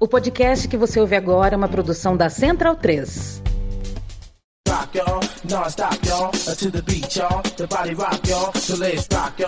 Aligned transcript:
O 0.00 0.06
podcast 0.06 0.68
que 0.68 0.76
você 0.76 1.00
ouve 1.00 1.16
agora 1.16 1.54
é 1.54 1.56
uma 1.56 1.68
produção 1.68 2.16
da 2.16 2.30
Central 2.30 2.76
3. 2.76 3.42
Rock, 4.68 4.96
y'all, 4.96 5.20
non-stop, 5.50 6.06
y'all, 6.06 6.30
to 6.30 6.70
the 6.70 6.82
y'all, 7.16 7.42
the 7.56 7.66
body 7.66 7.94
rock, 7.94 8.28
y'all, 8.28 8.52
so 8.54 8.76
let's 8.76 9.08
rock, 9.08 9.40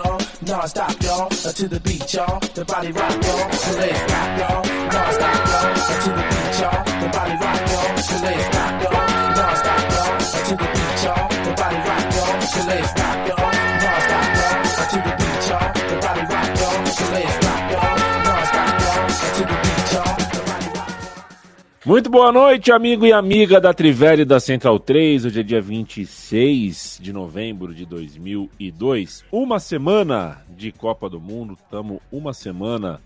Muito 21.83 22.11
boa 22.11 22.31
noite, 22.31 22.71
amigo 22.71 23.07
e 23.07 23.11
amiga 23.11 23.59
da 23.59 23.73
Trivela 23.73 24.23
da 24.23 24.39
Central 24.39 24.79
3. 24.79 25.25
Hoje 25.25 25.39
é 25.39 25.43
dia 25.43 25.59
26 25.59 26.99
de 27.01 27.11
novembro 27.11 27.73
de 27.73 27.87
2002. 27.87 29.25
Uma 29.31 29.59
semana 29.59 30.45
de 30.47 30.71
Copa 30.71 31.09
do 31.09 31.19
Mundo. 31.19 31.57
Estamos 31.59 31.99
uma 32.11 32.33
semana 32.33 33.01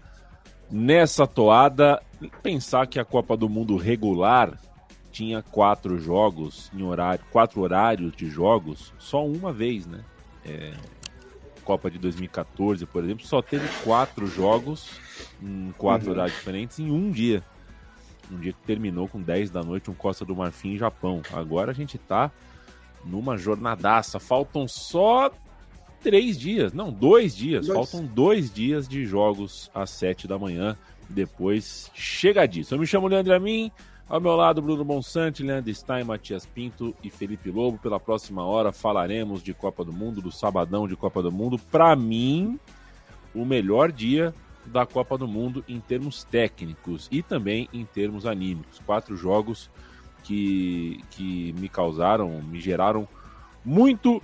nessa 0.70 1.26
toada. 1.26 2.04
Pensar 2.44 2.86
que 2.86 3.00
a 3.00 3.06
Copa 3.06 3.38
do 3.38 3.48
Mundo 3.48 3.78
regular 3.78 4.60
tinha 5.10 5.42
quatro 5.42 5.98
jogos 5.98 6.70
em 6.76 6.84
horário, 6.84 7.24
quatro 7.32 7.62
horários 7.62 8.14
de 8.14 8.30
jogos, 8.30 8.94
só 9.00 9.26
uma 9.26 9.54
vez, 9.54 9.86
né? 9.86 10.04
É, 10.44 10.74
Copa 11.64 11.90
de 11.90 11.98
2014, 11.98 12.86
por 12.86 13.06
exemplo, 13.06 13.26
só 13.26 13.42
teve 13.42 13.70
quatro 13.86 14.28
jogos 14.28 15.00
em 15.42 15.74
quatro 15.78 16.08
uhum. 16.08 16.14
horários 16.14 16.38
diferentes 16.38 16.78
em 16.78 16.92
um 16.92 17.10
dia 17.10 17.42
um 18.32 18.40
dia 18.40 18.54
que 18.54 18.62
terminou 18.66 19.08
com 19.08 19.22
10 19.22 19.50
da 19.50 19.64
noite, 19.64 19.90
um 19.90 19.94
Costa 19.94 20.26
do 20.26 20.36
Marfim 20.36 20.78
Japão. 20.78 21.22
Agora 21.34 21.72
a 21.72 21.74
gente 21.74 21.98
tá 21.98 22.32
numa 23.04 23.38
jornadaça. 23.38 24.20
Faltam 24.20 24.68
só 24.68 25.32
três 26.02 26.38
dias, 26.38 26.74
não, 26.74 26.92
dois 26.92 27.36
dias. 27.36 27.68
Dois. 27.68 27.78
Faltam 27.78 28.06
dois 28.06 28.54
dias 28.54 28.88
de 28.88 29.06
jogos 29.06 29.70
às 29.74 29.90
sete 29.90 30.28
da 30.28 30.38
manhã. 30.38 30.78
Depois 31.10 31.92
chega 31.94 32.46
disso. 32.46 32.74
Eu 32.74 32.80
me 32.80 32.88
chamo 32.88 33.08
Leandro 33.08 33.34
Amin. 33.34 33.72
Ao 34.08 34.22
meu 34.22 34.36
lado, 34.36 34.62
Bruno 34.62 34.86
Bonsante, 34.86 35.42
Leandro 35.42 35.74
Stein, 35.74 36.04
Matias 36.04 36.46
Pinto 36.46 36.96
e 37.04 37.10
Felipe 37.10 37.50
Lobo. 37.50 37.80
Pela 37.80 38.00
próxima 38.00 38.46
hora 38.46 38.72
falaremos 38.72 39.42
de 39.42 39.52
Copa 39.52 39.84
do 39.84 39.92
Mundo, 39.92 40.22
do 40.22 40.32
sabadão 40.32 40.88
de 40.88 40.96
Copa 40.96 41.24
do 41.24 41.32
Mundo. 41.32 41.58
Para 41.58 41.96
mim, 41.96 42.60
o 43.34 43.44
melhor 43.44 43.92
dia 43.92 44.32
da 44.68 44.86
Copa 44.86 45.18
do 45.18 45.28
Mundo 45.28 45.64
em 45.68 45.80
termos 45.80 46.24
técnicos 46.24 47.08
e 47.12 47.22
também 47.22 47.70
em 47.74 47.86
termos 47.86 48.26
anímicos. 48.26 48.82
Quatro 48.86 49.16
jogos 49.16 49.70
que, 50.24 51.00
que 51.12 51.54
me 51.54 51.70
causaram, 51.70 52.42
me 52.42 52.60
geraram 52.60 53.08
muito 53.64 54.22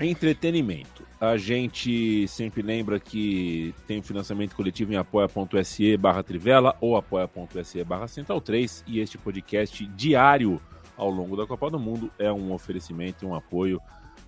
entretenimento. 0.00 1.06
A 1.20 1.36
gente 1.36 2.28
sempre 2.28 2.62
lembra 2.62 3.00
que 3.00 3.74
tem 3.86 3.98
o 3.98 4.02
financiamento 4.02 4.54
coletivo 4.54 4.92
em 4.92 4.96
apoia.se 4.96 5.96
barra 5.96 6.22
Trivela 6.22 6.76
ou 6.80 6.96
apoia.se 6.96 7.82
barra 7.82 8.06
Central 8.06 8.40
3 8.40 8.84
e 8.86 9.00
este 9.00 9.18
podcast 9.18 9.84
diário 9.88 10.60
ao 10.96 11.10
longo 11.10 11.36
da 11.36 11.46
Copa 11.46 11.70
do 11.70 11.78
Mundo 11.78 12.10
é 12.18 12.32
um 12.32 12.52
oferecimento, 12.52 13.26
um 13.26 13.34
apoio, 13.34 13.80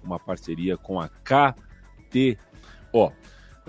uma 0.02 0.18
parceria 0.18 0.76
com 0.76 1.00
a 1.00 1.08
KTO. 1.08 3.12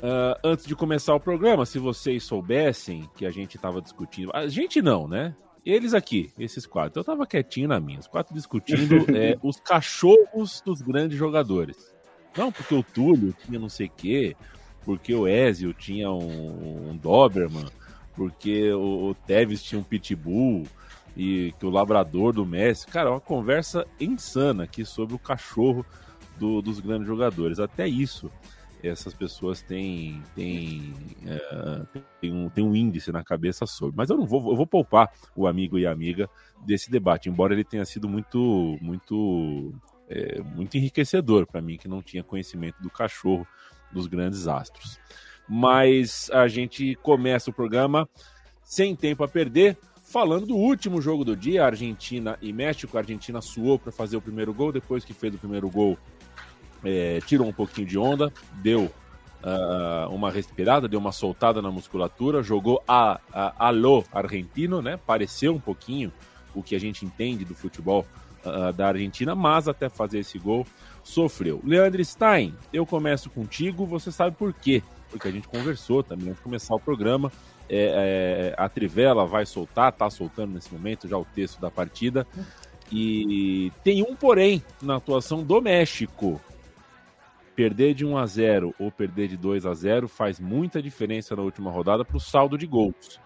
Uh, 0.01 0.33
antes 0.43 0.65
de 0.65 0.75
começar 0.75 1.13
o 1.13 1.19
programa, 1.19 1.63
se 1.63 1.77
vocês 1.77 2.23
soubessem 2.23 3.07
que 3.15 3.23
a 3.23 3.29
gente 3.29 3.55
estava 3.55 3.79
discutindo. 3.79 4.31
A 4.33 4.47
gente 4.47 4.81
não, 4.81 5.07
né? 5.07 5.35
Eles 5.63 5.93
aqui, 5.93 6.31
esses 6.39 6.65
quatro. 6.65 6.99
Eu 6.99 7.03
tava 7.03 7.27
quietinho 7.27 7.67
na 7.67 7.79
minha. 7.79 7.99
Os 7.99 8.07
quatro 8.07 8.33
discutindo 8.33 9.05
é, 9.15 9.37
os 9.43 9.59
cachorros 9.59 10.59
dos 10.65 10.81
grandes 10.81 11.19
jogadores. 11.19 11.93
Não, 12.35 12.51
porque 12.51 12.73
o 12.73 12.81
Túlio 12.81 13.35
tinha 13.45 13.59
não 13.59 13.69
sei 13.69 13.87
o 13.87 13.91
quê, 13.95 14.35
porque 14.83 15.13
o 15.13 15.27
Ezio 15.27 15.71
tinha 15.71 16.09
um, 16.09 16.89
um 16.89 16.97
Doberman, 16.97 17.67
porque 18.15 18.71
o, 18.71 19.09
o 19.09 19.13
Tevez 19.13 19.61
tinha 19.61 19.79
um 19.79 19.83
Pitbull 19.83 20.63
e 21.15 21.53
que 21.59 21.65
o 21.65 21.69
labrador 21.69 22.33
do 22.33 22.43
Messi. 22.43 22.87
Cara, 22.87 23.11
uma 23.11 23.19
conversa 23.19 23.85
insana 23.99 24.63
aqui 24.63 24.83
sobre 24.83 25.13
o 25.13 25.19
cachorro 25.19 25.85
do, 26.39 26.59
dos 26.59 26.79
grandes 26.79 27.05
jogadores. 27.05 27.59
Até 27.59 27.87
isso 27.87 28.31
essas 28.83 29.13
pessoas 29.13 29.61
têm, 29.61 30.21
têm, 30.35 30.93
é, 31.25 31.99
têm, 32.19 32.33
um, 32.33 32.49
têm 32.49 32.63
um 32.63 32.75
índice 32.75 33.11
na 33.11 33.23
cabeça 33.23 33.65
sobre. 33.65 33.95
Mas 33.97 34.09
eu 34.09 34.17
não 34.17 34.25
vou, 34.25 34.51
eu 34.51 34.55
vou 34.55 34.67
poupar 34.67 35.11
o 35.35 35.47
amigo 35.47 35.77
e 35.77 35.85
a 35.85 35.91
amiga 35.91 36.29
desse 36.65 36.89
debate, 36.89 37.29
embora 37.29 37.53
ele 37.53 37.63
tenha 37.63 37.85
sido 37.85 38.09
muito, 38.09 38.77
muito, 38.81 39.73
é, 40.09 40.41
muito 40.41 40.77
enriquecedor 40.77 41.45
para 41.45 41.61
mim, 41.61 41.77
que 41.77 41.87
não 41.87 42.01
tinha 42.01 42.23
conhecimento 42.23 42.81
do 42.81 42.89
cachorro 42.89 43.47
dos 43.91 44.07
grandes 44.07 44.47
astros. 44.47 44.99
Mas 45.47 46.29
a 46.31 46.47
gente 46.47 46.95
começa 46.95 47.49
o 47.49 47.53
programa 47.53 48.07
sem 48.63 48.95
tempo 48.95 49.23
a 49.23 49.27
perder, 49.27 49.77
falando 50.01 50.45
do 50.45 50.55
último 50.55 51.01
jogo 51.01 51.25
do 51.25 51.35
dia, 51.35 51.65
Argentina 51.65 52.37
e 52.41 52.53
México. 52.53 52.97
A 52.97 53.01
Argentina 53.01 53.41
suou 53.41 53.77
para 53.77 53.91
fazer 53.91 54.17
o 54.17 54.21
primeiro 54.21 54.53
gol, 54.53 54.71
depois 54.71 55.03
que 55.03 55.13
fez 55.13 55.35
o 55.35 55.37
primeiro 55.37 55.69
gol, 55.69 55.97
é, 56.83 57.19
tirou 57.25 57.47
um 57.47 57.53
pouquinho 57.53 57.87
de 57.87 57.97
onda, 57.97 58.31
deu 58.61 58.91
uh, 59.43 60.13
uma 60.13 60.31
respirada, 60.31 60.87
deu 60.87 60.99
uma 60.99 61.11
soltada 61.11 61.61
na 61.61 61.71
musculatura, 61.71 62.41
jogou 62.43 62.81
a, 62.87 63.19
a 63.31 63.67
alô 63.67 64.03
argentino, 64.11 64.81
né? 64.81 64.99
Pareceu 65.05 65.53
um 65.53 65.59
pouquinho 65.59 66.11
o 66.53 66.61
que 66.61 66.75
a 66.75 66.79
gente 66.79 67.05
entende 67.05 67.45
do 67.45 67.55
futebol 67.55 68.05
uh, 68.45 68.73
da 68.73 68.87
Argentina, 68.87 69.35
mas 69.35 69.67
até 69.67 69.89
fazer 69.89 70.19
esse 70.19 70.37
gol 70.37 70.65
sofreu. 71.03 71.61
Leandro 71.63 72.03
Stein, 72.03 72.55
eu 72.71 72.85
começo 72.85 73.29
contigo, 73.29 73.85
você 73.85 74.11
sabe 74.11 74.35
por 74.35 74.53
quê? 74.53 74.83
Porque 75.09 75.27
a 75.27 75.31
gente 75.31 75.47
conversou 75.47 76.03
também 76.03 76.27
antes 76.27 76.37
de 76.37 76.43
começar 76.43 76.75
o 76.75 76.79
programa. 76.79 77.31
É, 77.69 78.53
é, 78.53 78.61
a 78.61 78.67
Trivela 78.67 79.25
vai 79.25 79.45
soltar, 79.45 79.91
tá 79.93 80.09
soltando 80.09 80.53
nesse 80.53 80.73
momento 80.73 81.07
já 81.07 81.17
o 81.17 81.25
texto 81.25 81.59
da 81.59 81.71
partida. 81.71 82.27
E 82.91 83.71
tem 83.83 84.03
um 84.03 84.15
porém 84.15 84.61
na 84.81 84.97
atuação 84.97 85.41
do 85.41 85.61
México 85.61 86.41
perder 87.55 87.93
de 87.93 88.05
1 88.05 88.17
a 88.17 88.25
0 88.25 88.75
ou 88.79 88.91
perder 88.91 89.27
de 89.27 89.37
2 89.37 89.65
a 89.65 89.73
0 89.73 90.07
faz 90.07 90.39
muita 90.39 90.81
diferença 90.81 91.35
na 91.35 91.41
última 91.41 91.71
rodada 91.71 92.05
para 92.05 92.17
o 92.17 92.19
saldo 92.19 92.57
de 92.57 92.65
gols. 92.65 93.19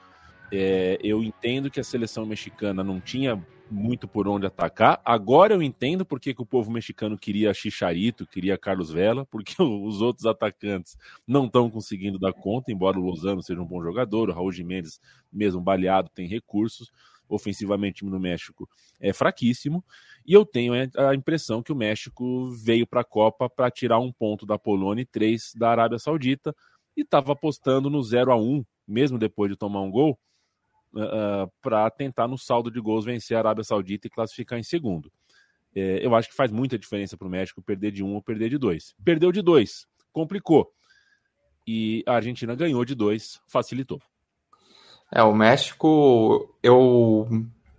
É, 0.51 0.97
eu 1.01 1.23
entendo 1.23 1.69
que 1.69 1.79
a 1.79 1.83
seleção 1.83 2.25
mexicana 2.25 2.83
não 2.83 2.99
tinha 2.99 3.41
muito 3.69 4.07
por 4.07 4.27
onde 4.27 4.45
atacar. 4.45 5.01
Agora 5.03 5.53
eu 5.53 5.61
entendo 5.61 6.05
porque 6.05 6.33
que 6.33 6.41
o 6.41 6.45
povo 6.45 6.71
mexicano 6.71 7.17
queria 7.17 7.53
Chicharito, 7.53 8.27
queria 8.27 8.57
Carlos 8.57 8.91
Vela, 8.91 9.25
porque 9.25 9.55
os 9.61 10.01
outros 10.01 10.25
atacantes 10.25 10.97
não 11.27 11.45
estão 11.45 11.69
conseguindo 11.69 12.19
dar 12.19 12.33
conta, 12.33 12.71
embora 12.71 12.99
o 12.99 13.01
Lozano 13.01 13.41
seja 13.41 13.61
um 13.61 13.65
bom 13.65 13.81
jogador, 13.81 14.29
o 14.29 14.33
Raul 14.33 14.51
Jimenez, 14.51 14.99
mesmo 15.31 15.61
baleado, 15.61 16.09
tem 16.13 16.27
recursos. 16.27 16.91
Ofensivamente, 17.27 17.95
o 18.03 18.05
time 18.05 18.11
do 18.11 18.19
México 18.19 18.69
é 18.99 19.11
fraquíssimo. 19.11 19.83
E 20.25 20.33
eu 20.33 20.45
tenho 20.45 20.73
a 20.73 21.15
impressão 21.15 21.61
que 21.61 21.71
o 21.71 21.75
México 21.75 22.49
veio 22.51 22.85
para 22.85 23.01
a 23.01 23.05
Copa 23.05 23.49
para 23.49 23.69
tirar 23.71 23.99
um 23.99 24.11
ponto 24.11 24.45
da 24.45 24.57
Polônia 24.57 25.01
e 25.01 25.05
três 25.05 25.53
da 25.55 25.69
Arábia 25.69 25.99
Saudita 25.99 26.55
e 26.95 27.01
estava 27.01 27.33
apostando 27.33 27.89
no 27.89 28.01
0 28.01 28.31
a 28.31 28.37
1 28.37 28.63
mesmo 28.87 29.17
depois 29.17 29.51
de 29.51 29.57
tomar 29.57 29.81
um 29.81 29.89
gol, 29.89 30.19
uh, 30.93 30.99
ah, 30.99 31.43
ah, 31.43 31.47
para 31.61 31.89
tentar 31.89 32.27
no 32.27 32.37
saldo 32.37 32.69
de 32.69 32.79
gols 32.79 33.05
vencer 33.05 33.35
a 33.35 33.39
Arábia 33.39 33.63
Saudita 33.63 34.07
e 34.07 34.09
classificar 34.09 34.59
em 34.59 34.63
segundo. 34.63 35.11
É, 35.75 36.05
eu 36.05 36.15
acho 36.15 36.29
que 36.29 36.35
faz 36.35 36.51
muita 36.51 36.79
diferença 36.79 37.17
para 37.17 37.27
o 37.27 37.29
México 37.29 37.61
perder 37.61 37.91
de 37.91 38.01
um 38.03 38.13
ou 38.13 38.21
perder 38.21 38.49
de 38.49 38.57
dois. 38.57 38.95
Perdeu 39.03 39.31
de 39.31 39.41
dois, 39.41 39.85
complicou. 40.13 40.71
E 41.67 42.03
a 42.05 42.13
Argentina 42.13 42.55
ganhou 42.55 42.85
de 42.85 42.95
dois, 42.95 43.41
facilitou. 43.47 44.01
É, 45.15 45.23
o 45.23 45.33
México, 45.33 46.53
eu 46.61 47.25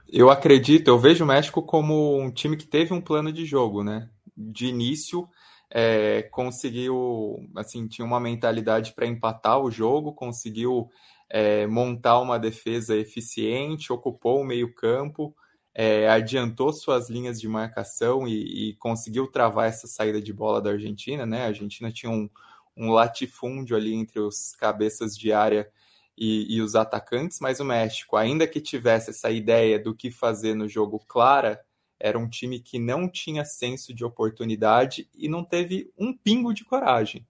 eu 0.09 0.31
acredito, 0.31 0.88
eu 0.88 0.99
vejo 0.99 1.23
o 1.23 1.27
México 1.27 1.62
como 1.62 2.19
um 2.19 2.31
time 2.31 2.56
que 2.56 2.67
teve 2.67 2.94
um 2.94 3.00
plano 3.00 3.31
de 3.31 3.44
jogo, 3.44 3.85
né? 3.85 4.09
De 4.35 4.67
início, 4.69 5.29
é, 5.71 6.23
conseguiu, 6.23 7.47
assim, 7.55 7.87
tinha 7.88 8.06
uma 8.06 8.19
mentalidade 8.19 8.94
para 8.94 9.06
empatar 9.06 9.61
o 9.61 9.71
jogo, 9.71 10.15
conseguiu 10.15 10.88
é, 11.29 11.67
montar 11.67 12.21
uma 12.21 12.38
defesa 12.38 12.97
eficiente, 12.97 13.93
ocupou 13.93 14.41
o 14.41 14.44
meio-campo, 14.44 15.37
é, 15.75 16.09
adiantou 16.09 16.73
suas 16.73 17.11
linhas 17.11 17.39
de 17.39 17.49
marcação 17.49 18.27
e, 18.27 18.71
e, 18.71 18.75
conseguiu 18.77 19.27
travar 19.27 19.69
essa 19.69 19.87
saída 19.87 20.23
de 20.23 20.32
bola 20.32 20.62
da 20.62 20.71
Argentina, 20.71 21.27
né? 21.27 21.43
A 21.44 21.49
Argentina 21.49 21.93
tinha 21.93 22.11
um, 22.11 22.31
um 22.75 22.93
latifúndio 22.93 23.77
ali 23.77 23.94
entre 23.94 24.21
os 24.21 24.53
cabeças 24.59 25.15
de 25.15 25.32
área 25.35 25.71
e, 26.17 26.57
e, 26.57 26.63
os 26.63 26.75
atacantes, 26.75 27.39
mas 27.41 27.61
o 27.61 27.65
México, 27.65 28.17
ainda 28.17 28.47
que 28.47 28.61
tivesse 28.61 29.11
essa 29.11 29.31
ideia 29.31 29.79
do 29.79 29.95
que 29.95 30.11
fazer 30.11 30.55
no 30.55 30.69
jogo 30.69 30.99
clara, 31.07 31.61
era 31.99 32.19
um 32.19 32.29
time 32.29 32.61
que 32.61 32.79
não 32.79 33.09
tinha 33.09 33.45
senso 33.45 33.95
de 33.95 34.05
oportunidade 34.05 35.09
e 35.15 35.29
não 35.29 35.45
teve 35.45 35.93
um 35.99 36.17
pingo 36.17 36.53
de 36.53 36.65
coragem. 36.65 37.27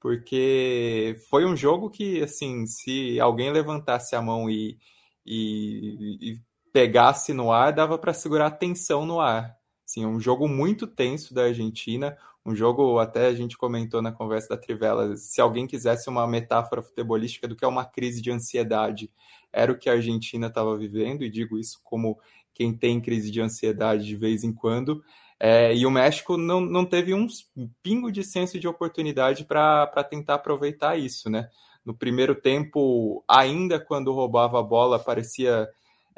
Porque 0.00 1.16
foi 1.28 1.44
um 1.44 1.56
jogo 1.56 1.90
que, 1.90 2.22
assim, 2.22 2.66
se 2.66 3.18
alguém 3.18 3.50
levantasse 3.50 4.14
a 4.14 4.22
mão 4.22 4.48
e, 4.48 4.78
e, 5.26 6.32
e 6.32 6.40
pegasse 6.72 7.32
no 7.32 7.50
ar, 7.50 7.72
dava 7.72 7.98
para 7.98 8.14
segurar 8.14 8.46
a 8.46 8.50
tensão 8.50 9.04
no 9.04 9.20
ar. 9.20 9.57
Sim, 9.88 10.04
um 10.04 10.20
jogo 10.20 10.46
muito 10.46 10.86
tenso 10.86 11.32
da 11.32 11.44
Argentina, 11.44 12.14
um 12.44 12.54
jogo, 12.54 12.98
até 12.98 13.24
a 13.24 13.34
gente 13.34 13.56
comentou 13.56 14.02
na 14.02 14.12
conversa 14.12 14.50
da 14.50 14.56
Trivela, 14.58 15.16
se 15.16 15.40
alguém 15.40 15.66
quisesse 15.66 16.10
uma 16.10 16.26
metáfora 16.26 16.82
futebolística 16.82 17.48
do 17.48 17.56
que 17.56 17.64
é 17.64 17.68
uma 17.68 17.86
crise 17.86 18.20
de 18.20 18.30
ansiedade, 18.30 19.10
era 19.50 19.72
o 19.72 19.78
que 19.78 19.88
a 19.88 19.94
Argentina 19.94 20.48
estava 20.48 20.76
vivendo, 20.76 21.24
e 21.24 21.30
digo 21.30 21.58
isso 21.58 21.80
como 21.82 22.20
quem 22.52 22.76
tem 22.76 23.00
crise 23.00 23.30
de 23.30 23.40
ansiedade 23.40 24.04
de 24.04 24.14
vez 24.14 24.44
em 24.44 24.52
quando. 24.52 25.02
É, 25.40 25.74
e 25.74 25.86
o 25.86 25.90
México 25.90 26.36
não, 26.36 26.60
não 26.60 26.84
teve 26.84 27.14
um 27.14 27.26
pingo 27.82 28.12
de 28.12 28.22
senso 28.22 28.60
de 28.60 28.68
oportunidade 28.68 29.46
para 29.46 30.04
tentar 30.04 30.34
aproveitar 30.34 30.98
isso, 30.98 31.30
né? 31.30 31.48
No 31.82 31.94
primeiro 31.94 32.34
tempo, 32.34 33.24
ainda 33.26 33.80
quando 33.80 34.12
roubava 34.12 34.60
a 34.60 34.62
bola, 34.62 34.98
parecia 34.98 35.66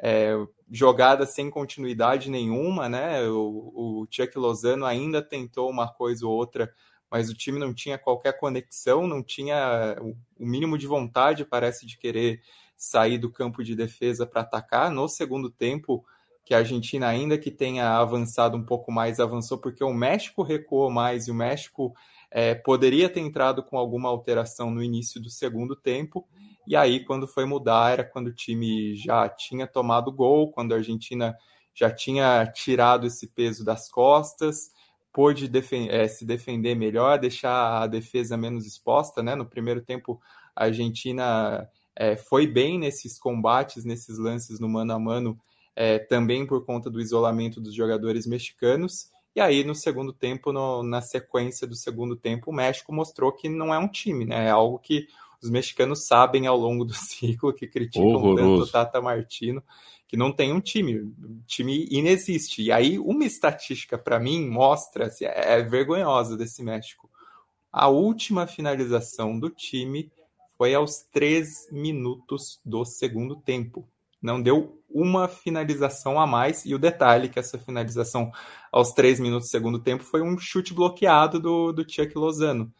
é, 0.02 0.34
jogada 0.70 1.26
sem 1.26 1.50
continuidade 1.50 2.30
nenhuma, 2.30 2.88
né? 2.88 3.22
O, 3.28 4.02
o 4.02 4.06
Chuck 4.10 4.36
Lozano 4.38 4.86
ainda 4.86 5.20
tentou 5.20 5.68
uma 5.68 5.88
coisa 5.88 6.26
ou 6.26 6.32
outra, 6.32 6.72
mas 7.10 7.28
o 7.28 7.34
time 7.34 7.58
não 7.58 7.74
tinha 7.74 7.98
qualquer 7.98 8.38
conexão, 8.38 9.06
não 9.06 9.22
tinha 9.22 9.96
o 10.00 10.46
mínimo 10.46 10.78
de 10.78 10.86
vontade, 10.86 11.44
parece, 11.44 11.86
de 11.86 11.98
querer 11.98 12.40
sair 12.76 13.18
do 13.18 13.30
campo 13.30 13.62
de 13.62 13.74
defesa 13.74 14.26
para 14.26 14.40
atacar. 14.40 14.90
No 14.90 15.06
segundo 15.06 15.50
tempo, 15.50 16.04
que 16.44 16.54
a 16.54 16.58
Argentina, 16.58 17.06
ainda 17.06 17.36
que 17.36 17.50
tenha 17.50 17.98
avançado 17.98 18.56
um 18.56 18.64
pouco 18.64 18.90
mais, 18.90 19.20
avançou 19.20 19.58
porque 19.58 19.84
o 19.84 19.92
México 19.92 20.42
recuou 20.42 20.90
mais 20.90 21.28
e 21.28 21.30
o 21.30 21.34
México 21.34 21.94
é, 22.30 22.54
poderia 22.54 23.08
ter 23.08 23.20
entrado 23.20 23.62
com 23.62 23.76
alguma 23.76 24.08
alteração 24.08 24.70
no 24.70 24.82
início 24.82 25.20
do 25.20 25.28
segundo 25.28 25.76
tempo. 25.76 26.26
E 26.66 26.76
aí, 26.76 27.04
quando 27.04 27.26
foi 27.26 27.44
mudar, 27.44 27.92
era 27.92 28.04
quando 28.04 28.28
o 28.28 28.34
time 28.34 28.94
já 28.94 29.28
tinha 29.28 29.66
tomado 29.66 30.12
gol, 30.12 30.50
quando 30.52 30.72
a 30.72 30.76
Argentina 30.76 31.36
já 31.74 31.90
tinha 31.90 32.46
tirado 32.46 33.06
esse 33.06 33.26
peso 33.26 33.64
das 33.64 33.90
costas, 33.90 34.70
pôde 35.12 35.48
defen 35.48 35.88
é, 35.90 36.06
se 36.06 36.24
defender 36.24 36.74
melhor, 36.74 37.18
deixar 37.18 37.82
a 37.82 37.86
defesa 37.86 38.36
menos 38.36 38.66
exposta. 38.66 39.22
Né? 39.22 39.34
No 39.34 39.46
primeiro 39.46 39.80
tempo, 39.80 40.20
a 40.54 40.64
Argentina 40.64 41.68
é, 41.96 42.16
foi 42.16 42.46
bem 42.46 42.78
nesses 42.78 43.18
combates, 43.18 43.84
nesses 43.84 44.18
lances 44.18 44.60
no 44.60 44.68
mano 44.68 44.92
a 44.92 44.98
mano, 44.98 45.38
é, 45.74 45.98
também 45.98 46.46
por 46.46 46.64
conta 46.64 46.90
do 46.90 47.00
isolamento 47.00 47.60
dos 47.60 47.74
jogadores 47.74 48.26
mexicanos. 48.26 49.10
E 49.34 49.40
aí, 49.40 49.64
no 49.64 49.74
segundo 49.74 50.12
tempo, 50.12 50.52
no, 50.52 50.82
na 50.82 51.00
sequência 51.00 51.66
do 51.66 51.74
segundo 51.74 52.16
tempo, 52.16 52.50
o 52.50 52.54
México 52.54 52.92
mostrou 52.92 53.32
que 53.32 53.48
não 53.48 53.72
é 53.72 53.78
um 53.78 53.88
time, 53.88 54.24
né? 54.24 54.46
É 54.46 54.50
algo 54.50 54.78
que 54.78 55.06
os 55.42 55.50
mexicanos 55.50 56.06
sabem 56.06 56.46
ao 56.46 56.56
longo 56.56 56.84
do 56.84 56.92
ciclo, 56.94 57.52
que 57.52 57.66
criticam 57.66 58.08
Horroroso. 58.08 58.36
tanto 58.36 58.62
o 58.62 58.72
Tata 58.72 59.00
Martino, 59.00 59.62
que 60.06 60.16
não 60.16 60.32
tem 60.32 60.52
um 60.52 60.60
time. 60.60 60.98
O 60.98 61.42
time 61.46 61.86
inexiste. 61.90 62.62
E 62.62 62.72
aí, 62.72 62.98
uma 62.98 63.24
estatística, 63.24 63.96
para 63.96 64.18
mim, 64.20 64.48
mostra, 64.48 65.06
assim, 65.06 65.24
é, 65.24 65.58
é 65.58 65.62
vergonhosa 65.62 66.36
desse 66.36 66.62
México. 66.62 67.08
A 67.72 67.88
última 67.88 68.46
finalização 68.46 69.38
do 69.38 69.48
time 69.48 70.10
foi 70.58 70.74
aos 70.74 71.02
três 71.12 71.68
minutos 71.70 72.60
do 72.64 72.84
segundo 72.84 73.36
tempo. 73.36 73.88
Não 74.20 74.42
deu 74.42 74.82
uma 74.90 75.28
finalização 75.28 76.20
a 76.20 76.26
mais. 76.26 76.66
E 76.66 76.74
o 76.74 76.78
detalhe 76.78 77.28
que 77.28 77.38
essa 77.38 77.58
finalização 77.58 78.30
aos 78.70 78.92
três 78.92 79.18
minutos 79.20 79.48
do 79.48 79.50
segundo 79.52 79.78
tempo 79.78 80.02
foi 80.02 80.20
um 80.20 80.36
chute 80.36 80.74
bloqueado 80.74 81.40
do, 81.40 81.72
do 81.72 81.88
Chuck 81.88 82.12
Lozano. 82.18 82.70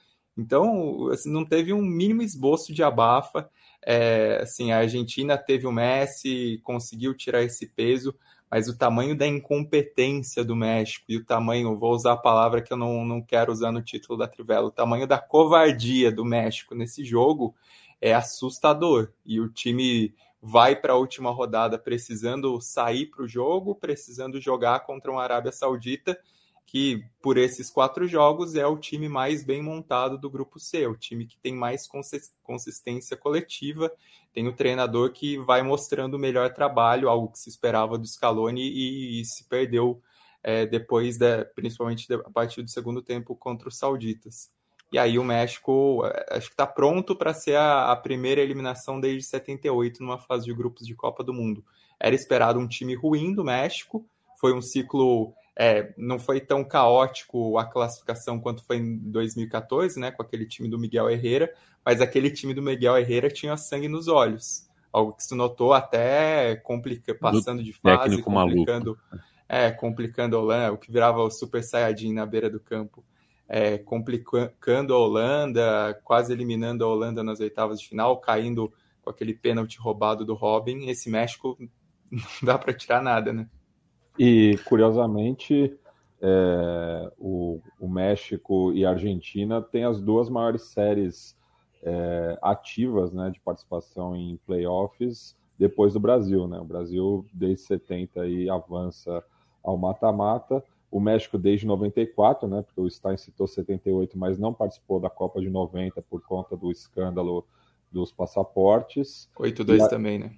Então, 0.41 1.09
assim, 1.09 1.31
não 1.31 1.45
teve 1.45 1.71
um 1.73 1.83
mínimo 1.83 2.23
esboço 2.23 2.73
de 2.73 2.83
abafa. 2.83 3.49
É, 3.85 4.39
assim, 4.43 4.73
a 4.73 4.79
Argentina 4.79 5.37
teve 5.37 5.67
o 5.67 5.73
Messi, 5.73 6.61
conseguiu 6.65 7.15
tirar 7.15 7.43
esse 7.43 7.67
peso, 7.67 8.15
mas 8.51 8.67
o 8.67 8.77
tamanho 8.77 9.15
da 9.15 9.27
incompetência 9.27 10.43
do 10.43 10.57
México 10.57 11.05
e 11.11 11.19
o 11.19 11.25
tamanho, 11.25 11.77
vou 11.77 11.93
usar 11.93 12.13
a 12.13 12.17
palavra 12.17 12.63
que 12.63 12.73
eu 12.73 12.77
não, 12.77 13.05
não 13.05 13.21
quero 13.21 13.53
usar 13.53 13.71
no 13.71 13.83
título 13.83 14.19
da 14.19 14.27
Trivela, 14.27 14.67
o 14.67 14.73
tamanho 14.73 15.07
da 15.07 15.19
covardia 15.19 16.11
do 16.11 16.25
México 16.25 16.75
nesse 16.75 17.05
jogo 17.05 17.55
é 18.01 18.15
assustador. 18.15 19.13
E 19.25 19.41
o 19.41 19.49
time 19.49 20.15
vai 20.43 20.75
para 20.75 20.95
a 20.95 20.97
última 20.97 21.31
rodada 21.31 21.79
precisando 21.79 22.59
sair 22.63 23.07
para 23.07 23.25
o 23.25 23.29
jogo, 23.29 23.75
precisando 23.75 24.41
jogar 24.41 24.81
contra 24.81 25.11
uma 25.11 25.23
Arábia 25.23 25.53
Saudita 25.53 26.19
que 26.71 27.05
por 27.21 27.37
esses 27.37 27.69
quatro 27.69 28.07
jogos 28.07 28.55
é 28.55 28.65
o 28.65 28.79
time 28.79 29.09
mais 29.09 29.43
bem 29.43 29.61
montado 29.61 30.17
do 30.17 30.31
grupo 30.31 30.61
C, 30.61 30.87
o 30.87 30.97
time 30.97 31.27
que 31.27 31.37
tem 31.37 31.53
mais 31.53 31.83
consistência 32.45 33.17
coletiva, 33.17 33.91
tem 34.33 34.47
o 34.47 34.53
treinador 34.53 35.11
que 35.11 35.37
vai 35.37 35.65
mostrando 35.65 36.15
o 36.15 36.19
melhor 36.19 36.55
trabalho, 36.55 37.09
algo 37.09 37.33
que 37.33 37.41
se 37.41 37.51
esperava 37.51 37.99
do 37.99 38.07
Scaloni 38.07 38.63
e, 38.63 39.21
e 39.21 39.25
se 39.25 39.49
perdeu 39.49 40.01
é, 40.45 40.65
depois, 40.65 41.19
de, 41.19 41.45
principalmente 41.57 42.07
a 42.15 42.31
partir 42.31 42.63
do 42.63 42.71
segundo 42.71 43.03
tempo 43.03 43.35
contra 43.35 43.69
os 43.69 43.77
sauditas. 43.77 44.49
E 44.93 44.99
aí 44.99 45.19
o 45.19 45.25
México 45.25 46.07
é, 46.07 46.37
acho 46.37 46.47
que 46.47 46.55
está 46.55 46.69
pronto 46.69 47.17
para 47.17 47.35
ser 47.35 47.57
a, 47.57 47.91
a, 47.91 47.97
primeira 47.97 48.41
eliminação 48.41 49.01
desde 49.01 49.25
78 49.25 50.01
numa 50.05 50.21
fase 50.21 50.45
de 50.45 50.55
grupos 50.55 50.87
de 50.87 50.95
Copa 50.95 51.25
do 51.25 51.35
Mundo. 51.35 51.65
Era 51.99 52.15
esperado 52.15 52.61
um 52.61 52.69
time 52.69 52.95
ruim 52.95 53.35
do 53.35 53.43
México, 53.43 54.07
foi 54.41 54.55
um 54.55 54.63
ciclo 54.63 55.35
é, 55.63 55.93
não 55.95 56.19
foi 56.19 56.41
tão 56.41 56.65
caótico 56.65 57.59
a 57.59 57.67
classificação 57.67 58.41
quanto 58.41 58.65
foi 58.65 58.79
em 58.79 58.97
2014, 58.97 60.01
né, 60.01 60.11
com 60.11 60.23
aquele 60.23 60.47
time 60.47 60.71
do 60.71 60.79
Miguel 60.79 61.11
Herrera, 61.11 61.53
mas 61.85 62.01
aquele 62.01 62.31
time 62.31 62.55
do 62.55 62.63
Miguel 62.63 62.97
Herrera 62.97 63.29
tinha 63.29 63.55
sangue 63.59 63.87
nos 63.87 64.09
olhos, 64.09 64.67
algo 64.91 65.13
que 65.13 65.23
se 65.23 65.35
notou 65.35 65.75
até 65.75 66.57
complica, 66.57 67.15
passando 67.15 67.63
de 67.63 67.75
fase, 67.75 68.23
complicando, 68.23 68.99
é, 69.47 69.71
complicando 69.71 70.35
a 70.35 70.41
Holanda, 70.41 70.73
o 70.73 70.79
que 70.79 70.91
virava 70.91 71.21
o 71.21 71.31
Super 71.31 71.63
Saiyajin 71.63 72.15
na 72.15 72.25
beira 72.25 72.49
do 72.49 72.59
campo, 72.59 73.05
é, 73.47 73.77
complicando 73.77 74.95
a 74.95 74.99
Holanda, 74.99 76.01
quase 76.05 76.33
eliminando 76.33 76.87
a 76.87 76.89
Holanda 76.89 77.23
nas 77.23 77.39
oitavas 77.39 77.79
de 77.79 77.87
final, 77.87 78.17
caindo 78.17 78.73
com 79.03 79.11
aquele 79.11 79.35
pênalti 79.35 79.79
roubado 79.79 80.25
do 80.25 80.33
Robin. 80.33 80.89
Esse 80.89 81.11
México 81.11 81.59
não 82.11 82.23
dá 82.43 82.57
para 82.57 82.73
tirar 82.73 83.03
nada, 83.03 83.31
né? 83.31 83.47
E, 84.23 84.59
curiosamente, 84.67 85.75
é, 86.21 87.13
o, 87.19 87.59
o, 87.81 87.89
México 87.89 88.71
e 88.75 88.85
a 88.85 88.91
Argentina 88.91 89.63
têm 89.63 89.85
as 89.85 89.99
duas 89.99 90.29
maiores 90.29 90.65
séries 90.65 91.35
é, 91.83 92.39
ativas 92.43 93.11
né, 93.15 93.31
de 93.31 93.41
participação 93.41 94.15
em 94.15 94.39
playoffs 94.45 95.35
depois 95.59 95.95
do 95.95 96.01
Brasil. 96.01 96.47
Né? 96.47 96.61
O 96.61 96.65
Brasil, 96.67 97.25
desde 97.33 97.63
70, 97.63 98.21
aí, 98.21 98.51
avança 98.51 99.25
ao 99.65 99.79
mata-mata. 99.79 100.63
O 100.91 101.01
México 101.01 101.39
desde 101.39 101.65
94, 101.67 102.47
né, 102.47 102.61
porque 102.61 102.79
o 102.79 102.91
Stein 102.91 103.17
citou 103.17 103.47
78, 103.47 104.19
mas 104.19 104.39
não 104.39 104.53
participou 104.53 105.01
da 105.01 105.09
Copa 105.09 105.41
de 105.41 105.49
90 105.49 106.03
por 106.03 106.21
conta 106.21 106.55
do 106.55 106.71
escândalo 106.71 107.47
dos 107.91 108.13
passaportes. 108.13 109.31
8-2 109.39 109.89
também, 109.89 110.19
né? 110.19 110.37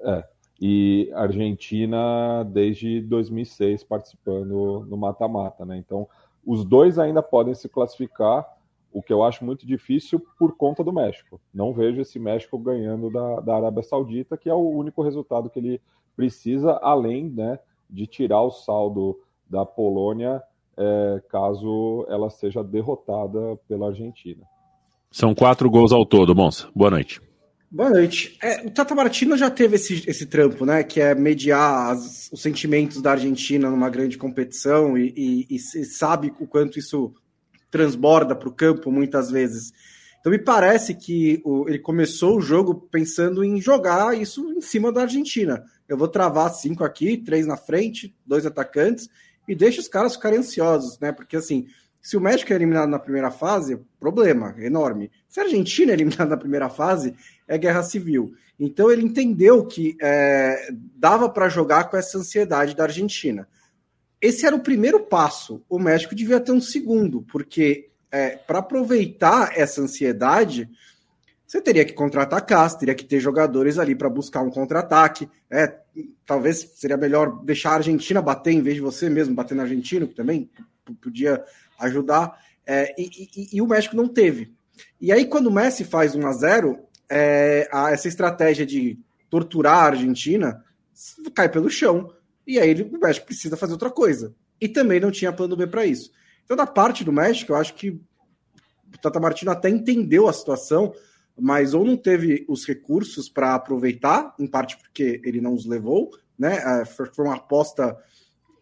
É 0.00 0.39
e 0.60 1.10
Argentina 1.14 2.44
desde 2.44 3.00
2006 3.00 3.82
participando 3.84 4.86
no 4.88 4.96
mata-mata, 4.96 5.64
né? 5.64 5.78
Então, 5.78 6.06
os 6.44 6.64
dois 6.64 6.98
ainda 6.98 7.22
podem 7.22 7.54
se 7.54 7.68
classificar, 7.68 8.46
o 8.92 9.00
que 9.00 9.12
eu 9.12 9.22
acho 9.22 9.44
muito 9.44 9.66
difícil 9.66 10.20
por 10.38 10.56
conta 10.56 10.82
do 10.82 10.92
México. 10.92 11.40
Não 11.54 11.72
vejo 11.72 12.00
esse 12.00 12.18
México 12.18 12.58
ganhando 12.58 13.08
da, 13.08 13.40
da 13.40 13.56
Arábia 13.56 13.82
Saudita, 13.82 14.36
que 14.36 14.50
é 14.50 14.54
o 14.54 14.68
único 14.68 15.00
resultado 15.02 15.48
que 15.48 15.60
ele 15.60 15.80
precisa, 16.16 16.78
além 16.82 17.30
né, 17.30 17.58
de 17.88 18.06
tirar 18.06 18.42
o 18.42 18.50
saldo 18.50 19.18
da 19.48 19.64
Polônia, 19.64 20.42
é, 20.76 21.22
caso 21.28 22.04
ela 22.08 22.28
seja 22.30 22.64
derrotada 22.64 23.56
pela 23.68 23.88
Argentina. 23.88 24.44
São 25.10 25.34
quatro 25.34 25.70
gols 25.70 25.92
ao 25.92 26.04
todo, 26.04 26.34
Monsa. 26.34 26.68
Boa 26.74 26.90
noite. 26.90 27.20
Boa 27.72 27.90
noite. 27.90 28.36
É, 28.42 28.66
o 28.66 28.70
Tata 28.70 28.96
Martino 28.96 29.36
já 29.36 29.48
teve 29.48 29.76
esse, 29.76 30.02
esse 30.04 30.26
trampo, 30.26 30.66
né? 30.66 30.82
Que 30.82 31.00
é 31.00 31.14
mediar 31.14 31.92
as, 31.92 32.28
os 32.32 32.42
sentimentos 32.42 33.00
da 33.00 33.12
Argentina 33.12 33.70
numa 33.70 33.88
grande 33.88 34.18
competição 34.18 34.98
e, 34.98 35.46
e, 35.48 35.54
e 35.54 35.84
sabe 35.84 36.32
o 36.40 36.48
quanto 36.48 36.80
isso 36.80 37.14
transborda 37.70 38.34
para 38.34 38.48
o 38.48 38.52
campo 38.52 38.90
muitas 38.90 39.30
vezes. 39.30 39.72
Então 40.18 40.32
me 40.32 40.38
parece 40.38 40.96
que 40.96 41.40
o, 41.44 41.68
ele 41.68 41.78
começou 41.78 42.38
o 42.38 42.40
jogo 42.40 42.74
pensando 42.90 43.44
em 43.44 43.60
jogar 43.60 44.18
isso 44.18 44.50
em 44.50 44.60
cima 44.60 44.90
da 44.90 45.02
Argentina. 45.02 45.62
Eu 45.88 45.96
vou 45.96 46.08
travar 46.08 46.52
cinco 46.52 46.82
aqui, 46.82 47.16
três 47.18 47.46
na 47.46 47.56
frente, 47.56 48.16
dois 48.26 48.44
atacantes 48.44 49.08
e 49.46 49.54
deixa 49.54 49.80
os 49.80 49.86
caras 49.86 50.16
ficarem 50.16 50.40
ansiosos, 50.40 50.98
né? 50.98 51.12
Porque 51.12 51.36
assim, 51.36 51.68
se 52.02 52.16
o 52.16 52.20
México 52.20 52.52
é 52.52 52.56
eliminado 52.56 52.88
na 52.88 52.98
primeira 52.98 53.30
fase, 53.30 53.78
problema 53.98 54.54
enorme. 54.58 55.10
Se 55.28 55.40
a 55.40 55.44
Argentina 55.44 55.92
é 55.92 55.94
eliminada 55.94 56.30
na 56.30 56.36
primeira 56.36 56.68
fase, 56.68 57.14
é 57.46 57.58
guerra 57.58 57.82
civil. 57.82 58.34
Então 58.58 58.90
ele 58.90 59.02
entendeu 59.02 59.64
que 59.66 59.96
é, 60.00 60.70
dava 60.96 61.28
para 61.28 61.48
jogar 61.48 61.84
com 61.84 61.96
essa 61.96 62.18
ansiedade 62.18 62.74
da 62.74 62.84
Argentina. 62.84 63.48
Esse 64.20 64.46
era 64.46 64.54
o 64.54 64.60
primeiro 64.60 65.00
passo. 65.00 65.62
O 65.68 65.78
México 65.78 66.14
devia 66.14 66.40
ter 66.40 66.52
um 66.52 66.60
segundo, 66.60 67.22
porque 67.22 67.90
é, 68.10 68.30
para 68.30 68.58
aproveitar 68.58 69.52
essa 69.56 69.80
ansiedade, 69.80 70.68
você 71.46 71.60
teria 71.60 71.84
que 71.84 71.92
contra-atacar, 71.92 72.76
teria 72.78 72.94
que 72.94 73.04
ter 73.04 73.18
jogadores 73.18 73.78
ali 73.78 73.94
para 73.94 74.08
buscar 74.08 74.42
um 74.42 74.50
contra-ataque. 74.50 75.28
É, 75.50 75.78
talvez 76.26 76.70
seria 76.76 76.96
melhor 76.96 77.42
deixar 77.44 77.70
a 77.70 77.74
Argentina 77.76 78.22
bater 78.22 78.52
em 78.52 78.62
vez 78.62 78.76
de 78.76 78.82
você 78.82 79.08
mesmo 79.08 79.34
bater 79.34 79.54
na 79.54 79.62
Argentina, 79.62 80.06
que 80.06 80.14
também 80.14 80.50
podia 81.00 81.42
ajudar. 81.80 82.38
É, 82.66 82.94
e, 82.98 83.28
e, 83.36 83.56
e, 83.56 83.62
o 83.62 83.66
México 83.66 83.96
não 83.96 84.08
teve. 84.08 84.54
E 85.00 85.10
aí, 85.12 85.24
quando 85.24 85.48
o 85.48 85.52
Messi 85.52 85.84
faz 85.84 86.14
1 86.14 86.26
a 86.26 86.32
0 86.32 86.78
é, 87.10 87.68
a, 87.72 87.90
essa 87.90 88.06
estratégia 88.06 88.64
de 88.64 88.98
torturar 89.28 89.78
a 89.78 89.86
Argentina 89.86 90.64
cai 91.34 91.48
pelo 91.48 91.68
chão. 91.68 92.12
E 92.46 92.58
aí 92.58 92.70
ele, 92.70 92.82
o 92.82 93.00
México 93.00 93.26
precisa 93.26 93.56
fazer 93.56 93.72
outra 93.72 93.90
coisa. 93.90 94.34
E 94.60 94.68
também 94.68 95.00
não 95.00 95.10
tinha 95.10 95.32
plano 95.32 95.56
B 95.56 95.66
para 95.66 95.84
isso. 95.84 96.10
Então, 96.44 96.56
da 96.56 96.66
parte 96.66 97.04
do 97.04 97.12
México, 97.12 97.52
eu 97.52 97.56
acho 97.56 97.74
que 97.74 97.90
o 97.90 98.98
Tata 99.00 99.20
Martino 99.20 99.50
até 99.50 99.68
entendeu 99.68 100.28
a 100.28 100.32
situação, 100.32 100.92
mas 101.38 101.74
ou 101.74 101.84
não 101.84 101.96
teve 101.96 102.44
os 102.48 102.66
recursos 102.66 103.28
para 103.28 103.54
aproveitar, 103.54 104.34
em 104.38 104.46
parte 104.46 104.76
porque 104.76 105.20
ele 105.24 105.40
não 105.40 105.54
os 105.54 105.64
levou, 105.64 106.10
né? 106.38 106.58
É, 106.82 106.84
foi 106.84 107.24
uma 107.24 107.36
aposta 107.36 107.96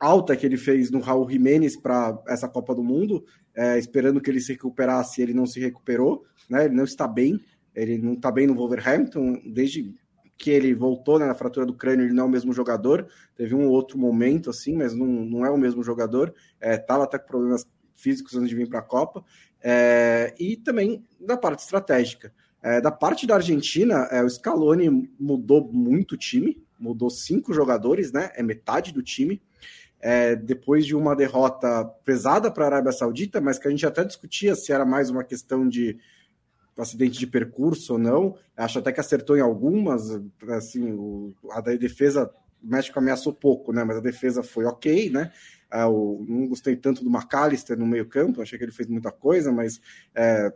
alta 0.01 0.37
que 0.37 0.47
ele 0.47 0.57
fez 0.57 0.91
no 0.91 1.01
Raul 1.01 1.29
Jiménez 1.29 1.77
para 1.77 2.21
essa 2.29 2.49
Copa 2.49 2.75
do 2.75 2.83
Mundo, 2.83 3.25
é, 3.55 3.79
esperando 3.79 4.21
que 4.21 4.31
ele 4.31 4.41
se 4.41 4.53
recuperasse, 4.53 5.21
ele 5.21 5.35
não 5.35 5.47
se 5.47 5.61
recuperou, 5.61 6.25
né? 6.49 6.65
Ele 6.67 6.75
não 6.75 6.85
está 6.85 7.07
bem, 7.07 7.41
ele 7.75 7.99
não 7.99 8.15
está 8.15 8.31
bem 8.31 8.47
no 8.47 8.55
Wolverhampton 8.55 9.41
desde 9.47 9.95
que 10.39 10.51
ele 10.51 10.73
voltou 10.73 11.19
né, 11.19 11.27
na 11.27 11.35
fratura 11.35 11.67
do 11.67 11.75
crânio, 11.75 12.07
ele 12.07 12.15
não 12.15 12.25
é 12.25 12.27
o 12.27 12.31
mesmo 12.31 12.53
jogador. 12.53 13.09
Teve 13.37 13.57
um 13.57 13.67
outro 13.67 13.99
momento 13.99 14.51
assim, 14.51 14.77
mas 14.77 14.95
não, 14.95 15.07
não 15.07 15.45
é 15.45 15.51
o 15.51 15.59
mesmo 15.59 15.83
jogador. 15.83 16.33
Estava 16.63 17.03
é, 17.03 17.05
até 17.05 17.19
com 17.19 17.27
problemas 17.27 17.67
físicos 17.97 18.37
antes 18.37 18.49
de 18.49 18.55
vir 18.55 18.69
para 18.69 18.79
a 18.79 18.83
Copa. 18.83 19.25
É, 19.61 20.33
e 20.39 20.57
também 20.57 21.05
da 21.21 21.37
parte 21.37 21.61
estratégica. 21.61 22.33
É, 22.63 22.81
da 22.81 22.93
parte 22.93 23.27
da 23.27 23.35
Argentina, 23.35 24.09
é, 24.13 24.23
o 24.23 24.31
Scaloni 24.31 25.11
mudou 25.19 25.71
muito 25.73 26.13
o 26.13 26.17
time, 26.17 26.63
mudou 26.79 27.11
cinco 27.11 27.53
jogadores, 27.53 28.13
né? 28.13 28.31
É 28.35 28.43
metade 28.43 28.93
do 28.93 29.03
time. 29.03 29.43
É, 30.01 30.37
depois 30.37 30.87
de 30.87 30.95
uma 30.95 31.17
derrota 31.17 31.85
pesada 32.05 32.51
para 32.51 32.65
a 32.65 32.69
Arábia 32.69 32.93
Saudita, 32.93 33.41
mas 33.41 33.59
que 33.59 33.67
a 33.67 33.71
gente 33.71 33.85
até 33.85 34.05
discutia 34.05 34.55
se 34.55 34.73
era 34.73 34.85
mais 34.85 35.11
uma 35.11 35.25
questão 35.25 35.69
de 35.69 35.99
acidente 36.77 37.19
de 37.19 37.27
percurso 37.27 37.95
ou 37.95 37.99
não. 37.99 38.37
Acho 38.57 38.79
até 38.79 38.93
que 38.93 39.01
acertou 39.01 39.37
em 39.37 39.41
algumas. 39.41 40.21
Assim, 40.49 40.93
o, 40.93 41.35
a 41.51 41.61
da 41.61 41.75
defesa, 41.75 42.31
o 42.63 42.67
México 42.69 42.99
ameaçou 42.99 43.33
pouco, 43.33 43.73
né? 43.73 43.85
Mas 43.85 43.97
a 43.97 44.01
defesa 44.01 44.43
foi 44.43 44.65
ok, 44.65 45.11
né? 45.11 45.33
É, 45.71 45.85
o, 45.85 46.25
não 46.27 46.47
gostei 46.47 46.77
tanto 46.77 47.05
do 47.05 47.11
McAllister 47.11 47.79
no 47.79 47.87
meio-campo, 47.87 48.41
achei 48.41 48.59
que 48.59 48.65
ele 48.65 48.73
fez 48.73 48.89
muita 48.89 49.13
coisa, 49.13 49.53
mas 49.53 49.81
é, 50.15 50.53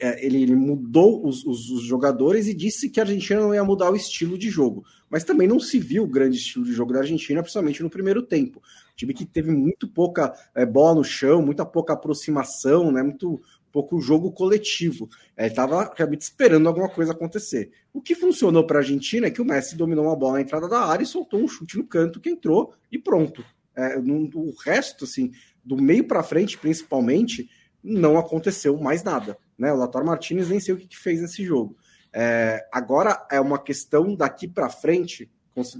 ele, 0.00 0.42
ele, 0.42 0.54
mudou 0.54 1.26
os, 1.26 1.44
os, 1.44 1.70
os, 1.70 1.82
jogadores 1.82 2.46
e 2.46 2.54
disse 2.54 2.88
que 2.88 2.98
a 2.98 3.02
Argentina 3.02 3.40
não 3.40 3.54
ia 3.54 3.62
mudar 3.62 3.90
o 3.90 3.96
estilo 3.96 4.38
de 4.38 4.48
jogo. 4.48 4.84
Mas 5.10 5.24
também 5.24 5.46
não 5.46 5.60
se 5.60 5.78
viu 5.78 6.04
o 6.04 6.08
grande 6.08 6.38
estilo 6.38 6.64
de 6.64 6.72
jogo 6.72 6.92
da 6.92 7.00
Argentina, 7.00 7.42
principalmente 7.42 7.82
no 7.82 7.90
primeiro 7.90 8.22
tempo. 8.22 8.62
time 8.96 9.12
que 9.12 9.26
teve 9.26 9.50
muito 9.50 9.86
pouca 9.88 10.32
é, 10.54 10.64
bola 10.64 10.94
no 10.94 11.04
chão, 11.04 11.42
muita 11.42 11.66
pouca 11.66 11.92
aproximação, 11.92 12.90
né, 12.90 13.02
muito 13.02 13.40
pouco 13.70 14.00
jogo 14.00 14.32
coletivo. 14.32 15.08
Estava 15.36 15.84
é, 15.84 15.90
realmente 15.96 16.22
esperando 16.22 16.66
alguma 16.66 16.88
coisa 16.88 17.12
acontecer. 17.12 17.70
O 17.92 18.00
que 18.00 18.14
funcionou 18.14 18.66
para 18.66 18.78
a 18.78 18.82
Argentina 18.82 19.26
é 19.26 19.30
que 19.30 19.42
o 19.42 19.44
Messi 19.44 19.76
dominou 19.76 20.06
uma 20.06 20.16
bola 20.16 20.34
na 20.34 20.42
entrada 20.42 20.68
da 20.68 20.80
área 20.80 21.02
e 21.02 21.06
soltou 21.06 21.40
um 21.40 21.48
chute 21.48 21.76
no 21.76 21.86
canto 21.86 22.20
que 22.20 22.30
entrou 22.30 22.72
e 22.90 22.98
pronto. 22.98 23.44
É, 23.74 23.98
no, 23.98 24.28
o 24.34 24.54
resto, 24.64 25.04
assim, 25.04 25.30
do 25.64 25.76
meio 25.76 26.04
para 26.04 26.22
frente, 26.22 26.58
principalmente, 26.58 27.48
não 27.82 28.18
aconteceu 28.18 28.76
mais 28.78 29.02
nada. 29.02 29.36
Né? 29.60 29.70
O 29.70 29.76
Lator 29.76 30.02
Martinez 30.02 30.48
nem 30.48 30.58
sei 30.58 30.74
o 30.74 30.78
que, 30.78 30.88
que 30.88 30.96
fez 30.96 31.20
nesse 31.20 31.44
jogo. 31.44 31.76
É, 32.12 32.66
agora 32.72 33.26
é 33.30 33.38
uma 33.38 33.58
questão 33.58 34.16
daqui 34.16 34.48
para 34.48 34.70
frente, 34.70 35.30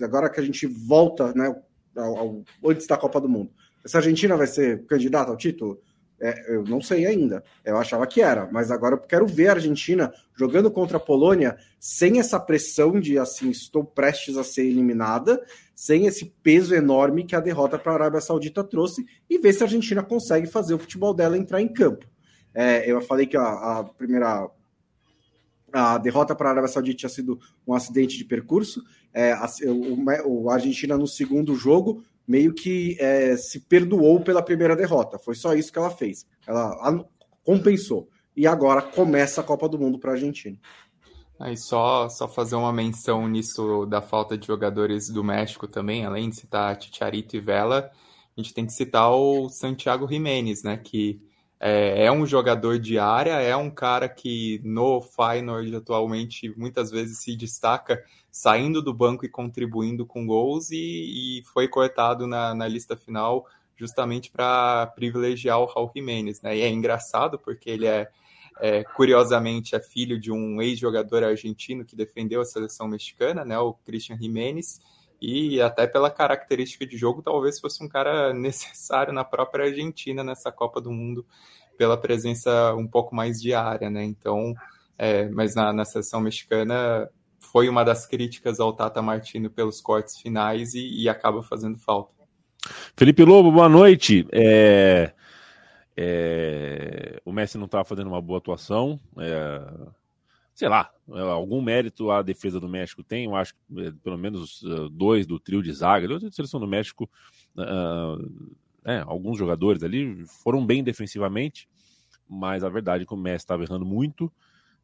agora 0.03 0.29
que 0.29 0.39
a 0.39 0.45
gente 0.45 0.67
volta 0.67 1.33
né, 1.35 1.53
ao, 1.97 2.19
ao, 2.19 2.45
antes 2.67 2.87
da 2.87 2.99
Copa 2.99 3.21
do 3.21 3.29
Mundo. 3.29 3.51
Essa 3.83 3.99
Argentina 3.99 4.37
vai 4.37 4.47
ser 4.47 4.85
candidata 4.85 5.31
ao 5.31 5.37
título? 5.37 5.81
É, 6.21 6.55
eu 6.55 6.63
não 6.65 6.83
sei 6.83 7.07
ainda. 7.07 7.43
Eu 7.65 7.79
achava 7.79 8.07
que 8.07 8.21
era, 8.21 8.47
mas 8.53 8.71
agora 8.71 8.97
eu 8.97 8.99
quero 8.99 9.27
ver 9.27 9.49
a 9.49 9.53
Argentina 9.53 10.13
jogando 10.37 10.71
contra 10.71 10.99
a 10.99 11.01
Polônia 11.01 11.57
sem 11.79 12.21
essa 12.21 12.39
pressão 12.39 13.01
de 13.01 13.19
assim, 13.19 13.49
estou 13.49 13.83
prestes 13.83 14.37
a 14.37 14.45
ser 14.45 14.67
eliminada, 14.67 15.43
sem 15.75 16.05
esse 16.05 16.27
peso 16.43 16.75
enorme 16.75 17.25
que 17.25 17.35
a 17.35 17.41
derrota 17.41 17.79
para 17.79 17.93
a 17.93 17.95
Arábia 17.95 18.21
Saudita 18.21 18.63
trouxe, 18.63 19.07
e 19.31 19.39
ver 19.39 19.55
se 19.55 19.63
a 19.63 19.67
Argentina 19.67 20.03
consegue 20.03 20.47
fazer 20.47 20.75
o 20.75 20.79
futebol 20.79 21.15
dela 21.15 21.39
entrar 21.39 21.63
em 21.63 21.69
campo. 21.69 22.07
É, 22.55 22.91
eu 22.91 23.01
falei 23.01 23.27
que 23.27 23.37
a, 23.37 23.43
a, 23.79 23.85
primeira 23.85 24.49
a 25.73 25.99
derrota 25.99 26.35
para 26.35 26.49
a 26.49 26.53
Arábia 26.53 26.69
Saudita 26.69 26.99
tinha 26.99 27.11
sido 27.11 27.39
um 27.67 27.75
acidente 27.75 28.17
de 28.17 28.25
percurso. 28.25 28.83
É, 29.13 29.33
a, 29.33 29.47
o, 29.67 30.43
o, 30.43 30.51
a 30.51 30.55
Argentina 30.55 30.99
no 30.99 31.07
segundo 31.07 31.55
jogo 31.55 32.03
meio 32.27 32.55
que 32.55 32.97
é, 33.01 33.37
se 33.37 33.61
perdoou 33.61 34.21
pela 34.21 34.43
primeira 34.43 34.77
derrota. 34.77 35.19
Foi 35.19 35.35
só 35.35 35.55
isso 35.55 35.73
que 35.73 35.79
ela 35.79 35.91
fez. 35.91 36.27
Ela 36.47 37.05
compensou. 37.45 38.09
E 38.37 38.47
agora 38.47 38.83
começa 38.83 39.41
a 39.41 39.45
Copa 39.45 39.69
do 39.69 39.79
Mundo 39.79 39.99
para 39.99 40.13
a 40.13 40.15
Argentina. 40.15 40.57
Aí 41.39 41.57
só, 41.57 42.09
só 42.09 42.29
fazer 42.29 42.55
uma 42.55 42.73
menção 42.73 43.27
nisso 43.27 43.87
da 43.87 44.03
falta 44.03 44.37
de 44.37 44.47
jogadores 44.47 45.09
do 45.09 45.25
México 45.25 45.67
também, 45.67 46.05
além 46.05 46.29
de 46.29 46.37
citar 46.37 46.77
Ticharito 46.77 47.35
e 47.35 47.41
Vela, 47.41 47.91
a 48.37 48.41
gente 48.41 48.55
tem 48.55 48.67
que 48.67 48.73
citar 48.73 49.11
o 49.11 49.49
Santiago 49.49 50.07
Jiménez, 50.07 50.63
né? 50.63 50.77
Que 50.77 51.21
é, 51.61 52.07
é, 52.07 52.13
um 52.13 52.25
jogador 52.25 52.79
de 52.79 52.99
área, 52.99 53.33
é 53.33 53.55
um 53.55 53.71
cara 53.71 54.09
que 54.09 54.63
no 54.65 55.03
Feyenoord 55.03 55.77
atualmente 55.77 56.49
muitas 56.57 56.91
vezes 56.91 57.19
se 57.19 57.37
destaca 57.37 58.03
saindo 58.31 58.81
do 58.81 58.95
banco 58.95 59.27
e 59.27 59.29
contribuindo 59.29 60.07
com 60.07 60.27
gols 60.27 60.71
e, 60.71 61.41
e 61.41 61.43
foi 61.53 61.69
cortado 61.69 62.27
na, 62.27 62.55
na, 62.55 62.67
lista 62.67 62.97
final 62.97 63.47
justamente 63.77 64.31
para 64.31 64.87
privilegiar 64.97 65.61
o 65.61 65.67
Raul 65.67 65.91
Jiménez, 65.95 66.41
né? 66.41 66.57
E 66.57 66.63
é 66.63 66.69
engraçado 66.69 67.39
porque 67.39 67.69
ele 67.69 67.87
é, 67.87 68.09
é 68.59 68.83
curiosamente 68.83 69.75
é 69.75 69.81
filho 69.81 70.19
de 70.19 70.33
um 70.33 70.63
ex-jogador 70.63 71.25
argentino 71.25 71.85
que 71.85 71.95
defendeu 71.95 72.41
a 72.41 72.45
seleção 72.45 72.89
mexicana, 72.89 73.45
né? 73.45 73.59
O 73.59 73.75
Christian 73.85 74.17
Jiménez 74.17 74.81
e 75.21 75.61
até 75.61 75.87
pela 75.87 76.11
característica 76.11 76.87
de 76.87 76.97
jogo, 76.97 77.23
talvez 77.23 77.61
fosse 77.61 77.83
um 77.85 77.89
cara 77.89 78.33
necessário 78.35 79.13
na 79.13 79.25
própria 79.25 79.67
Argentina 79.67 80.25
nessa 80.25 80.51
Copa 80.51 80.81
do 80.81 80.91
Mundo, 80.91 81.27
pela 81.77 81.97
presença 81.97 82.75
um 82.75 82.87
pouco 82.87 83.15
mais 83.15 83.41
diária, 83.41 83.91
né? 83.91 84.05
Então, 84.05 84.55
é, 84.99 85.29
mas 85.29 85.55
na, 85.55 85.73
na 85.73 85.85
seleção 85.85 86.21
mexicana 86.21 87.09
foi 87.39 87.69
uma 87.69 87.85
das 87.85 88.07
críticas 88.07 88.61
ao 88.61 88.73
Tata 88.73 89.03
Martino 89.03 89.51
pelos 89.51 89.81
cortes 89.81 90.19
finais 90.19 90.75
e, 90.75 91.03
e 91.03 91.09
acaba 91.09 91.43
fazendo 91.43 91.79
falta. 91.79 92.13
Felipe 92.97 93.25
Lobo, 93.25 93.51
boa 93.51 93.69
noite. 93.69 94.27
É, 94.31 95.13
é, 95.97 97.21
o 97.25 97.33
Messi 97.33 97.59
não 97.59 97.65
estava 97.65 97.85
fazendo 97.85 98.09
uma 98.09 98.21
boa 98.21 98.39
atuação. 98.39 99.01
É, 99.19 99.63
sei 100.61 100.69
lá, 100.69 100.91
é, 101.09 101.21
algum 101.23 101.63
mérito 101.63 102.11
a 102.11 102.21
defesa 102.21 102.61
do 102.61 102.69
México 102.69 103.03
tem, 103.03 103.25
eu 103.25 103.35
acho 103.35 103.55
que 103.55 103.81
é, 103.81 103.93
pelo 104.05 104.19
menos 104.19 104.61
uh, 104.61 104.91
dois 104.91 105.27
do 105.27 105.41
trio 105.41 105.63
de 105.63 105.73
zaga, 105.73 106.07
da 106.07 106.31
seleção 106.31 106.61
do 106.61 106.67
México, 106.67 107.09
uh, 107.57 108.53
é, 108.85 108.99
alguns 109.07 109.39
jogadores 109.39 109.83
ali 109.83 110.23
foram 110.27 110.67
bem 110.67 110.85
defensivamente, 110.85 111.67
mas 112.29 112.63
a 112.63 112.69
verdade 112.69 113.05
é 113.05 113.07
que 113.07 113.15
o 113.15 113.17
Messi 113.17 113.37
estava 113.37 113.63
errando 113.63 113.87
muito, 113.87 114.31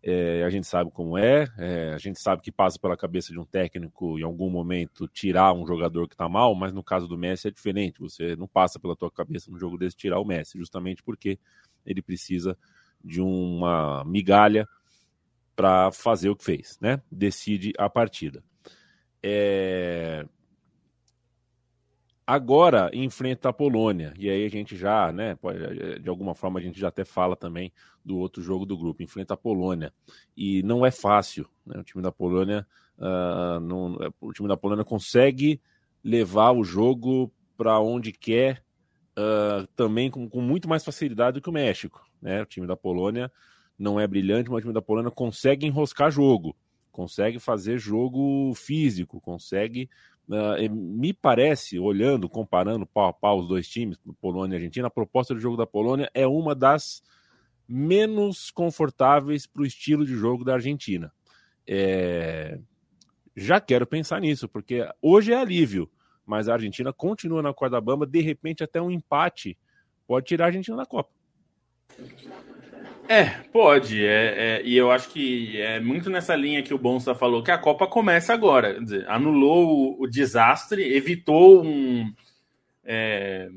é, 0.02 0.44
a 0.44 0.48
gente 0.48 0.66
sabe 0.66 0.90
como 0.90 1.18
é, 1.18 1.46
é, 1.58 1.92
a 1.92 1.98
gente 1.98 2.22
sabe 2.22 2.40
que 2.40 2.50
passa 2.50 2.78
pela 2.78 2.96
cabeça 2.96 3.30
de 3.30 3.38
um 3.38 3.44
técnico 3.44 4.18
em 4.18 4.22
algum 4.22 4.48
momento 4.48 5.06
tirar 5.06 5.52
um 5.52 5.66
jogador 5.66 6.08
que 6.08 6.14
está 6.14 6.26
mal, 6.26 6.54
mas 6.54 6.72
no 6.72 6.82
caso 6.82 7.06
do 7.06 7.18
Messi 7.18 7.48
é 7.48 7.50
diferente, 7.50 8.00
você 8.00 8.34
não 8.34 8.48
passa 8.48 8.80
pela 8.80 8.96
tua 8.96 9.10
cabeça 9.10 9.50
no 9.50 9.58
jogo 9.58 9.76
desse 9.76 9.94
tirar 9.94 10.20
o 10.20 10.24
Messi, 10.24 10.56
justamente 10.56 11.02
porque 11.02 11.38
ele 11.84 12.00
precisa 12.00 12.56
de 13.04 13.20
uma 13.20 14.02
migalha 14.06 14.66
para 15.56 15.90
fazer 15.90 16.28
o 16.28 16.36
que 16.36 16.44
fez, 16.44 16.78
né? 16.80 17.00
Decide 17.10 17.72
a 17.78 17.88
partida. 17.88 18.44
É... 19.22 20.24
Agora 22.26 22.90
enfrenta 22.92 23.48
a 23.48 23.52
Polônia, 23.52 24.12
e 24.18 24.28
aí 24.28 24.44
a 24.44 24.48
gente 24.48 24.76
já, 24.76 25.12
né, 25.12 25.38
de 26.00 26.08
alguma 26.08 26.34
forma 26.34 26.58
a 26.58 26.62
gente 26.62 26.78
já 26.78 26.88
até 26.88 27.04
fala 27.04 27.36
também 27.36 27.72
do 28.04 28.18
outro 28.18 28.42
jogo 28.42 28.66
do 28.66 28.76
grupo, 28.76 29.02
enfrenta 29.02 29.34
a 29.34 29.36
Polônia. 29.36 29.92
E 30.36 30.60
não 30.64 30.84
é 30.84 30.90
fácil, 30.90 31.48
né? 31.64 31.78
O 31.78 31.84
time 31.84 32.02
da 32.02 32.10
Polônia, 32.10 32.66
uh, 32.98 33.60
não, 33.60 33.96
o 34.20 34.32
time 34.32 34.48
da 34.48 34.56
Polônia 34.56 34.84
consegue 34.84 35.60
levar 36.02 36.50
o 36.50 36.64
jogo 36.64 37.32
para 37.56 37.78
onde 37.78 38.12
quer, 38.12 38.62
uh, 39.16 39.64
também 39.76 40.10
com, 40.10 40.28
com 40.28 40.40
muito 40.40 40.68
mais 40.68 40.84
facilidade 40.84 41.34
do 41.34 41.42
que 41.42 41.48
o 41.48 41.52
México, 41.52 42.04
né? 42.20 42.42
O 42.42 42.46
time 42.46 42.66
da 42.66 42.76
Polônia 42.76 43.30
não 43.78 44.00
é 44.00 44.06
brilhante, 44.06 44.50
mas 44.50 44.58
o 44.58 44.60
time 44.62 44.72
da 44.72 44.82
Polônia 44.82 45.10
consegue 45.10 45.66
enroscar 45.66 46.10
jogo, 46.10 46.56
consegue 46.90 47.38
fazer 47.38 47.78
jogo 47.78 48.52
físico, 48.54 49.20
consegue. 49.20 49.88
Uh, 50.28 50.68
me 50.74 51.12
parece, 51.12 51.78
olhando, 51.78 52.28
comparando 52.28 52.84
pau 52.84 53.08
a 53.08 53.12
pau 53.12 53.38
os 53.38 53.46
dois 53.46 53.68
times, 53.68 53.96
Polônia 54.20 54.54
e 54.54 54.56
Argentina, 54.56 54.88
a 54.88 54.90
proposta 54.90 55.34
de 55.34 55.40
jogo 55.40 55.56
da 55.56 55.66
Polônia 55.66 56.10
é 56.12 56.26
uma 56.26 56.52
das 56.52 57.00
menos 57.68 58.50
confortáveis 58.50 59.46
para 59.46 59.62
o 59.62 59.66
estilo 59.66 60.04
de 60.04 60.14
jogo 60.14 60.44
da 60.44 60.54
Argentina. 60.54 61.12
É... 61.66 62.58
Já 63.36 63.60
quero 63.60 63.86
pensar 63.86 64.20
nisso, 64.20 64.48
porque 64.48 64.88
hoje 65.00 65.32
é 65.32 65.36
alívio, 65.36 65.88
mas 66.24 66.48
a 66.48 66.54
Argentina 66.54 66.92
continua 66.92 67.42
na 67.42 67.52
corda 67.52 67.80
bamba, 67.80 68.06
de 68.06 68.20
repente 68.20 68.64
até 68.64 68.80
um 68.80 68.90
empate 68.90 69.56
pode 70.06 70.26
tirar 70.26 70.46
a 70.46 70.48
Argentina 70.48 70.76
da 70.76 70.86
Copa. 70.86 71.10
É, 73.08 73.24
pode. 73.52 74.04
É, 74.04 74.58
é, 74.58 74.62
e 74.64 74.76
eu 74.76 74.90
acho 74.90 75.08
que 75.10 75.60
é 75.60 75.78
muito 75.80 76.10
nessa 76.10 76.34
linha 76.34 76.62
que 76.62 76.74
o 76.74 76.78
Bonsa 76.78 77.14
falou, 77.14 77.42
que 77.42 77.50
a 77.50 77.58
Copa 77.58 77.86
começa 77.86 78.32
agora. 78.32 78.74
Quer 78.74 78.82
dizer, 78.82 79.08
anulou 79.08 79.96
o, 79.98 80.02
o 80.02 80.06
desastre, 80.06 80.94
evitou 80.94 81.64
um, 81.64 82.12
é, 82.84 83.48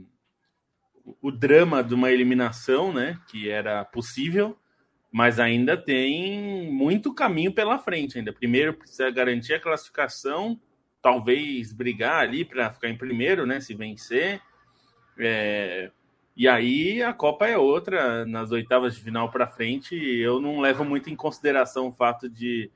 o 1.22 1.32
drama 1.32 1.84
de 1.84 1.94
uma 1.94 2.12
eliminação, 2.12 2.94
né? 2.94 3.20
Que 3.30 3.50
era 3.50 3.84
possível, 3.86 4.58
mas 5.12 5.40
ainda 5.40 5.76
tem 5.76 6.72
muito 6.72 7.14
caminho 7.14 7.52
pela 7.52 7.80
frente 7.80 8.18
ainda. 8.18 8.32
Primeiro 8.32 8.74
precisa 8.74 9.10
garantir 9.10 9.56
a 9.56 9.60
classificação, 9.60 10.60
talvez 11.02 11.74
brigar 11.74 12.22
ali 12.22 12.46
para 12.46 12.72
ficar 12.72 12.90
em 12.90 12.98
primeiro, 12.98 13.46
né? 13.46 13.60
Se 13.60 13.74
vencer. 13.74 14.42
É, 15.18 15.92
e 16.40 16.48
aí 16.48 17.04
a 17.04 17.12
Copa 17.12 17.48
é 17.48 17.58
outra, 17.58 18.26
nas 18.26 18.50
oitavas 18.50 18.96
de 18.96 19.02
final 19.02 19.30
para 19.30 19.46
frente, 19.46 19.94
eu 19.94 20.40
não 20.40 20.62
levo 20.62 20.86
muito 20.86 21.10
em 21.10 21.16
consideração 21.16 21.90
o 21.90 21.92
fato 21.92 22.30
de 22.30 22.72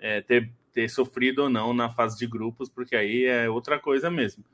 é, 0.00 0.20
ter, 0.20 0.50
ter 0.72 0.88
sofrido 0.88 1.44
ou 1.44 1.48
não 1.48 1.72
na 1.72 1.88
fase 1.88 2.18
de 2.18 2.26
grupos, 2.26 2.68
porque 2.68 2.96
aí 2.96 3.26
é 3.26 3.48
outra 3.48 3.78
coisa 3.78 4.10
mesmo. 4.10 4.44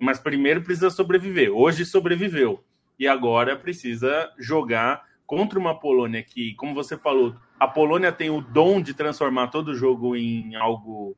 Mas 0.00 0.18
primeiro 0.18 0.62
precisa 0.62 0.88
sobreviver. 0.88 1.50
Hoje 1.54 1.84
sobreviveu. 1.84 2.64
E 2.98 3.06
agora 3.06 3.54
precisa 3.54 4.32
jogar 4.38 5.04
contra 5.26 5.58
uma 5.58 5.78
Polônia 5.78 6.22
que, 6.22 6.54
como 6.54 6.74
você 6.74 6.96
falou, 6.96 7.36
a 7.60 7.68
Polônia 7.68 8.12
tem 8.12 8.30
o 8.30 8.40
dom 8.40 8.80
de 8.80 8.94
transformar 8.94 9.48
todo 9.48 9.74
jogo 9.74 10.16
em 10.16 10.56
algo 10.56 11.14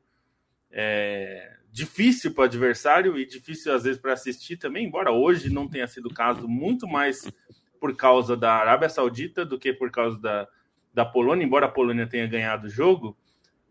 é, 0.69 1.58
difícil 1.71 2.33
para 2.33 2.41
o 2.41 2.45
adversário 2.45 3.17
e 3.17 3.25
difícil 3.25 3.73
às 3.73 3.83
vezes 3.83 4.01
para 4.01 4.13
assistir 4.13 4.57
também, 4.57 4.85
embora 4.85 5.11
hoje 5.11 5.49
não 5.49 5.67
tenha 5.67 5.87
sido 5.87 6.07
o 6.07 6.13
caso, 6.13 6.47
muito 6.47 6.87
mais 6.87 7.31
por 7.79 7.95
causa 7.95 8.35
da 8.35 8.53
Arábia 8.53 8.89
Saudita 8.89 9.45
do 9.45 9.57
que 9.57 9.71
por 9.71 9.89
causa 9.89 10.19
da, 10.19 10.47
da 10.93 11.05
Polônia, 11.05 11.45
embora 11.45 11.67
a 11.67 11.71
Polônia 11.71 12.07
tenha 12.07 12.27
ganhado 12.27 12.67
o 12.67 12.69
jogo, 12.69 13.17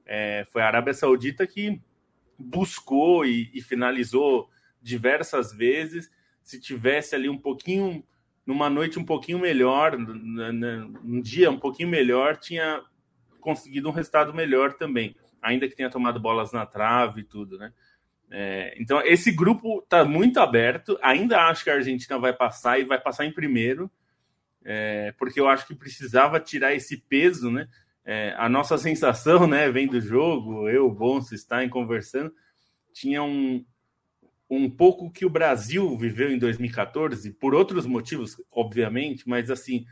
é, 0.07 0.47
foi 0.51 0.63
a 0.63 0.67
Arábia 0.67 0.95
Saudita 0.95 1.47
que 1.47 1.81
buscou 2.39 3.27
e, 3.27 3.51
e 3.53 3.61
finalizou 3.61 4.49
diversas 4.81 5.53
vezes. 5.53 6.11
Se 6.43 6.59
tivesse 6.59 7.15
ali 7.15 7.29
um 7.29 7.37
pouquinho, 7.37 8.03
numa 8.47 8.71
noite 8.71 8.99
um 8.99 9.05
pouquinho 9.05 9.39
melhor, 9.39 9.95
um 9.95 11.21
dia 11.21 11.51
um 11.51 11.59
pouquinho 11.59 11.89
melhor, 11.89 12.37
tinha 12.37 12.83
conseguido 13.41 13.89
um 13.89 13.93
resultado 13.93 14.33
melhor 14.33 14.73
também, 14.75 15.15
ainda 15.43 15.69
que 15.69 15.77
tenha 15.77 15.91
tomado 15.91 16.19
bolas 16.19 16.53
na 16.53 16.65
trave 16.65 17.21
e 17.21 17.25
tudo, 17.25 17.59
né? 17.59 17.73
É, 18.31 18.75
então, 18.79 19.01
esse 19.05 19.33
grupo 19.33 19.81
está 19.81 20.05
muito 20.05 20.39
aberto. 20.41 20.99
Ainda 21.03 21.49
acho 21.49 21.65
que 21.65 21.71
a 21.71 21.75
Argentina 21.75 22.19
vai 22.19 22.33
passar 22.33 22.79
e 22.79 22.85
vai 22.85 23.01
passar 23.01 23.25
em 23.25 23.33
primeiro, 23.33 23.91
é, 24.65 25.13
porque 25.19 25.41
eu 25.41 25.49
acho 25.49 25.67
que 25.67 25.75
precisava 25.75 26.39
tirar 26.39 26.75
esse 26.75 26.97
peso, 26.97 27.51
né? 27.51 27.69
É, 28.05 28.35
a 28.39 28.49
nossa 28.49 28.79
sensação, 28.79 29.47
né, 29.47 29.71
vem 29.71 29.87
do 29.87 30.01
jogo, 30.01 30.67
eu, 30.69 30.91
Bonso, 30.91 31.35
em 31.63 31.69
conversando, 31.69 32.33
tinha 32.91 33.23
um, 33.23 33.63
um 34.49 34.71
pouco 34.71 35.11
que 35.11 35.27
o 35.27 35.31
Brasil 35.31 35.95
viveu 35.95 36.31
em 36.31 36.39
2014, 36.39 37.31
por 37.35 37.55
outros 37.55 37.85
motivos, 37.85 38.43
obviamente, 38.51 39.29
mas 39.29 39.51
assim, 39.51 39.85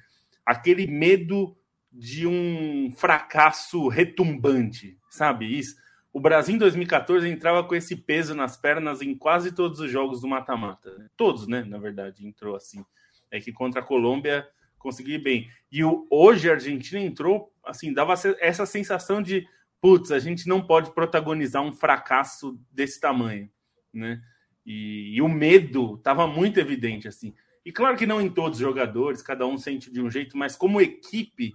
aquele 0.47 0.87
medo 0.87 1.55
de 1.93 2.27
um 2.27 2.91
fracasso 2.97 3.87
retumbante, 3.89 4.97
sabe? 5.11 5.59
Isso 5.59 5.77
o 6.17 6.19
Brasil 6.19 6.55
em 6.55 6.59
2014 6.59 7.29
entrava 7.29 7.63
com 7.63 7.75
esse 7.75 7.95
peso 7.95 8.35
nas 8.35 8.57
pernas 8.57 9.03
em 9.03 9.15
quase 9.15 9.53
todos 9.53 9.81
os 9.81 9.91
jogos 9.91 10.23
do 10.23 10.27
mata-mata. 10.27 10.97
Né? 10.97 11.11
Todos, 11.15 11.47
né? 11.47 11.63
Na 11.63 11.77
verdade, 11.77 12.27
entrou 12.27 12.57
assim. 12.57 12.83
É 13.31 13.39
que 13.39 13.53
contra 13.53 13.83
a 13.83 13.85
Colômbia 13.85 14.49
consegui 14.79 15.19
bem. 15.19 15.51
E 15.71 15.85
o, 15.85 16.07
hoje 16.11 16.49
a 16.49 16.55
Argentina 16.55 17.03
entrou, 17.03 17.53
assim, 17.63 17.93
dava 17.93 18.15
essa 18.41 18.65
sensação 18.65 19.21
de, 19.21 19.47
putz, 19.79 20.11
a 20.11 20.19
gente 20.19 20.49
não 20.49 20.67
pode 20.67 20.95
protagonizar 20.95 21.63
um 21.63 21.75
fracasso 21.75 22.59
desse 22.73 22.99
tamanho, 22.99 23.51
né? 23.93 24.19
E, 24.65 25.17
e 25.17 25.21
o 25.21 25.29
medo 25.29 25.97
estava 25.97 26.27
muito 26.27 26.59
evidente, 26.59 27.07
assim. 27.07 27.35
E 27.63 27.71
claro 27.71 27.95
que 27.95 28.07
não 28.07 28.23
em 28.23 28.31
todos 28.31 28.59
os 28.59 28.65
jogadores, 28.65 29.21
cada 29.21 29.47
um 29.47 29.59
sente 29.59 29.93
de 29.93 30.01
um 30.01 30.11
jeito, 30.11 30.35
mas 30.35 30.57
como 30.57 30.81
equipe, 30.81 31.53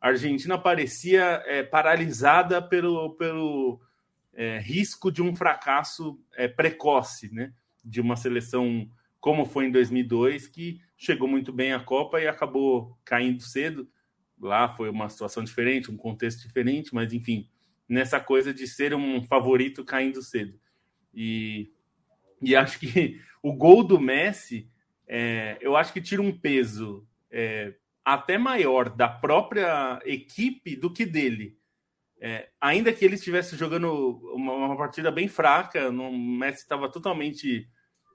a 0.00 0.10
Argentina 0.10 0.56
parecia 0.56 1.42
é, 1.46 1.64
paralisada 1.64 2.62
pelo, 2.62 3.16
pelo 3.16 3.80
é, 4.34 4.58
risco 4.58 5.10
de 5.10 5.22
um 5.22 5.34
fracasso 5.34 6.20
é, 6.34 6.48
precoce, 6.48 7.32
né? 7.32 7.52
De 7.84 8.00
uma 8.00 8.16
seleção 8.16 8.88
como 9.20 9.46
foi 9.46 9.66
em 9.66 9.70
2002, 9.70 10.46
que 10.48 10.80
chegou 10.96 11.26
muito 11.26 11.52
bem 11.52 11.72
à 11.72 11.80
Copa 11.80 12.20
e 12.20 12.26
acabou 12.26 12.98
caindo 13.04 13.42
cedo. 13.42 13.88
Lá 14.38 14.68
foi 14.76 14.90
uma 14.90 15.08
situação 15.08 15.42
diferente, 15.42 15.90
um 15.90 15.96
contexto 15.96 16.46
diferente, 16.46 16.94
mas 16.94 17.12
enfim, 17.12 17.48
nessa 17.88 18.20
coisa 18.20 18.52
de 18.52 18.66
ser 18.66 18.94
um 18.94 19.22
favorito 19.22 19.84
caindo 19.84 20.20
cedo. 20.22 20.58
E, 21.14 21.72
e 22.42 22.54
acho 22.54 22.78
que 22.78 23.20
o 23.42 23.52
gol 23.52 23.82
do 23.82 23.98
Messi, 23.98 24.68
é, 25.06 25.56
eu 25.60 25.76
acho 25.76 25.92
que 25.92 26.02
tira 26.02 26.20
um 26.20 26.36
peso 26.36 27.06
é, 27.30 27.74
até 28.04 28.36
maior 28.36 28.90
da 28.90 29.08
própria 29.08 30.00
equipe 30.04 30.76
do 30.76 30.92
que 30.92 31.06
dele 31.06 31.56
é, 32.26 32.48
ainda 32.58 32.90
que 32.90 33.04
ele 33.04 33.16
estivesse 33.16 33.54
jogando 33.54 33.92
uma, 34.34 34.54
uma, 34.54 34.76
partida 34.78 35.10
bem 35.10 35.28
fraca, 35.28 35.90
o 35.90 36.18
Messi 36.18 36.62
estava 36.62 36.88
totalmente 36.88 37.68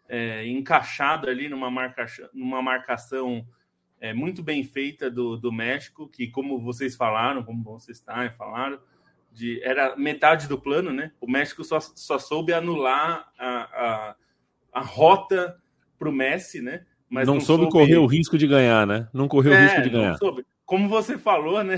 é, 0.07 0.47
encaixado 0.47 1.29
ali 1.29 1.47
numa, 1.47 1.69
marca, 1.69 2.07
numa 2.33 2.59
marcação 2.59 3.45
é, 4.01 4.11
muito 4.11 4.41
bem 4.41 4.63
feita 4.63 5.11
do, 5.11 5.37
do 5.37 5.51
México, 5.51 6.09
que, 6.09 6.25
como 6.25 6.59
vocês 6.59 6.95
falaram, 6.95 7.43
como 7.43 7.63
vocês 7.63 7.99
estão 7.99 8.15
falaram, 8.31 8.79
de, 9.31 9.61
era 9.63 9.95
metade 9.95 10.47
do 10.47 10.59
plano, 10.59 10.91
né? 10.91 11.11
O 11.21 11.29
México 11.29 11.63
só, 11.63 11.79
só 11.79 12.17
soube 12.17 12.51
anular 12.51 13.31
a, 13.37 13.47
a, 13.47 14.15
a 14.73 14.81
rota 14.81 15.55
para 15.99 16.09
o 16.09 16.11
Messi, 16.11 16.63
né? 16.63 16.83
Mas 17.07 17.27
não, 17.27 17.35
não 17.35 17.41
soube, 17.41 17.65
soube 17.65 17.71
correr 17.71 17.97
o 17.97 18.07
risco 18.07 18.39
de 18.39 18.47
ganhar, 18.47 18.87
né? 18.87 19.07
Não 19.13 19.27
correu 19.27 19.51
o 19.51 19.55
é, 19.55 19.65
risco 19.65 19.83
de 19.83 19.89
ganhar. 19.91 20.17
Como 20.65 20.89
você 20.89 21.15
falou, 21.15 21.63
né? 21.63 21.77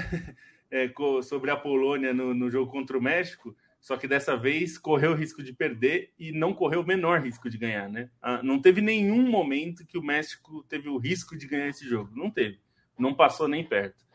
É, 0.72 0.92
sobre 1.22 1.52
a 1.52 1.58
Polônia 1.58 2.14
no, 2.14 2.34
no, 2.34 2.50
jogo 2.50 2.72
contra 2.72 2.98
o 2.98 3.02
México, 3.02 3.56
só 3.80 3.98
que 3.98 4.08
dessa 4.08 4.38
vez 4.38 4.78
correu 4.78 5.12
o 5.12 5.16
risco 5.16 5.44
de 5.44 5.52
perder 5.52 6.14
e 6.18 6.32
não 6.32 6.54
correu 6.54 6.82
o 6.82 6.88
menor 6.88 7.22
risco 7.22 7.50
de 7.50 7.58
ganhar, 7.58 7.90
né? 7.90 8.10
Ah, 8.22 8.42
não 8.42 8.62
teve 8.62 8.80
nenhum 8.80 9.28
momento 9.30 9.86
que 9.86 9.98
o 9.98 10.04
México 10.04 10.64
teve 10.70 10.88
o 10.88 10.98
risco 10.98 11.38
de 11.38 11.48
ganhar 11.48 11.68
esse 11.68 11.88
jogo, 11.88 12.12
não 12.16 12.32
teve, 12.32 12.60
não 12.98 13.14
passou 13.14 13.48
nem 13.48 13.64
perto. 13.64 14.06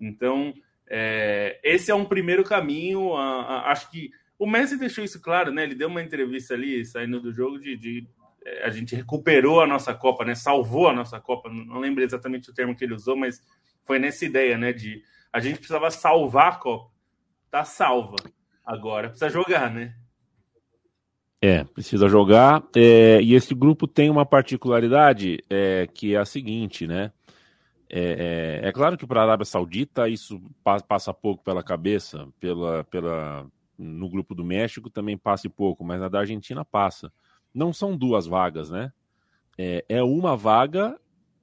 Então, 0.00 0.52
é, 0.86 1.60
esse 1.62 1.90
é 1.90 1.94
um 1.94 2.04
primeiro 2.04 2.42
caminho. 2.42 3.14
A, 3.14 3.42
a, 3.42 3.72
acho 3.72 3.90
que 3.90 4.10
o 4.38 4.46
Messi 4.46 4.76
deixou 4.76 5.04
isso 5.04 5.20
claro, 5.20 5.52
né? 5.52 5.62
Ele 5.62 5.74
deu 5.74 5.88
uma 5.88 6.02
entrevista 6.02 6.54
ali, 6.54 6.84
saindo 6.84 7.20
do 7.20 7.32
jogo, 7.32 7.58
de, 7.58 7.76
de 7.76 8.06
é, 8.44 8.64
a 8.64 8.70
gente 8.70 8.94
recuperou 8.94 9.60
a 9.60 9.66
nossa 9.66 9.94
Copa, 9.94 10.24
né? 10.24 10.34
Salvou 10.34 10.88
a 10.88 10.92
nossa 10.92 11.20
Copa. 11.20 11.48
Não, 11.48 11.64
não 11.64 11.78
lembro 11.78 12.02
exatamente 12.02 12.50
o 12.50 12.54
termo 12.54 12.74
que 12.74 12.84
ele 12.84 12.94
usou, 12.94 13.16
mas 13.16 13.40
foi 13.84 13.98
nessa 13.98 14.24
ideia, 14.24 14.58
né? 14.58 14.72
De 14.72 15.02
a 15.34 15.40
gente 15.40 15.56
precisava 15.56 15.90
salvar 15.90 16.52
a 16.52 16.56
Copa. 16.56 16.92
Tá 17.50 17.64
salva. 17.64 18.14
Agora 18.64 19.08
precisa 19.08 19.28
jogar, 19.28 19.68
né? 19.68 19.96
É, 21.42 21.64
precisa 21.64 22.08
jogar. 22.08 22.62
É, 22.74 23.20
e 23.20 23.34
esse 23.34 23.52
grupo 23.52 23.88
tem 23.88 24.08
uma 24.08 24.24
particularidade 24.24 25.42
é, 25.50 25.88
que 25.92 26.14
é 26.14 26.18
a 26.18 26.24
seguinte, 26.24 26.86
né? 26.86 27.10
É, 27.90 28.60
é, 28.62 28.68
é 28.68 28.72
claro 28.72 28.96
que 28.96 29.08
para 29.08 29.22
a 29.22 29.24
Arábia 29.24 29.44
Saudita 29.44 30.08
isso 30.08 30.40
passa 30.62 31.12
pouco 31.12 31.42
pela 31.42 31.64
cabeça, 31.64 32.28
pela, 32.38 32.84
pela, 32.84 33.44
no 33.76 34.08
grupo 34.08 34.36
do 34.36 34.44
México 34.44 34.88
também 34.88 35.18
passa 35.18 35.50
pouco, 35.50 35.84
mas 35.84 36.00
na 36.00 36.08
da 36.08 36.20
Argentina 36.20 36.64
passa. 36.64 37.12
Não 37.52 37.72
são 37.72 37.96
duas 37.96 38.24
vagas, 38.24 38.70
né? 38.70 38.92
É, 39.58 39.84
é 39.88 40.02
uma 40.02 40.36
vaga 40.36 40.96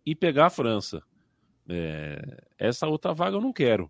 e 0.06 0.16
pegar 0.16 0.46
a 0.46 0.50
França. 0.50 1.04
É, 1.72 2.22
essa 2.58 2.88
outra 2.88 3.14
vaga 3.14 3.38
eu 3.38 3.42
não 3.42 3.54
quero. 3.54 3.90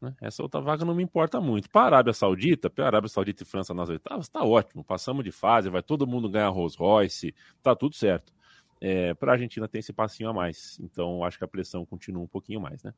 Né? 0.00 0.14
Essa 0.20 0.42
outra 0.42 0.60
vaga 0.60 0.84
não 0.84 0.94
me 0.94 1.02
importa 1.02 1.40
muito. 1.40 1.68
Para 1.70 1.82
a 1.82 1.86
Arábia 1.86 2.14
Saudita, 2.14 2.70
para 2.70 2.84
a 2.84 2.86
Arábia 2.86 3.08
Saudita 3.08 3.42
e 3.42 3.46
França 3.46 3.74
nas 3.74 3.90
oitavas, 3.90 4.26
está 4.26 4.42
ótimo. 4.42 4.82
Passamos 4.82 5.22
de 5.22 5.30
fase, 5.30 5.68
vai 5.68 5.82
todo 5.82 6.06
mundo 6.06 6.30
ganhar 6.30 6.48
Rolls 6.48 6.78
Royce, 6.78 7.34
tá 7.62 7.76
tudo 7.76 7.94
certo. 7.94 8.32
É, 8.80 9.12
para 9.12 9.32
a 9.32 9.34
Argentina 9.34 9.68
tem 9.68 9.80
esse 9.80 9.92
passinho 9.92 10.30
a 10.30 10.32
mais. 10.32 10.78
Então 10.80 11.22
acho 11.22 11.36
que 11.36 11.44
a 11.44 11.48
pressão 11.48 11.84
continua 11.84 12.22
um 12.22 12.28
pouquinho 12.28 12.60
mais, 12.60 12.82
né? 12.82 12.94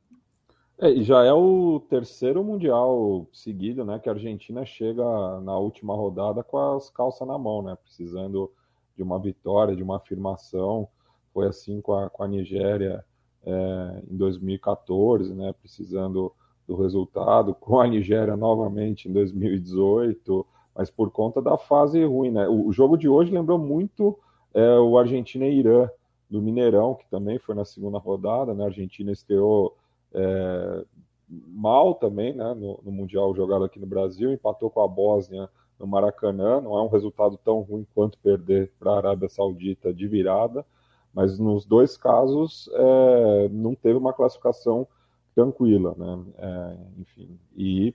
É, 0.79 0.89
e 0.89 1.03
já 1.03 1.23
é 1.23 1.33
o 1.33 1.81
terceiro 1.89 2.43
mundial 2.43 3.27
seguido, 3.33 3.83
né? 3.83 3.99
Que 3.99 4.07
a 4.07 4.13
Argentina 4.13 4.65
chega 4.65 5.03
na 5.41 5.57
última 5.57 5.93
rodada 5.93 6.41
com 6.43 6.57
as 6.57 6.89
calças 6.89 7.27
na 7.27 7.37
mão, 7.37 7.61
né? 7.61 7.75
Precisando 7.75 8.49
de 8.95 9.03
uma 9.03 9.19
vitória, 9.19 9.75
de 9.75 9.83
uma 9.83 9.97
afirmação. 9.97 10.87
Foi 11.33 11.47
assim 11.47 11.81
com 11.81 11.93
a, 11.93 12.09
com 12.09 12.23
a 12.23 12.27
Nigéria 12.27 13.03
é, 13.45 14.03
em 14.09 14.15
2014, 14.15 15.33
né, 15.33 15.53
precisando 15.61 16.31
do 16.67 16.75
resultado, 16.75 17.53
com 17.59 17.79
a 17.79 17.87
Nigéria 17.87 18.35
novamente 18.35 19.09
em 19.09 19.13
2018, 19.13 20.45
mas 20.75 20.89
por 20.89 21.11
conta 21.11 21.41
da 21.41 21.57
fase 21.57 22.03
ruim. 22.03 22.31
Né? 22.31 22.47
O, 22.47 22.67
o 22.67 22.73
jogo 22.73 22.97
de 22.97 23.07
hoje 23.07 23.31
lembrou 23.31 23.57
muito 23.57 24.17
é, 24.53 24.77
o 24.79 24.97
Argentina 24.97 25.45
e 25.45 25.59
Irã, 25.59 25.89
do 26.29 26.41
Mineirão, 26.41 26.95
que 26.95 27.05
também 27.09 27.37
foi 27.37 27.53
na 27.53 27.63
segunda 27.63 27.99
rodada. 27.99 28.53
Né? 28.53 28.63
A 28.63 28.67
Argentina 28.67 29.11
estreou 29.11 29.77
é, 30.13 30.83
mal 31.29 31.95
também 31.95 32.33
né? 32.33 32.53
no, 32.55 32.79
no 32.83 32.91
Mundial 32.91 33.35
jogado 33.35 33.65
aqui 33.65 33.79
no 33.79 33.85
Brasil, 33.85 34.31
empatou 34.33 34.69
com 34.69 34.81
a 34.81 34.87
Bósnia 34.87 35.47
no 35.79 35.85
Maracanã. 35.85 36.59
Não 36.59 36.77
é 36.77 36.81
um 36.81 36.87
resultado 36.87 37.37
tão 37.43 37.61
ruim 37.61 37.85
quanto 37.93 38.17
perder 38.17 38.71
para 38.79 38.91
a 38.91 38.97
Arábia 38.97 39.29
Saudita 39.29 39.93
de 39.93 40.07
virada, 40.07 40.65
mas 41.13 41.37
nos 41.37 41.65
dois 41.65 41.95
casos 41.95 42.69
é, 42.73 43.49
não 43.49 43.75
teve 43.75 43.97
uma 43.97 44.13
classificação 44.13 44.87
tranquila, 45.35 45.95
né? 45.97 46.23
É, 46.37 46.77
enfim, 46.99 47.39
e 47.55 47.93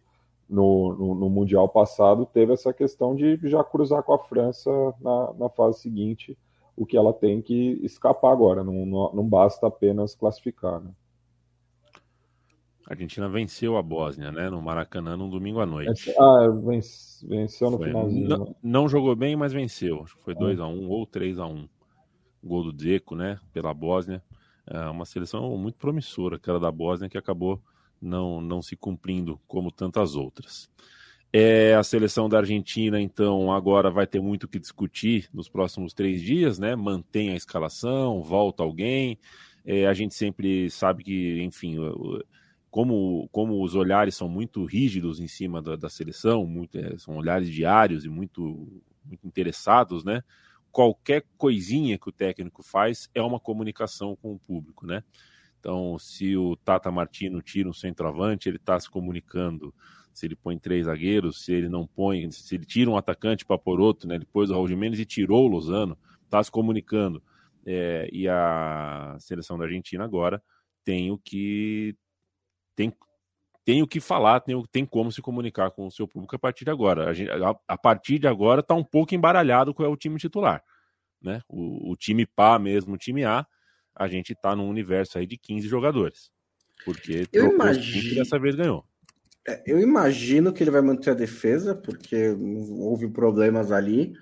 no, 0.49 0.95
no, 0.95 1.15
no, 1.15 1.29
Mundial 1.29 1.69
passado 1.69 2.27
teve 2.27 2.53
essa 2.53 2.73
questão 2.73 3.15
de 3.15 3.39
já 3.45 3.63
cruzar 3.63 4.03
com 4.03 4.15
a 4.15 4.19
França 4.19 4.71
na, 5.01 5.35
na 5.35 5.49
fase 5.51 5.81
seguinte, 5.81 6.39
o 6.77 6.87
que 6.87 6.97
ela 6.97 7.13
tem 7.13 7.43
que 7.43 7.79
escapar 7.83 8.33
agora, 8.33 8.65
não, 8.65 8.87
não, 8.87 9.13
não 9.13 9.29
basta 9.29 9.67
apenas 9.67 10.15
classificar, 10.15 10.81
né? 10.81 10.91
A 12.89 12.95
Argentina 12.95 13.29
venceu 13.29 13.77
a 13.77 13.83
Bósnia, 13.83 14.33
né? 14.33 14.49
No 14.49 14.63
Maracanã, 14.63 15.15
no 15.15 15.29
domingo 15.29 15.61
à 15.61 15.67
noite. 15.67 16.11
Ah, 16.19 16.49
venceu 17.23 17.71
no 17.71 17.77
foi, 17.77 17.89
finalzinho. 17.89 18.27
Não, 18.27 18.45
né? 18.47 18.55
não, 18.63 18.89
jogou 18.89 19.15
bem, 19.15 19.37
mas 19.37 19.53
venceu. 19.53 20.07
Foi 20.25 20.35
2 20.35 20.59
é. 20.59 20.63
a 20.63 20.67
1 20.67 20.71
um, 20.71 20.89
ou 20.89 21.07
3 21.07 21.39
a 21.39 21.45
1 21.45 21.51
um. 21.51 21.69
Gol 22.43 22.65
do 22.65 22.73
Deco, 22.73 23.15
né? 23.15 23.39
Pela 23.53 23.73
Bósnia. 23.75 24.23
É 24.67 24.81
uma 24.89 25.05
seleção 25.05 25.57
muito 25.57 25.77
promissora, 25.77 26.37
aquela 26.37 26.61
da 26.61 26.71
Bósnia, 26.71 27.09
que 27.09 27.17
acabou 27.17 27.61
não, 28.01 28.41
não 28.41 28.61
se 28.61 28.77
cumprindo 28.77 29.41
como 29.47 29.71
tantas 29.71 30.15
outras. 30.15 30.71
É, 31.33 31.75
a 31.75 31.83
seleção 31.83 32.29
da 32.29 32.39
Argentina, 32.39 33.01
então, 33.01 33.53
agora 33.53 33.91
vai 33.91 34.07
ter 34.07 34.21
muito 34.21 34.45
o 34.45 34.49
que 34.49 34.59
discutir 34.59 35.29
nos 35.33 35.49
próximos 35.49 35.93
três 35.93 36.23
dias, 36.23 36.59
né? 36.59 36.75
Mantém 36.75 37.31
a 37.31 37.37
escalação, 37.37 38.23
volta 38.23 38.63
alguém. 38.63 39.19
É, 39.65 39.87
a 39.87 39.93
gente 39.93 40.15
sempre 40.15 40.71
sabe 40.71 41.05
que, 41.05 41.43
enfim, 41.43 41.77
como, 42.71 43.29
como 43.31 43.63
os 43.63 43.75
olhares 43.75 44.15
são 44.15 44.29
muito 44.29 44.65
rígidos 44.65 45.21
em 45.21 45.29
cima 45.29 45.61
da, 45.61 45.77
da 45.77 45.91
seleção, 45.91 46.47
muito, 46.47 46.79
é, 46.79 46.97
são 46.97 47.17
olhares 47.17 47.51
diários 47.51 48.07
e 48.07 48.09
muito, 48.09 48.83
muito 49.05 49.27
interessados, 49.27 50.05
né? 50.05 50.23
Qualquer 50.71 51.25
coisinha 51.37 51.99
que 51.99 52.09
o 52.09 52.13
técnico 52.13 52.63
faz 52.63 53.09
é 53.15 53.23
uma 53.23 53.41
comunicação 53.41 54.17
com 54.17 54.33
o 54.33 54.39
público, 54.39 54.87
né? 54.87 55.03
Então, 55.59 55.99
se 55.99 56.37
o 56.37 56.57
Tata 56.57 56.91
Martino 56.91 57.43
tira 57.43 57.69
um 57.69 57.73
centroavante, 57.73 58.49
ele 58.49 58.57
está 58.57 58.79
se 58.79 58.89
comunicando. 58.89 59.75
Se 60.13 60.27
ele 60.27 60.37
põe 60.37 60.59
três 60.59 60.87
zagueiros, 60.87 61.45
se 61.45 61.53
ele 61.53 61.69
não 61.69 61.87
põe, 61.87 62.31
se 62.31 62.55
ele 62.55 62.65
tira 62.65 62.91
um 62.91 62.97
atacante 62.97 63.45
para 63.45 63.59
pôr 63.59 63.81
outro, 63.81 64.09
né? 64.09 64.19
Depois 64.19 64.51
o 64.51 64.55
Raul 64.55 64.69
Jimenez 64.69 64.99
e 65.01 65.05
tirou 65.05 65.45
o 65.45 65.49
Lozano, 65.49 65.97
está 66.25 66.43
se 66.43 66.51
comunicando. 66.51 67.23
É, 67.67 68.09
e 68.13 68.29
a 68.29 69.17
seleção 69.21 69.59
da 69.59 69.65
Argentina 69.65 70.05
agora 70.05 70.43
tem 70.85 71.11
o 71.11 71.19
que 71.19 71.95
tem, 72.75 72.93
tem 73.69 73.83
o 73.83 73.87
que 73.87 74.01
falar, 74.01 74.41
tem, 74.41 74.65
tem 74.73 74.87
como 74.87 75.13
se 75.13 75.21
comunicar 75.21 75.71
com 75.71 75.87
o 75.87 75.91
seu 75.91 76.09
público 76.09 76.35
a 76.35 76.39
partir 76.39 76.65
de 76.65 76.71
agora. 76.71 77.11
A, 77.11 77.13
gente, 77.13 77.31
a, 77.31 77.55
a 77.69 77.77
partir 77.77 78.19
de 78.19 78.27
agora 78.27 78.61
está 78.61 78.75
um 78.75 78.83
pouco 78.83 79.15
embaralhado 79.15 79.75
qual 79.75 79.87
é 79.87 79.93
o 79.93 79.97
time 79.97 80.17
titular. 80.17 80.65
Né? 81.23 81.43
O, 81.47 81.93
o, 81.93 81.95
time 81.95 82.25
PA 82.25 82.59
mesmo, 82.59 82.95
o 82.95 82.97
time 82.97 83.27
A, 83.27 83.47
a 83.95 84.09
gente 84.09 84.33
está 84.33 84.57
num 84.57 84.67
universo 84.67 85.19
aí 85.19 85.27
de 85.27 85.37
15 85.37 85.69
jogadores. 85.69 86.31
Porque 86.83 87.27
eu 87.31 87.53
imagino... 87.53 88.15
dessa 88.15 88.39
vez 88.39 88.55
ganhou. 88.55 88.87
É, 89.47 89.63
eu 89.67 89.79
imagino 89.79 90.51
que 90.51 90.63
ele 90.63 90.71
vai 90.71 90.81
manter 90.81 91.11
a 91.11 91.15
defesa, 91.15 91.75
porque 91.75 92.35
houve 92.79 93.07
problemas 93.11 93.71
ali. 93.71 94.15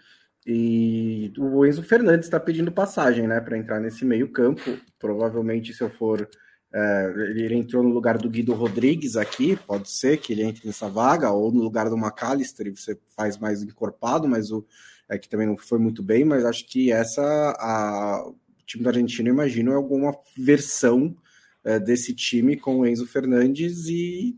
E 0.45 1.33
o 1.39 1.65
Enzo 1.65 1.85
Fernandes 1.85 2.27
está 2.27 2.41
pedindo 2.41 2.73
passagem, 2.73 3.29
né, 3.29 3.41
para 3.41 3.57
entrar 3.57 3.79
nesse 3.79 4.05
meio 4.05 4.29
campo. 4.33 4.77
Provavelmente, 4.99 5.73
se 5.73 5.85
eu 5.85 5.91
for 5.91 6.29
é, 6.73 7.13
ele 7.31 7.55
entrou 7.55 7.83
no 7.83 7.91
lugar 7.91 8.19
do 8.19 8.29
Guido 8.29 8.53
Rodrigues 8.53 9.17
aqui, 9.17 9.57
pode 9.57 9.91
ser 9.91 10.19
que 10.19 10.33
ele 10.33 10.43
entre 10.43 10.67
nessa 10.67 10.89
vaga, 10.89 11.31
ou 11.31 11.51
no 11.53 11.63
lugar 11.63 11.89
do 11.89 11.97
McAllister, 11.97 12.75
você 12.75 12.99
faz 13.17 13.39
mais 13.39 13.63
encorpado, 13.63 14.29
mas 14.29 14.51
o 14.51 14.65
é 15.09 15.17
que 15.19 15.29
também 15.29 15.47
não 15.47 15.57
foi 15.57 15.79
muito 15.79 16.03
bem, 16.03 16.25
mas 16.25 16.45
acho 16.45 16.67
que 16.67 16.91
essa 16.91 17.23
a, 17.59 18.27
o 18.27 18.37
time 18.67 18.83
da 18.83 18.91
Argentina, 18.91 19.29
imagino, 19.29 19.71
é 19.71 19.75
alguma 19.75 20.13
versão 20.37 21.17
é, 21.65 21.79
desse 21.79 22.15
time 22.15 22.57
com 22.57 22.81
o 22.81 22.87
Enzo 22.87 23.07
Fernandes 23.07 23.87
e 23.87 24.37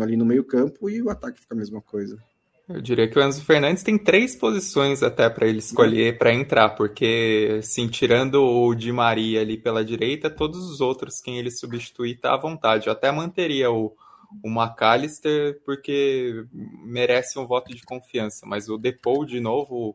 ali 0.00 0.16
no 0.16 0.24
meio 0.24 0.44
campo 0.44 0.88
e 0.88 1.02
o 1.02 1.10
ataque 1.10 1.40
fica 1.40 1.54
a 1.54 1.58
mesma 1.58 1.82
coisa. 1.82 2.16
Eu 2.66 2.80
diria 2.80 3.06
que 3.06 3.18
o 3.18 3.22
Enzo 3.22 3.44
Fernandes 3.44 3.82
tem 3.82 3.98
três 3.98 4.34
posições 4.34 5.02
até 5.02 5.28
para 5.28 5.46
ele 5.46 5.58
escolher 5.58 6.16
para 6.16 6.32
entrar, 6.32 6.70
porque, 6.70 7.56
assim, 7.58 7.86
tirando 7.88 8.42
o 8.42 8.74
Di 8.74 8.90
Maria 8.90 9.42
ali 9.42 9.58
pela 9.58 9.84
direita, 9.84 10.30
todos 10.30 10.70
os 10.70 10.80
outros 10.80 11.20
quem 11.20 11.38
ele 11.38 11.50
substituir 11.50 12.18
tá 12.18 12.32
à 12.32 12.38
vontade. 12.38 12.86
Eu 12.86 12.94
até 12.94 13.12
manteria 13.12 13.70
o, 13.70 13.94
o 14.42 14.48
McAllister, 14.48 15.60
porque 15.66 16.46
merece 16.52 17.38
um 17.38 17.46
voto 17.46 17.74
de 17.74 17.82
confiança, 17.82 18.46
mas 18.46 18.66
o 18.66 18.78
Depou, 18.78 19.26
de 19.26 19.40
novo, 19.40 19.94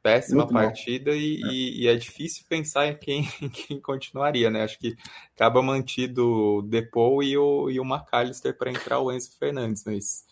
péssima 0.00 0.44
Muito 0.44 0.52
partida 0.52 1.10
e 1.10 1.42
é. 1.42 1.48
E, 1.48 1.82
e, 1.82 1.88
é 1.88 1.96
difícil 1.96 2.44
pensar 2.48 2.86
em 2.86 2.96
quem, 2.96 3.28
em 3.42 3.48
quem 3.48 3.80
continuaria, 3.80 4.48
né? 4.48 4.62
Acho 4.62 4.78
que 4.78 4.96
acaba 5.34 5.60
mantido 5.60 6.24
o 6.58 6.62
Depou 6.62 7.20
e 7.20 7.36
o, 7.36 7.68
e 7.68 7.80
o 7.80 7.84
McAllister 7.84 8.56
para 8.56 8.70
entrar 8.70 9.00
o 9.00 9.12
Enzo 9.12 9.36
Fernandes, 9.36 9.82
mas 9.84 10.24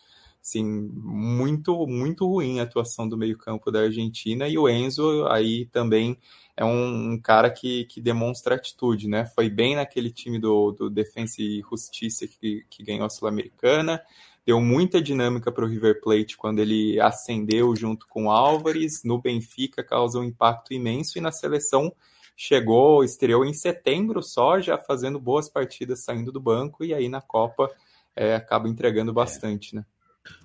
Sim, 0.45 0.91
muito, 0.93 1.87
muito 1.87 2.29
ruim 2.29 2.61
a 2.61 2.65
atuação 2.65 3.09
do 3.09 3.17
meio-campo 3.17 3.71
da 3.73 3.81
Argentina. 3.81 4.47
E 4.47 4.59
o 4.59 4.69
Enzo 4.69 5.27
aí 5.29 5.65
também 5.65 6.19
é 6.55 6.63
um, 6.63 7.13
um, 7.13 7.19
cara 7.19 7.51
que, 7.51 7.87
que 7.87 7.99
demonstra 7.99 8.55
atitude, 8.55 9.09
né? 9.09 9.25
Foi 9.25 9.49
bem 9.49 9.75
naquele 9.75 10.11
time 10.11 10.39
do, 10.39 10.71
do 10.73 10.91
Defensa 10.91 11.41
e 11.41 11.63
Justiça 11.63 12.29
que, 12.29 12.63
que 12.69 12.83
ganhou 12.85 13.07
a 13.07 13.09
Sul-Americana. 13.09 14.03
Deu 14.45 14.61
muita 14.61 15.01
dinâmica 15.01 15.51
para 15.51 15.65
o 15.65 15.67
River 15.67 16.03
Plate 16.03 16.37
quando 16.37 16.59
ele 16.59 17.01
ascendeu 17.01 17.75
junto 17.75 18.07
com 18.07 18.27
o 18.27 18.31
Álvares. 18.31 19.03
No 19.03 19.19
Benfica 19.19 19.83
causou 19.83 20.21
um 20.21 20.27
impacto 20.27 20.75
imenso 20.75 21.17
e 21.17 21.23
na 21.23 21.33
seleção 21.33 21.91
chegou, 22.37 23.03
estreou 23.03 23.47
em 23.47 23.55
setembro 23.55 24.23
só, 24.23 24.61
já 24.61 24.77
fazendo 24.77 25.19
boas 25.19 25.49
partidas 25.49 26.05
saindo 26.05 26.31
do 26.31 26.41
banco 26.41 26.85
e 26.85 26.93
aí 26.93 27.09
na 27.09 27.23
Copa 27.23 27.71
é, 28.15 28.35
acaba 28.35 28.69
entregando 28.69 29.11
bastante, 29.11 29.75
né? 29.75 29.87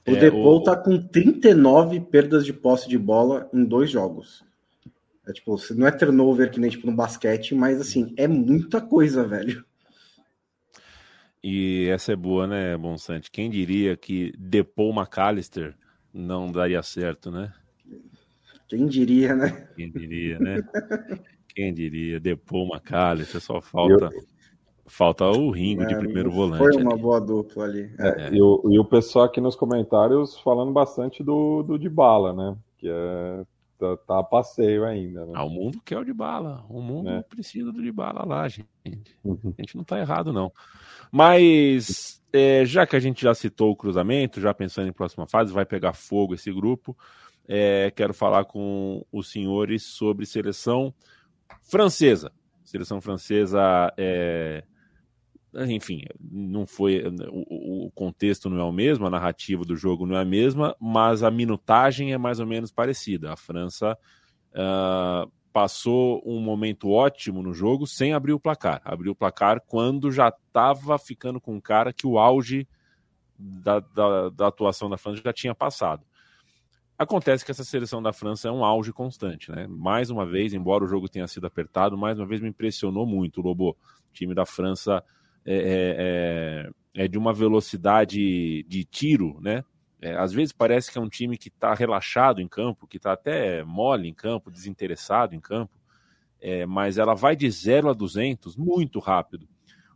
O 0.07 0.11
é, 0.11 0.19
Depou 0.19 0.57
o... 0.57 0.63
tá 0.63 0.75
com 0.75 0.99
39 1.01 1.99
perdas 2.01 2.45
de 2.45 2.53
posse 2.53 2.89
de 2.89 2.97
bola 2.97 3.49
em 3.53 3.63
dois 3.63 3.89
jogos. 3.89 4.43
É 5.27 5.31
tipo, 5.31 5.55
não 5.75 5.87
é 5.87 5.91
turnover 5.91 6.49
que 6.49 6.59
nem 6.59 6.69
tipo 6.69 6.87
no 6.87 6.95
basquete, 6.95 7.53
mas 7.53 7.79
assim, 7.79 8.13
é 8.17 8.27
muita 8.27 8.81
coisa, 8.81 9.27
velho. 9.27 9.63
E 11.43 11.87
essa 11.89 12.13
é 12.13 12.15
boa, 12.15 12.47
né, 12.47 12.75
Bonsante? 12.75 13.31
Quem 13.31 13.49
diria 13.49 13.95
que 13.95 14.33
Depou 14.37 14.91
McAllister 14.91 15.75
não 16.13 16.51
daria 16.51 16.81
certo, 16.83 17.31
né? 17.31 17.53
Quem 18.67 18.87
diria, 18.87 19.35
né? 19.35 19.69
Quem 19.75 19.91
diria, 19.91 20.39
né? 20.39 20.57
Quem 21.55 21.73
diria? 21.73 22.19
Depou 22.19 22.67
McAllister, 22.67 23.39
só 23.39 23.61
falta. 23.61 24.05
Eu 24.05 24.38
Falta 24.89 25.25
o 25.25 25.51
Ringo 25.51 25.83
é, 25.83 25.85
de 25.85 25.95
primeiro 25.95 26.31
volante. 26.31 26.63
Foi 26.63 26.81
uma 26.81 26.93
ali. 26.93 27.01
boa 27.01 27.21
dupla 27.21 27.65
ali. 27.65 27.93
É, 27.99 28.23
é. 28.23 28.29
E, 28.33 28.41
o, 28.41 28.61
e, 28.71 28.79
o, 28.79 28.83
pessoal 28.83 29.25
aqui 29.25 29.39
nos 29.39 29.55
comentários 29.55 30.37
falando 30.39 30.71
bastante 30.71 31.23
do, 31.23 31.61
do 31.61 31.77
de 31.77 31.87
bala, 31.87 32.33
né? 32.33 32.57
Que 32.77 32.89
é, 32.89 33.45
tá, 33.77 33.97
tá 33.97 34.19
a 34.19 34.23
passeio 34.23 34.83
ainda. 34.85 35.25
Né? 35.27 35.33
Ah, 35.35 35.45
o 35.45 35.49
mundo 35.49 35.79
quer 35.85 35.99
o 35.99 36.03
de 36.03 36.13
bala. 36.13 36.65
O 36.67 36.81
mundo 36.81 37.09
é. 37.09 37.21
precisa 37.21 37.71
do 37.71 37.81
de 37.81 37.91
bala 37.91 38.25
lá, 38.25 38.47
gente. 38.47 38.67
Uhum. 39.23 39.53
A 39.57 39.61
gente 39.61 39.77
não 39.77 39.83
tá 39.83 39.99
errado, 39.99 40.33
não. 40.33 40.51
Mas 41.11 42.19
é, 42.33 42.65
já 42.65 42.85
que 42.87 42.95
a 42.95 42.99
gente 42.99 43.21
já 43.21 43.33
citou 43.33 43.71
o 43.71 43.75
cruzamento, 43.75 44.41
já 44.41 44.53
pensando 44.53 44.87
em 44.87 44.93
próxima 44.93 45.27
fase, 45.27 45.53
vai 45.53 45.65
pegar 45.65 45.93
fogo 45.93 46.33
esse 46.33 46.51
grupo. 46.51 46.97
É, 47.47 47.91
quero 47.95 48.13
falar 48.13 48.45
com 48.45 49.05
os 49.11 49.31
senhores 49.31 49.83
sobre 49.83 50.25
seleção 50.25 50.93
francesa. 51.61 52.31
Seleção 52.63 53.01
francesa 53.01 53.91
é, 53.97 54.63
enfim, 55.53 56.03
não 56.19 56.67
foi 56.67 57.03
o, 57.31 57.87
o, 57.87 57.91
contexto 57.91 58.49
não 58.49 58.59
é 58.59 58.63
o 58.63 58.71
mesmo, 58.71 59.07
a 59.07 59.09
narrativa 59.09 59.63
do 59.63 59.75
jogo 59.75 60.05
não 60.05 60.15
é 60.15 60.21
a 60.21 60.25
mesma, 60.25 60.75
mas 60.79 61.23
a 61.23 61.31
minutagem 61.31 62.13
é 62.13 62.17
mais 62.17 62.39
ou 62.39 62.45
menos 62.45 62.71
parecida. 62.71 63.33
A 63.33 63.35
França 63.35 63.97
uh, 64.51 65.31
passou 65.51 66.21
um 66.25 66.39
momento 66.39 66.91
ótimo 66.91 67.41
no 67.41 67.53
jogo 67.53 67.87
sem 67.87 68.13
abrir 68.13 68.33
o 68.33 68.39
placar. 68.39 68.81
Abriu 68.85 69.13
o 69.13 69.15
placar 69.15 69.61
quando 69.65 70.11
já 70.11 70.29
estava 70.29 70.99
ficando 70.99 71.41
com 71.41 71.59
cara 71.59 71.91
que 71.91 72.05
o 72.05 72.19
auge 72.19 72.67
da, 73.37 73.79
da, 73.79 74.29
da, 74.29 74.47
atuação 74.47 74.89
da 74.89 74.97
França 74.97 75.21
já 75.23 75.33
tinha 75.33 75.55
passado. 75.55 76.05
Acontece 76.97 77.45
que 77.45 77.51
essa 77.51 77.63
seleção 77.63 78.03
da 78.03 78.11
França 78.11 78.49
é 78.49 78.51
um 78.51 78.63
auge 78.63 78.91
constante, 78.91 79.49
né? 79.49 79.65
Mais 79.67 80.09
uma 80.09 80.25
vez, 80.25 80.53
embora 80.53 80.83
o 80.83 80.87
jogo 80.87 81.07
tenha 81.07 81.27
sido 81.27 81.47
apertado, 81.47 81.97
mais 81.97 82.19
uma 82.19 82.27
vez 82.27 82.41
me 82.41 82.49
impressionou 82.49 83.05
muito 83.05 83.39
o 83.39 83.43
Lobo. 83.43 83.69
O 83.69 84.11
time 84.11 84.35
da 84.35 84.45
França 84.45 85.01
é, 85.45 85.55
é, 85.55 86.69
é, 86.95 87.03
é 87.03 87.07
de 87.07 87.17
uma 87.17 87.33
velocidade 87.33 88.63
de 88.63 88.83
tiro, 88.85 89.39
né? 89.41 89.63
É, 90.01 90.15
às 90.15 90.31
vezes 90.31 90.53
parece 90.53 90.91
que 90.91 90.97
é 90.97 91.01
um 91.01 91.09
time 91.09 91.37
que 91.37 91.49
está 91.49 91.73
relaxado 91.73 92.39
em 92.39 92.47
campo, 92.47 92.87
que 92.87 92.97
está 92.97 93.11
até 93.13 93.63
mole 93.63 94.07
em 94.07 94.13
campo, 94.13 94.49
desinteressado 94.49 95.35
em 95.35 95.41
campo, 95.41 95.73
é, 96.39 96.65
mas 96.65 96.97
ela 96.97 97.13
vai 97.13 97.35
de 97.35 97.49
0 97.51 97.89
a 97.89 97.93
200 97.93 98.55
muito 98.55 98.99
rápido. 98.99 99.47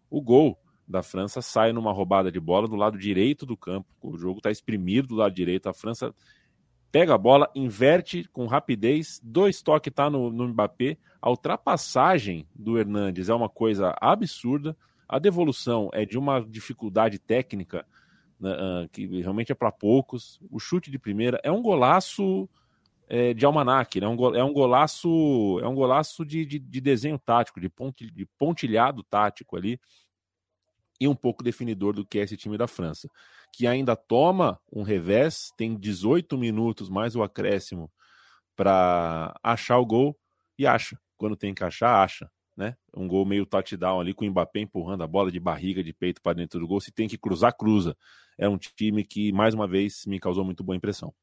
O 0.09 0.21
gol 0.21 0.59
da 0.85 1.01
França 1.01 1.41
sai 1.41 1.71
numa 1.71 1.93
roubada 1.93 2.29
de 2.29 2.39
bola 2.39 2.67
do 2.67 2.75
lado 2.75 2.97
direito 2.97 3.45
do 3.45 3.55
campo, 3.55 3.87
o 4.01 4.17
jogo 4.17 4.39
está 4.39 4.51
exprimido 4.51 5.07
do 5.07 5.15
lado 5.15 5.33
direito, 5.33 5.69
a 5.69 5.73
França 5.73 6.13
pega 6.91 7.15
a 7.15 7.17
bola, 7.17 7.49
inverte 7.55 8.27
com 8.31 8.45
rapidez, 8.45 9.19
dois 9.23 9.61
toques 9.61 9.89
está 9.89 10.09
no, 10.09 10.29
no 10.29 10.49
Mbappé, 10.49 10.97
a 11.21 11.29
ultrapassagem 11.29 12.45
do 12.53 12.77
Hernandes 12.77 13.29
é 13.29 13.33
uma 13.33 13.49
coisa 13.49 13.95
absurda, 13.99 14.75
a 15.07 15.19
devolução 15.19 15.89
é 15.93 16.05
de 16.05 16.17
uma 16.17 16.41
dificuldade 16.41 17.19
técnica 17.19 17.85
né, 18.39 18.51
que 18.91 19.05
realmente 19.21 19.51
é 19.51 19.55
para 19.55 19.71
poucos. 19.71 20.39
O 20.51 20.59
chute 20.59 20.91
de 20.91 20.99
primeira 20.99 21.39
é 21.43 21.51
um 21.51 21.61
golaço 21.61 22.49
é, 23.07 23.33
de 23.33 23.45
almanac, 23.45 23.99
né? 23.99 24.05
é 24.05 24.43
um 24.43 24.53
golaço, 24.53 25.59
é 25.61 25.67
um 25.67 25.75
golaço 25.75 26.25
de, 26.25 26.45
de, 26.45 26.59
de 26.59 26.81
desenho 26.81 27.19
tático, 27.19 27.59
de, 27.59 27.71
de 28.11 28.25
pontilhado 28.37 29.03
tático 29.03 29.55
ali 29.55 29.79
e 30.99 31.07
um 31.07 31.15
pouco 31.15 31.43
definidor 31.43 31.93
do 31.93 32.05
que 32.05 32.19
é 32.19 32.23
esse 32.23 32.37
time 32.37 32.57
da 32.57 32.67
França, 32.67 33.09
que 33.51 33.67
ainda 33.67 33.95
toma 33.95 34.59
um 34.71 34.83
revés, 34.83 35.51
tem 35.57 35.77
18 35.77 36.37
minutos 36.37 36.89
mais 36.89 37.15
o 37.15 37.23
acréscimo 37.23 37.91
para 38.55 39.37
achar 39.43 39.77
o 39.79 39.85
gol 39.85 40.17
e 40.57 40.65
acha. 40.65 40.97
Quando 41.17 41.35
tem 41.35 41.53
que 41.53 41.63
achar, 41.63 42.03
acha 42.03 42.29
né? 42.55 42.75
Um 42.95 43.07
gol 43.07 43.25
meio 43.25 43.45
touchdown 43.45 43.99
ali 43.99 44.13
com 44.13 44.25
o 44.25 44.29
Mbappé 44.29 44.59
empurrando 44.59 45.03
a 45.03 45.07
bola 45.07 45.31
de 45.31 45.39
barriga, 45.39 45.83
de 45.83 45.93
peito 45.93 46.21
para 46.21 46.33
dentro 46.33 46.59
do 46.59 46.67
gol. 46.67 46.79
Se 46.79 46.91
tem 46.91 47.07
que 47.07 47.17
cruzar, 47.17 47.55
cruza. 47.55 47.97
É 48.37 48.47
um 48.47 48.57
time 48.57 49.03
que, 49.03 49.31
mais 49.31 49.53
uma 49.53 49.67
vez, 49.67 50.05
me 50.05 50.19
causou 50.19 50.43
muito 50.43 50.63
boa 50.63 50.75
impressão. 50.75 51.13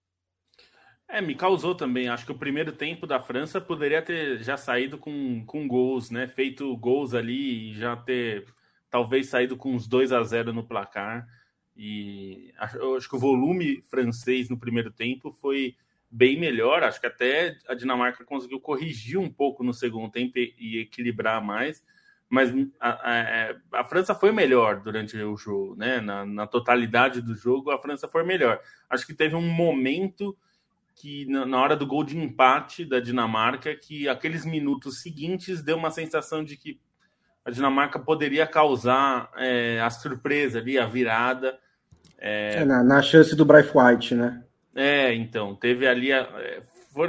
É, 1.08 1.20
me 1.20 1.34
causou 1.34 1.74
também. 1.74 2.08
Acho 2.08 2.24
que 2.24 2.32
o 2.32 2.38
primeiro 2.38 2.72
tempo 2.72 3.06
da 3.06 3.20
França 3.20 3.60
poderia 3.60 4.00
ter 4.00 4.42
já 4.42 4.56
saído 4.56 4.96
com, 4.96 5.44
com 5.44 5.66
gols, 5.66 6.10
né? 6.10 6.28
Feito 6.28 6.76
gols 6.76 7.14
ali 7.14 7.70
e 7.70 7.74
já 7.74 7.96
ter 7.96 8.46
talvez 8.88 9.28
saído 9.28 9.56
com 9.56 9.74
uns 9.74 9.88
2 9.88 10.12
a 10.12 10.22
0 10.22 10.52
no 10.52 10.64
placar. 10.64 11.26
E 11.76 12.52
acho, 12.58 12.96
acho 12.96 13.08
que 13.08 13.16
o 13.16 13.20
volume 13.20 13.82
francês 13.82 14.48
no 14.48 14.58
primeiro 14.58 14.92
tempo 14.92 15.32
foi 15.32 15.74
bem 16.11 16.38
melhor. 16.38 16.83
Acho 16.83 17.01
que 17.01 17.07
até 17.07 17.57
a 17.68 17.75
Dinamarca 17.75 18.25
conseguiu 18.25 18.61
corrigir 18.61 19.18
um 19.18 19.31
pouco 19.31 19.62
no 19.62 19.73
segundo 19.73 20.11
tempo 20.11 20.38
e, 20.38 20.81
equilibrar 20.81 21.42
mais. 21.42 21.83
Mas 22.29 22.53
a, 22.79 23.11
a, 23.11 23.18
é, 23.18 23.57
a, 23.73 23.85
França 23.85 24.14
foi 24.14 24.31
melhor 24.31 24.81
durante 24.81 25.16
o 25.16 25.37
jogo, 25.37 25.75
né? 25.77 26.01
Na, 26.01 26.25
na, 26.25 26.46
totalidade 26.46 27.20
do 27.20 27.35
jogo, 27.35 27.70
a 27.70 27.79
França 27.81 28.07
foi 28.07 28.23
melhor. 28.23 28.61
Acho 28.88 29.05
que 29.05 29.14
teve 29.14 29.35
um 29.35 29.42
momento 29.42 30.37
que, 30.94 31.27
na, 31.27 31.44
na 31.44 31.61
hora 31.61 31.77
do 31.77 31.87
gol 31.87 32.05
de 32.05 32.16
empate 32.16 32.85
da 32.85 33.01
Dinamarca, 33.01 33.75
que 33.75 34.09
aqueles 34.09 34.44
minutos 34.44 35.03
seguintes 35.03 35.61
deu 35.61 35.77
uma 35.77 35.90
sensação 35.90 36.44
de 36.44 36.57
que 36.57 36.79
a 37.44 37.51
Dinamarca 37.51 37.99
poderia 37.99 38.46
causar 38.46 39.31
é, 39.37 39.81
a 39.81 39.90
surpresa 39.90 40.59
ali, 40.59 40.79
a 40.79 40.87
virada. 40.87 41.59
É... 42.18 42.57
É, 42.57 42.64
na, 42.64 42.85
na, 42.85 43.03
chance 43.03 43.35
do 43.35 43.44
Bryce 43.44 43.73
White, 43.75 44.14
né? 44.14 44.44
É, 44.74 45.12
então, 45.14 45.54
teve 45.54 45.87
ali 45.87 46.12
a, 46.12 46.20
é, 46.38 46.62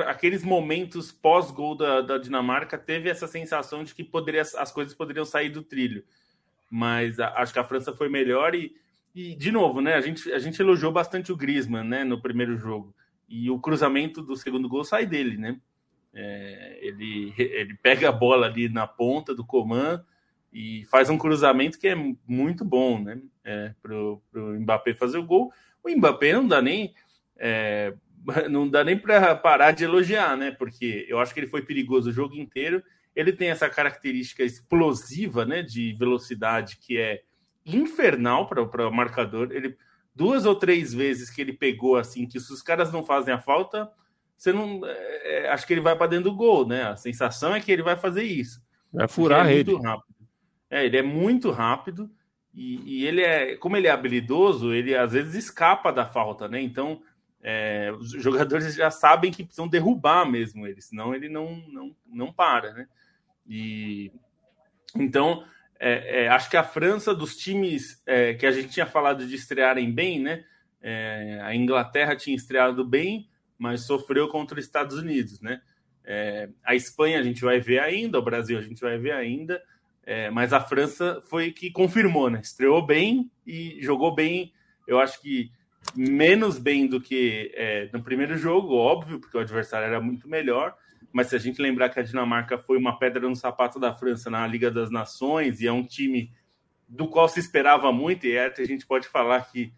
aqueles 0.07 0.43
momentos 0.43 1.11
pós-gol 1.11 1.75
da, 1.75 2.01
da, 2.01 2.17
Dinamarca, 2.17 2.77
teve 2.77 3.09
essa 3.09 3.27
sensação 3.27 3.83
de 3.83 3.93
que 3.93 4.03
poderia, 4.03 4.41
as 4.41 4.71
coisas 4.71 4.93
poderiam 4.93 5.25
sair 5.25 5.49
do 5.49 5.61
trilho. 5.61 6.03
Mas 6.69 7.19
a, 7.19 7.29
acho 7.37 7.53
que 7.53 7.59
a 7.59 7.63
França 7.63 7.93
foi 7.93 8.09
melhor 8.09 8.55
e, 8.55 8.73
e, 9.13 9.35
de 9.35 9.51
novo, 9.51 9.81
né? 9.81 9.95
A 9.95 10.01
gente, 10.01 10.31
a 10.31 10.39
gente 10.39 10.59
elogiou 10.59 10.91
bastante 10.91 11.31
o 11.31 11.37
Griezmann, 11.37 11.87
né, 11.87 12.03
no 12.03 12.21
primeiro 12.21 12.57
jogo. 12.57 12.95
E 13.27 13.49
o 13.49 13.59
cruzamento 13.59 14.21
do 14.21 14.35
segundo 14.35 14.67
gol 14.67 14.83
sai 14.83 15.05
dele, 15.05 15.37
né? 15.37 15.59
É, 16.13 16.79
ele, 16.81 17.33
ele 17.37 17.73
pega 17.81 18.09
a 18.09 18.11
bola 18.11 18.47
ali 18.47 18.67
na 18.67 18.85
ponta 18.85 19.33
do 19.33 19.45
Coman 19.45 20.03
e 20.51 20.83
faz 20.85 21.09
um 21.09 21.17
cruzamento 21.17 21.79
que 21.79 21.87
é 21.87 21.95
muito 22.27 22.65
bom, 22.65 22.99
né? 22.99 23.21
É, 23.43 23.73
pro, 23.81 24.21
pro 24.31 24.59
Mbappé 24.59 24.93
fazer 24.93 25.17
o 25.17 25.25
gol. 25.25 25.51
O 25.83 25.89
Mbappé 25.89 26.33
não 26.33 26.47
dá 26.47 26.61
nem 26.61 26.93
é, 27.41 27.93
não 28.49 28.69
dá 28.69 28.83
nem 28.83 28.97
para 28.97 29.35
parar 29.35 29.71
de 29.71 29.83
elogiar, 29.83 30.37
né? 30.37 30.51
Porque 30.51 31.05
eu 31.09 31.19
acho 31.19 31.33
que 31.33 31.39
ele 31.39 31.47
foi 31.47 31.63
perigoso 31.63 32.09
o 32.09 32.13
jogo 32.13 32.35
inteiro. 32.35 32.83
Ele 33.15 33.33
tem 33.33 33.49
essa 33.49 33.67
característica 33.67 34.43
explosiva, 34.43 35.43
né? 35.43 35.63
De 35.63 35.93
velocidade 35.93 36.77
que 36.77 36.97
é 36.97 37.23
infernal 37.65 38.47
para 38.47 38.87
o 38.87 38.93
marcador. 38.93 39.51
Ele 39.51 39.75
duas 40.13 40.45
ou 40.45 40.55
três 40.55 40.93
vezes 40.93 41.29
que 41.29 41.41
ele 41.41 41.53
pegou 41.53 41.95
assim 41.95 42.27
que 42.27 42.39
se 42.39 42.51
os 42.51 42.61
caras 42.61 42.91
não 42.91 43.03
fazem 43.03 43.33
a 43.33 43.39
falta, 43.39 43.89
você 44.37 44.51
não 44.51 44.81
é, 44.85 45.49
acho 45.49 45.65
que 45.65 45.73
ele 45.73 45.81
vai 45.81 45.95
para 45.95 46.07
dentro 46.07 46.29
do 46.31 46.35
gol, 46.35 46.67
né? 46.67 46.83
A 46.83 46.95
sensação 46.95 47.55
é 47.55 47.59
que 47.59 47.71
ele 47.71 47.83
vai 47.83 47.95
fazer 47.95 48.23
isso. 48.23 48.61
Vai 48.93 49.07
furar 49.07 49.39
é 49.39 49.41
a 49.41 49.45
rede. 49.45 49.73
rápido. 49.73 50.15
É, 50.69 50.85
ele 50.85 50.97
é 50.97 51.01
muito 51.01 51.49
rápido 51.51 52.09
e, 52.53 52.99
e, 52.99 53.05
ele 53.05 53.21
é, 53.21 53.55
como 53.55 53.77
ele 53.77 53.87
é 53.87 53.91
habilidoso, 53.91 54.73
ele 54.73 54.95
às 54.95 55.13
vezes 55.13 55.35
escapa 55.35 55.91
da 55.91 56.05
falta, 56.05 56.47
né? 56.47 56.61
Então 56.61 57.01
é, 57.43 57.91
os 57.97 58.11
jogadores 58.11 58.75
já 58.75 58.91
sabem 58.91 59.31
que 59.31 59.43
precisam 59.43 59.67
derrubar 59.67 60.29
mesmo 60.29 60.67
ele, 60.67 60.81
senão 60.81 61.15
ele 61.15 61.27
não, 61.27 61.55
não, 61.67 61.95
não 62.05 62.31
para, 62.31 62.73
né? 62.73 62.87
E 63.47 64.11
então 64.95 65.43
é, 65.79 66.25
é, 66.25 66.27
acho 66.27 66.47
que 66.47 66.57
a 66.57 66.63
França 66.63 67.15
dos 67.15 67.35
times 67.35 68.01
é, 68.05 68.35
que 68.35 68.45
a 68.45 68.51
gente 68.51 68.69
tinha 68.69 68.85
falado 68.85 69.25
de 69.25 69.33
estrearem 69.33 69.91
bem, 69.91 70.19
né? 70.19 70.43
É, 70.79 71.39
a 71.41 71.55
Inglaterra 71.55 72.15
tinha 72.15 72.35
estreado 72.35 72.85
bem, 72.85 73.27
mas 73.57 73.85
sofreu 73.87 74.27
contra 74.27 74.59
os 74.59 74.65
Estados 74.65 74.97
Unidos, 74.97 75.41
né? 75.41 75.59
É, 76.03 76.49
a 76.63 76.75
Espanha 76.75 77.19
a 77.19 77.23
gente 77.23 77.41
vai 77.41 77.59
ver 77.59 77.79
ainda, 77.79 78.19
o 78.19 78.23
Brasil 78.23 78.59
a 78.59 78.61
gente 78.61 78.81
vai 78.81 78.97
ver 78.97 79.13
ainda, 79.13 79.61
mas 80.33 80.51
a 80.51 80.59
França 80.59 81.21
foi 81.29 81.51
que 81.51 81.71
confirmou, 81.71 82.29
né? 82.29 82.41
Estreou 82.43 82.85
bem 82.85 83.31
e 83.47 83.77
jogou 83.81 84.13
bem. 84.13 84.51
Eu 84.85 84.99
acho 84.99 85.21
que 85.21 85.51
menos 85.95 86.57
bem 86.57 86.87
do 86.87 87.01
que 87.01 87.51
é, 87.55 87.89
no 87.91 88.01
primeiro 88.01 88.37
jogo, 88.37 88.75
óbvio, 88.75 89.19
porque 89.19 89.37
o 89.37 89.41
adversário 89.41 89.87
era 89.87 90.01
muito 90.01 90.27
melhor. 90.27 90.75
Mas 91.11 91.27
se 91.27 91.35
a 91.35 91.39
gente 91.39 91.61
lembrar 91.61 91.89
que 91.89 91.99
a 91.99 92.03
Dinamarca 92.03 92.57
foi 92.57 92.77
uma 92.77 92.97
pedra 92.97 93.27
no 93.27 93.35
sapato 93.35 93.79
da 93.79 93.93
França 93.93 94.29
na 94.29 94.47
Liga 94.47 94.71
das 94.71 94.89
Nações 94.89 95.59
e 95.59 95.67
é 95.67 95.71
um 95.71 95.83
time 95.83 96.31
do 96.87 97.07
qual 97.07 97.27
se 97.27 97.39
esperava 97.39 97.91
muito, 97.91 98.25
e 98.25 98.35
é, 98.35 98.53
a 98.57 98.65
gente 98.65 98.85
pode 98.85 99.07
falar 99.07 99.49
que, 99.49 99.73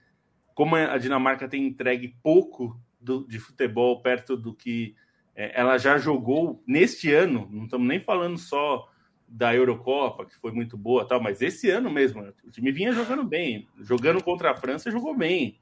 como 0.54 0.76
a 0.76 0.98
Dinamarca 0.98 1.48
tem 1.48 1.66
entregue 1.66 2.16
pouco 2.24 2.80
do, 3.00 3.28
de 3.28 3.39
futebol 3.39 4.02
perto 4.02 4.36
do 4.36 4.54
que 4.54 4.96
é, 5.36 5.60
ela 5.60 5.78
já 5.78 5.98
jogou 5.98 6.63
neste 6.68 7.12
ano, 7.12 7.48
não 7.52 7.66
estamos 7.66 7.88
nem 7.88 8.00
falando 8.00 8.38
só 8.38 8.88
da 9.28 9.54
Eurocopa, 9.54 10.26
que 10.26 10.36
foi 10.36 10.52
muito 10.52 10.78
boa, 10.78 11.08
tal, 11.08 11.22
mas 11.22 11.42
esse 11.42 11.70
ano 11.70 11.89
mesmo, 11.89 12.22
o 12.44 12.52
time 12.52 12.72
vinha 12.72 12.92
jogando 12.92 13.24
bem, 13.24 13.68
jogando 13.80 14.24
contra 14.24 14.52
a 14.52 14.56
França, 14.56 14.92
jogou 14.92 15.16
bem. 15.16 15.60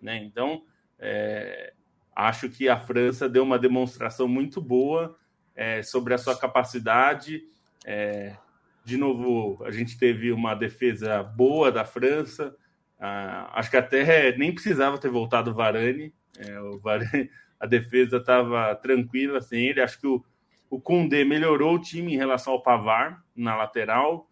Né? 0.00 0.18
Então, 0.24 0.62
é, 0.98 1.72
acho 2.14 2.48
que 2.48 2.68
a 2.68 2.78
França 2.78 3.28
deu 3.28 3.42
uma 3.42 3.58
demonstração 3.58 4.28
muito 4.28 4.60
boa 4.60 5.16
é, 5.54 5.82
sobre 5.82 6.14
a 6.14 6.18
sua 6.18 6.36
capacidade. 6.36 7.42
É, 7.84 8.36
de 8.84 8.96
novo, 8.96 9.62
a 9.64 9.70
gente 9.70 9.98
teve 9.98 10.32
uma 10.32 10.54
defesa 10.54 11.22
boa 11.22 11.70
da 11.70 11.84
França. 11.84 12.54
Ah, 12.98 13.50
acho 13.54 13.70
que 13.70 13.76
até 13.76 14.36
nem 14.36 14.52
precisava 14.52 14.98
ter 14.98 15.10
voltado 15.10 15.50
o 15.50 15.54
Varane. 15.54 16.12
É, 16.38 16.60
o 16.60 16.78
Varane 16.78 17.30
a 17.58 17.66
defesa 17.66 18.16
estava 18.16 18.74
tranquila 18.74 19.40
sem 19.40 19.66
ele. 19.66 19.82
Acho 19.82 20.00
que 20.00 20.06
o, 20.06 20.24
o 20.70 20.80
Koundé 20.80 21.24
melhorou 21.24 21.74
o 21.74 21.80
time 21.80 22.14
em 22.14 22.16
relação 22.16 22.54
ao 22.54 22.62
Pavar 22.62 23.22
na 23.36 23.54
lateral. 23.54 24.26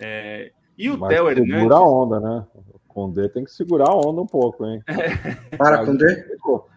É, 0.00 0.50
e 0.76 0.90
o 0.90 1.06
Theo 1.06 1.30
Hernandes. 1.30 1.54
Segura 1.54 1.76
a 1.76 1.88
onda, 1.88 2.20
né? 2.20 2.46
Condé 2.92 3.28
tem 3.28 3.44
que 3.44 3.52
segurar 3.52 3.88
a 3.88 3.96
onda 3.96 4.20
um 4.20 4.26
pouco, 4.26 4.66
hein? 4.66 4.82
para 5.56 5.84
com 5.84 5.96
D? 5.96 6.24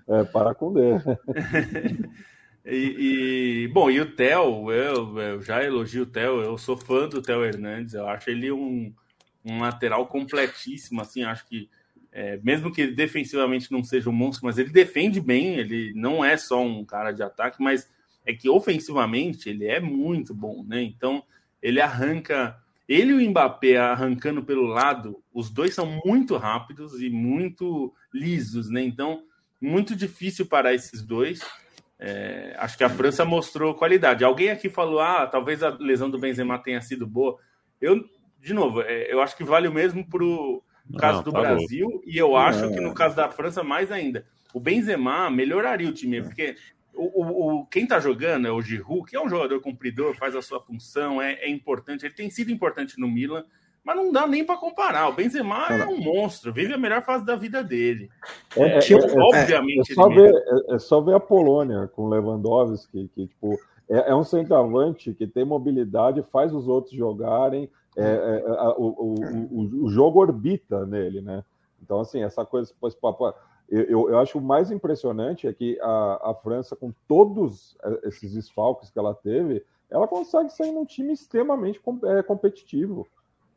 É, 0.08 0.24
para 0.24 0.56
com 0.56 0.74
D. 0.74 0.82
e, 2.66 3.66
e, 3.66 3.68
bom, 3.68 3.92
e 3.92 4.00
o 4.00 4.16
Theo, 4.16 4.72
eu, 4.72 5.20
eu, 5.20 5.42
já 5.42 5.64
elogio 5.64 6.04
o 6.04 6.08
Theo, 6.08 6.42
eu 6.42 6.58
sou 6.58 6.78
fã 6.78 7.08
do 7.08 7.22
Theo 7.22 7.44
Hernandes, 7.44 7.94
eu 7.94 8.08
acho 8.08 8.30
ele 8.30 8.52
um, 8.52 8.94
um 9.44 9.60
lateral 9.60 10.08
completíssimo, 10.08 11.02
assim, 11.02 11.24
acho 11.24 11.46
que 11.48 11.70
é, 12.12 12.40
mesmo 12.42 12.72
que 12.72 12.80
ele 12.80 12.96
defensivamente 12.96 13.70
não 13.70 13.84
seja 13.84 14.10
um 14.10 14.14
monstro, 14.14 14.46
mas 14.46 14.58
ele 14.58 14.70
defende 14.70 15.20
bem, 15.20 15.56
ele 15.58 15.92
não 15.94 16.24
é 16.24 16.38
só 16.38 16.64
um 16.64 16.86
cara 16.86 17.12
de 17.12 17.22
ataque, 17.22 17.62
mas 17.62 17.90
é 18.26 18.34
que 18.34 18.50
ofensivamente 18.50 19.50
ele 19.50 19.68
é 19.68 19.82
muito 19.82 20.34
bom, 20.34 20.64
né? 20.66 20.82
Então 20.82 21.22
ele 21.62 21.82
arranca 21.82 22.58
ele 22.88 23.12
e 23.12 23.28
o 23.28 23.30
Mbappé 23.30 23.78
arrancando 23.78 24.44
pelo 24.44 24.66
lado, 24.66 25.24
os 25.34 25.50
dois 25.50 25.74
são 25.74 25.86
muito 26.06 26.38
rápidos 26.38 27.02
e 27.02 27.10
muito 27.10 27.94
lisos, 28.14 28.70
né? 28.70 28.82
Então, 28.82 29.24
muito 29.60 29.96
difícil 29.96 30.46
para 30.46 30.74
esses 30.74 31.02
dois. 31.02 31.42
É, 31.98 32.56
acho 32.60 32.78
que 32.78 32.84
a 32.84 32.90
França 32.90 33.26
mostrou 33.26 33.74
qualidade. 33.74 34.24
Alguém 34.24 34.50
aqui 34.50 34.70
falou: 34.70 35.00
ah, 35.00 35.26
talvez 35.26 35.64
a 35.64 35.70
lesão 35.70 36.10
do 36.10 36.20
Benzema 36.20 36.60
tenha 36.60 36.82
sido 36.82 37.08
boa. 37.08 37.38
Eu, 37.82 38.04
de 38.40 38.54
novo, 38.54 38.82
é, 38.82 39.12
eu 39.12 39.22
acho 39.22 39.36
que 39.36 39.44
vale 39.44 39.68
o 39.68 39.74
mesmo 39.74 40.08
para 40.08 40.24
o 40.24 40.64
caso 41.00 41.24
do 41.24 41.32
tá 41.32 41.40
Brasil, 41.40 41.90
bom. 41.90 42.02
e 42.06 42.18
eu 42.18 42.36
acho 42.36 42.70
que 42.72 42.80
no 42.80 42.94
caso 42.94 43.16
da 43.16 43.30
França, 43.30 43.64
mais 43.64 43.92
ainda. 43.92 44.26
O 44.54 44.60
Benzema 44.60 45.30
melhoraria 45.30 45.90
o 45.90 45.94
time, 45.94 46.22
porque 46.22 46.56
o, 46.96 47.22
o, 47.22 47.60
o, 47.62 47.66
quem 47.66 47.86
tá 47.86 48.00
jogando 48.00 48.48
é 48.48 48.52
o 48.52 48.62
Giroud, 48.62 49.10
que 49.10 49.16
é 49.16 49.22
um 49.22 49.30
jogador 49.30 49.60
cumpridor, 49.62 50.16
faz 50.16 50.36
a 50.36 50.42
sua 50.42 50.60
função, 50.60 51.22
é, 51.22 51.34
é 51.34 51.50
importante. 51.50 52.06
Ele 52.06 52.14
tem 52.14 52.30
sido 52.30 52.52
importante 52.52 53.00
no 53.00 53.08
Milan, 53.08 53.46
mas 53.84 53.96
não 53.96 54.12
dá 54.12 54.26
nem 54.26 54.44
para 54.44 54.58
comparar. 54.58 55.08
O 55.10 55.14
Benzema 55.14 55.68
é 55.68 55.86
um 55.86 55.98
monstro, 55.98 56.52
vive 56.52 56.74
a 56.74 56.78
melhor 56.78 57.04
fase 57.04 57.24
da 57.24 57.36
vida 57.36 57.64
dele. 57.64 58.10
É, 58.58 58.62
é, 58.64 58.80
é, 58.80 58.94
é 58.94 59.20
obviamente. 59.20 59.92
É 59.92 59.96
só, 59.96 60.10
ver, 60.10 60.34
é, 60.70 60.80
só, 60.80 61.02
ver, 61.02 61.14
a 61.14 61.20
Polônia 61.20 61.88
com 61.96 62.10
Lewandowski, 62.10 63.10
que 63.14 63.28
tipo, 63.28 63.60
é, 63.88 64.16
um 64.16 64.24
centroavante 64.24 65.14
que 65.14 65.28
tem 65.28 65.46
mobilidade, 65.46 66.26
faz 66.32 66.54
os 66.54 66.68
outros 66.68 66.96
jogarem, 66.96 67.70
o, 68.78 69.16
o, 69.62 69.86
o, 69.86 69.90
jogo 69.90 70.20
orbita 70.20 70.86
nele, 70.86 71.22
né? 71.22 71.44
Então, 71.82 72.00
assim, 72.00 72.24
essa 72.24 72.44
coisa. 72.44 72.74
Eu, 73.70 74.10
eu 74.10 74.20
acho 74.20 74.38
o 74.38 74.42
mais 74.42 74.70
impressionante 74.70 75.48
é 75.48 75.54
que 75.54 75.80
a, 75.82 76.32
a 76.32 76.36
França, 76.36 76.76
com 76.76 76.94
todos 77.08 77.76
esses 78.04 78.34
desfalques 78.34 78.92
que 78.92 79.00
ela 79.00 79.14
teve, 79.14 79.64
ela 79.90 80.08
consegue 80.08 80.52
sair 80.52 80.72
num 80.72 80.86
time 80.86 81.14
extremamente 81.14 81.80
competitivo. 82.28 83.08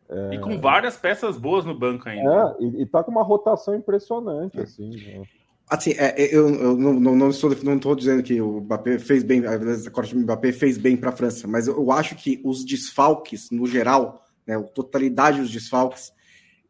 É... 0.08 0.34
E 0.34 0.38
com 0.38 0.58
várias 0.58 0.96
peças 0.96 1.36
boas 1.36 1.64
no 1.64 1.78
banco 1.78 2.08
ainda. 2.08 2.56
É, 2.58 2.64
e, 2.64 2.82
e 2.82 2.86
tá 2.86 3.02
com 3.04 3.10
uma 3.10 3.22
rotação 3.22 3.74
impressionante, 3.74 4.58
assim. 4.58 4.90
Né? 4.90 5.22
Assim, 5.68 5.92
é, 5.92 6.22
é 6.22 6.34
eu, 6.34 6.48
eu 6.48 6.76
não, 6.76 6.94
não, 6.94 7.14
não, 7.14 7.28
estou, 7.28 7.54
não 7.62 7.76
estou 7.76 7.94
dizendo 7.94 8.22
que 8.22 8.40
o 8.40 8.60
Mbappé 8.60 8.98
fez 8.98 9.22
bem, 9.22 9.42
a 9.46 9.90
corte 9.90 10.14
do 10.14 10.20
Mbappé 10.20 10.52
fez 10.52 10.78
bem 10.78 10.96
para 10.96 11.10
a 11.10 11.16
França, 11.16 11.46
mas 11.46 11.68
eu, 11.68 11.76
eu, 11.76 11.92
acho 11.92 12.16
que 12.16 12.40
os 12.42 12.64
desfalques, 12.64 13.50
no 13.50 13.66
geral, 13.66 14.24
né, 14.46 14.56
a 14.56 14.62
totalidade 14.62 15.40
dos 15.40 15.50
desfalques, 15.50 16.10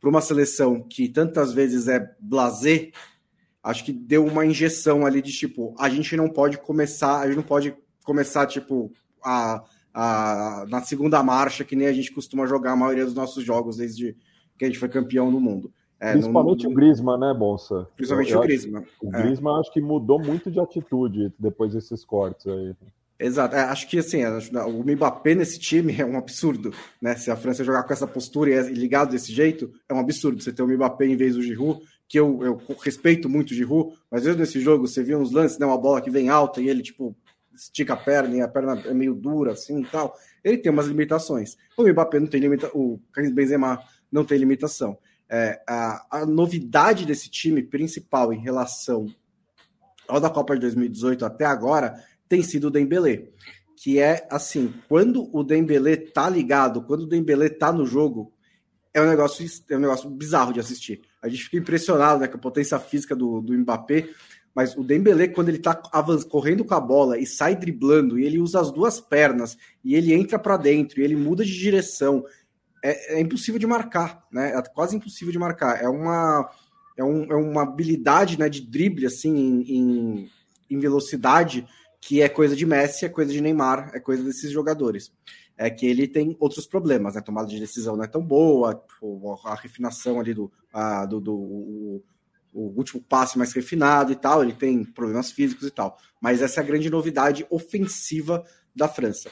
para 0.01 0.11
uma 0.11 0.21
seleção 0.21 0.81
que 0.83 1.09
tantas 1.09 1.53
vezes 1.53 1.87
é 1.87 2.13
blazer, 2.19 2.93
acho 3.63 3.85
que 3.85 3.93
deu 3.93 4.25
uma 4.25 4.47
injeção 4.47 5.05
ali 5.05 5.21
de 5.21 5.33
tipo, 5.33 5.75
a 5.79 5.89
gente 5.89 6.17
não 6.17 6.29
pode 6.29 6.59
começar, 6.59 7.21
a 7.21 7.27
gente 7.27 7.37
não 7.37 7.43
pode 7.43 7.75
começar, 8.05 8.47
tipo, 8.47 8.93
a 9.23 9.63
a, 10.01 10.65
na 10.69 10.81
segunda 10.83 11.21
marcha, 11.25 11.65
que 11.65 11.75
nem 11.75 11.89
a 11.89 11.93
gente 11.93 12.13
costuma 12.13 12.47
jogar 12.47 12.73
a 12.73 12.77
maioria 12.77 13.05
dos 13.05 13.15
nossos 13.15 13.43
jogos 13.43 13.79
desde 13.79 14.17
que 14.57 14.65
a 14.65 14.69
gente 14.69 14.79
foi 14.79 14.89
campeão 14.89 15.29
no 15.29 15.41
mundo. 15.41 15.73
É, 16.01 16.13
Principalmente 16.13 16.63
no, 16.63 16.71
no... 16.71 16.77
o 16.77 16.77
Griezmann, 16.77 17.19
né, 17.19 17.35
Bonsa? 17.35 17.89
Principalmente 17.97 18.33
eu, 18.33 18.39
o 18.39 18.43
Griezmann. 18.43 18.85
o 19.03 19.17
é. 19.17 19.23
Griezmann 19.23 19.59
acho 19.59 19.73
que 19.73 19.81
mudou 19.81 20.21
muito 20.21 20.53
de 20.53 20.61
atitude 20.61 21.33
depois 21.37 21.73
desses 21.73 22.05
cortes 22.05 22.47
aí. 22.47 22.77
Exato, 23.19 23.57
é, 23.57 23.63
acho 23.63 23.89
que 23.89 23.99
assim, 23.99 24.23
o 24.25 24.85
Mbappé 24.85 25.35
nesse 25.35 25.59
time 25.59 25.97
é 25.99 26.07
um 26.07 26.17
absurdo, 26.17 26.73
né? 27.03 27.17
Se 27.17 27.33
a 27.33 27.37
França 27.37 27.65
jogar 27.65 27.83
com 27.83 27.93
essa 27.93 28.07
postura 28.07 28.51
e 28.51 28.53
é 28.53 28.63
ligado 28.71 29.11
desse 29.11 29.33
jeito, 29.33 29.73
é 29.89 29.95
um 29.95 29.99
absurdo. 29.99 30.41
Você 30.41 30.53
ter 30.53 30.63
o 30.63 30.69
Mbappé 30.69 31.07
em 31.07 31.17
vez 31.17 31.35
do 31.35 31.43
Giroud, 31.43 31.81
que 32.09 32.19
eu, 32.19 32.43
eu 32.43 32.63
respeito 32.81 33.29
muito 33.29 33.51
o 33.51 33.55
Giroud, 33.55 33.95
mas 34.11 34.25
vezes 34.25 34.39
nesse 34.39 34.61
jogo 34.61 34.87
você 34.87 35.03
viu 35.03 35.19
uns 35.19 35.31
lances, 35.31 35.59
né? 35.59 35.67
Uma 35.67 35.77
bola 35.77 36.01
que 36.01 36.11
vem 36.11 36.31
alta 36.31 36.61
e 36.61 36.69
ele, 36.69 36.83
tipo, 36.83 37.15
estica 37.55 37.93
a 37.93 37.97
perna 37.97 38.37
e 38.37 38.41
a 38.41 38.49
perna 38.49 38.81
é 38.87 38.95
meio 38.95 39.15
dura 39.15 39.53
assim 39.53 39.83
e 39.83 39.87
tal, 39.87 40.17
ele 40.43 40.59
tem 40.59 40.73
umas 40.73 40.87
limitações. 40.87 41.57
O 41.77 41.87
Mbappé 41.87 42.21
não 42.21 42.27
tem 42.27 42.41
limitação, 42.41 42.81
o 42.81 43.01
Karim 43.13 43.35
Benzema 43.35 43.83
não 44.11 44.25
tem 44.25 44.39
limitação. 44.39 44.99
É, 45.29 45.61
a, 45.69 46.07
a, 46.11 46.27
novidade 46.27 47.05
desse 47.05 47.29
time 47.29 47.63
principal 47.63 48.33
em 48.33 48.39
relação 48.39 49.07
ao 50.09 50.19
da 50.19 50.31
Copa 50.31 50.55
de 50.55 50.61
2018 50.63 51.27
até 51.27 51.45
agora 51.45 52.03
tem 52.27 52.43
sido 52.43 52.69
o 52.69 52.71
Dembélé, 52.71 53.29
que 53.77 53.99
é 53.99 54.27
assim, 54.31 54.73
quando 54.89 55.29
o 55.37 55.45
Dembélé 55.45 55.97
tá 55.97 56.31
ligado, 56.31 56.83
quando 56.83 57.03
o 57.03 57.07
Dembélé 57.07 57.51
tá 57.51 57.71
no 57.71 57.85
jogo, 57.85 58.33
é 58.95 59.03
um 59.03 59.07
negócio, 59.07 59.45
é 59.69 59.77
um 59.77 59.81
negócio 59.81 60.09
bizarro 60.09 60.55
de 60.55 60.61
assistir. 60.61 61.03
A 61.23 61.29
gente 61.29 61.45
fica 61.45 61.57
impressionado 61.57 62.21
né, 62.21 62.29
com 62.29 62.37
a 62.37 62.41
potência 62.41 62.79
física 62.79 63.15
do, 63.15 63.41
do 63.41 63.53
Mbappé, 63.53 64.09
mas 64.55 64.77
o 64.77 64.83
Dembele, 64.83 65.29
quando 65.29 65.51
ele 65.51 65.59
tá 65.59 65.75
correndo 66.29 66.65
com 66.65 66.75
a 66.75 66.81
bola 66.81 67.19
e 67.19 67.27
sai 67.27 67.55
driblando, 67.55 68.19
e 68.19 68.25
ele 68.25 68.39
usa 68.39 68.61
as 68.61 68.73
duas 68.73 69.01
pernas, 69.01 69.57
e 69.85 69.95
ele 69.95 70.13
entra 70.13 70.39
para 70.39 70.57
dentro, 70.57 71.01
e 71.01 71.05
ele 71.05 71.17
muda 71.17 71.45
de 71.45 71.57
direção, 71.57 72.25
é, 72.83 73.17
é, 73.17 73.21
impossível 73.21 73.59
de 73.59 73.67
marcar, 73.67 74.25
né? 74.33 74.57
É 74.57 74.63
quase 74.63 74.97
impossível 74.97 75.33
de 75.33 75.39
marcar. 75.39 75.83
É 75.83 75.89
uma, 75.89 76.49
é, 76.97 77.05
um, 77.05 77.25
é 77.25 77.37
uma 77.37 77.63
habilidade 77.63 78.39
né, 78.39 78.49
de 78.49 78.61
drible, 78.61 79.07
assim, 79.07 79.37
em, 79.37 79.77
em, 79.77 80.31
em 80.71 80.79
velocidade, 80.79 81.67
que 82.01 82.23
é 82.23 82.29
coisa 82.29 82.57
de 82.57 82.67
Messi, 82.67 83.05
é 83.05 83.09
coisa 83.09 83.33
de 83.33 83.41
Neymar, 83.41 83.91
é 83.95 84.01
coisa 84.01 84.23
desses 84.23 84.51
jogadores 84.51 85.13
é 85.59 85.69
que 85.69 85.85
ele 85.85 86.07
tem 86.07 86.37
outros 86.39 86.67
problemas, 86.67 87.17
né? 87.17 87.21
Tomada 87.21 87.49
de 87.49 87.59
decisão 87.59 87.97
não 87.97 88.05
é 88.05 88.07
tão 88.07 88.23
boa, 88.23 88.81
a 89.45 89.55
refinação 89.57 90.21
ali 90.21 90.33
do, 90.33 90.51
a, 90.73 91.05
do, 91.05 91.21
do 91.21 92.03
o 92.55 92.73
último 92.77 93.03
passe 93.03 93.37
mais 93.37 93.53
refinado 93.53 94.13
e 94.13 94.17
tal, 94.17 94.43
ele 94.43 94.53
tem 94.53 94.85
problemas 94.85 95.33
físicos 95.33 95.67
e 95.67 95.71
tal. 95.71 95.99
Mas 96.21 96.41
essa 96.41 96.61
é 96.61 96.63
a 96.63 96.67
grande 96.67 96.89
novidade 96.89 97.45
ofensiva 97.51 98.45
da 98.75 98.89
França. 98.89 99.31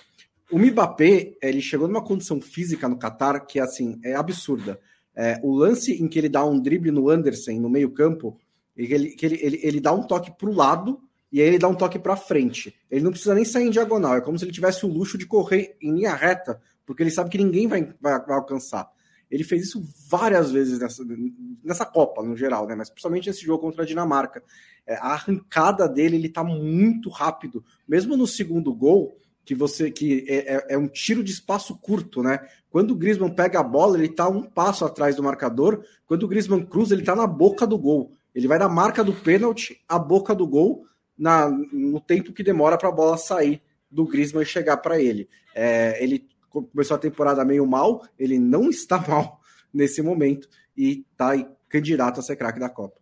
O 0.50 0.58
Mbappé, 0.58 1.34
ele 1.40 1.60
chegou 1.60 1.88
numa 1.88 2.04
condição 2.04 2.40
física 2.40 2.88
no 2.88 2.98
Qatar 2.98 3.46
que 3.46 3.58
assim, 3.58 3.98
é 4.04 4.14
absurda. 4.14 4.78
É, 5.14 5.40
o 5.42 5.54
lance 5.54 5.92
em 5.92 6.08
que 6.08 6.18
ele 6.18 6.28
dá 6.28 6.44
um 6.44 6.60
drible 6.60 6.90
no 6.90 7.08
Anderson 7.08 7.52
no 7.52 7.70
meio-campo, 7.70 8.36
ele, 8.76 9.10
que 9.10 9.24
ele, 9.24 9.38
ele, 9.40 9.60
ele 9.62 9.80
dá 9.80 9.92
um 9.92 10.02
toque 10.02 10.30
para 10.36 10.50
o 10.50 10.54
lado 10.54 11.00
e 11.30 11.40
aí 11.40 11.48
ele 11.48 11.58
dá 11.58 11.68
um 11.68 11.74
toque 11.74 11.98
para 11.98 12.16
frente. 12.16 12.74
Ele 12.90 13.04
não 13.04 13.10
precisa 13.10 13.34
nem 13.34 13.44
sair 13.44 13.66
em 13.66 13.70
diagonal, 13.70 14.16
é 14.16 14.20
como 14.20 14.38
se 14.38 14.44
ele 14.44 14.52
tivesse 14.52 14.84
o 14.86 14.88
luxo 14.88 15.18
de 15.18 15.26
correr 15.26 15.76
em 15.80 15.92
linha 15.94 16.14
reta, 16.14 16.60
porque 16.84 17.02
ele 17.02 17.10
sabe 17.10 17.30
que 17.30 17.38
ninguém 17.38 17.66
vai, 17.66 17.82
vai, 18.00 18.24
vai 18.24 18.36
alcançar. 18.36 18.88
Ele 19.30 19.42
fez 19.42 19.64
isso 19.64 19.82
várias 20.08 20.52
vezes 20.52 20.78
nessa, 20.78 21.02
nessa 21.64 21.84
Copa, 21.84 22.22
no 22.22 22.36
geral, 22.36 22.66
né? 22.66 22.76
Mas 22.76 22.88
principalmente 22.88 23.26
nesse 23.26 23.44
jogo 23.44 23.62
contra 23.62 23.82
a 23.82 23.86
Dinamarca. 23.86 24.42
É, 24.86 24.94
a 24.94 25.14
arrancada 25.14 25.88
dele, 25.88 26.16
ele 26.16 26.28
tá 26.28 26.44
muito 26.44 27.10
rápido. 27.10 27.64
Mesmo 27.88 28.16
no 28.16 28.26
segundo 28.26 28.72
gol, 28.72 29.18
que 29.44 29.54
você 29.54 29.90
que 29.90 30.24
é, 30.28 30.54
é, 30.54 30.66
é, 30.70 30.78
um 30.78 30.86
tiro 30.86 31.24
de 31.24 31.32
espaço 31.32 31.76
curto, 31.76 32.22
né? 32.22 32.38
Quando 32.70 32.92
o 32.92 32.96
Griezmann 32.96 33.34
pega 33.34 33.58
a 33.58 33.64
bola, 33.64 33.98
ele 33.98 34.08
tá 34.08 34.28
um 34.28 34.42
passo 34.42 34.84
atrás 34.84 35.16
do 35.16 35.22
marcador. 35.22 35.84
Quando 36.06 36.22
o 36.22 36.28
Griezmann 36.28 36.64
cruza, 36.64 36.94
ele 36.94 37.02
tá 37.02 37.16
na 37.16 37.26
boca 37.26 37.66
do 37.66 37.76
gol. 37.76 38.12
Ele 38.32 38.46
vai 38.46 38.58
da 38.58 38.68
marca 38.68 39.02
do 39.02 39.12
pênalti 39.12 39.82
à 39.88 39.98
boca 39.98 40.34
do 40.34 40.46
gol 40.46 40.84
na, 41.18 41.48
no 41.48 42.00
tempo 42.00 42.32
que 42.32 42.42
demora 42.42 42.76
para 42.76 42.88
a 42.88 42.92
bola 42.92 43.16
sair 43.16 43.62
do 43.90 44.06
Griezmann 44.06 44.42
e 44.42 44.46
chegar 44.46 44.76
para 44.78 45.00
ele. 45.00 45.28
É, 45.54 46.02
ele 46.02 46.28
começou 46.48 46.96
a 46.96 47.00
temporada 47.00 47.44
meio 47.44 47.66
mal, 47.66 48.02
ele 48.18 48.38
não 48.38 48.68
está 48.70 48.98
mal 48.98 49.40
nesse 49.72 50.02
momento 50.02 50.48
e 50.76 51.04
está 51.10 51.32
candidato 51.68 52.20
a 52.20 52.22
ser 52.22 52.36
craque 52.36 52.60
da 52.60 52.68
Copa. 52.68 53.00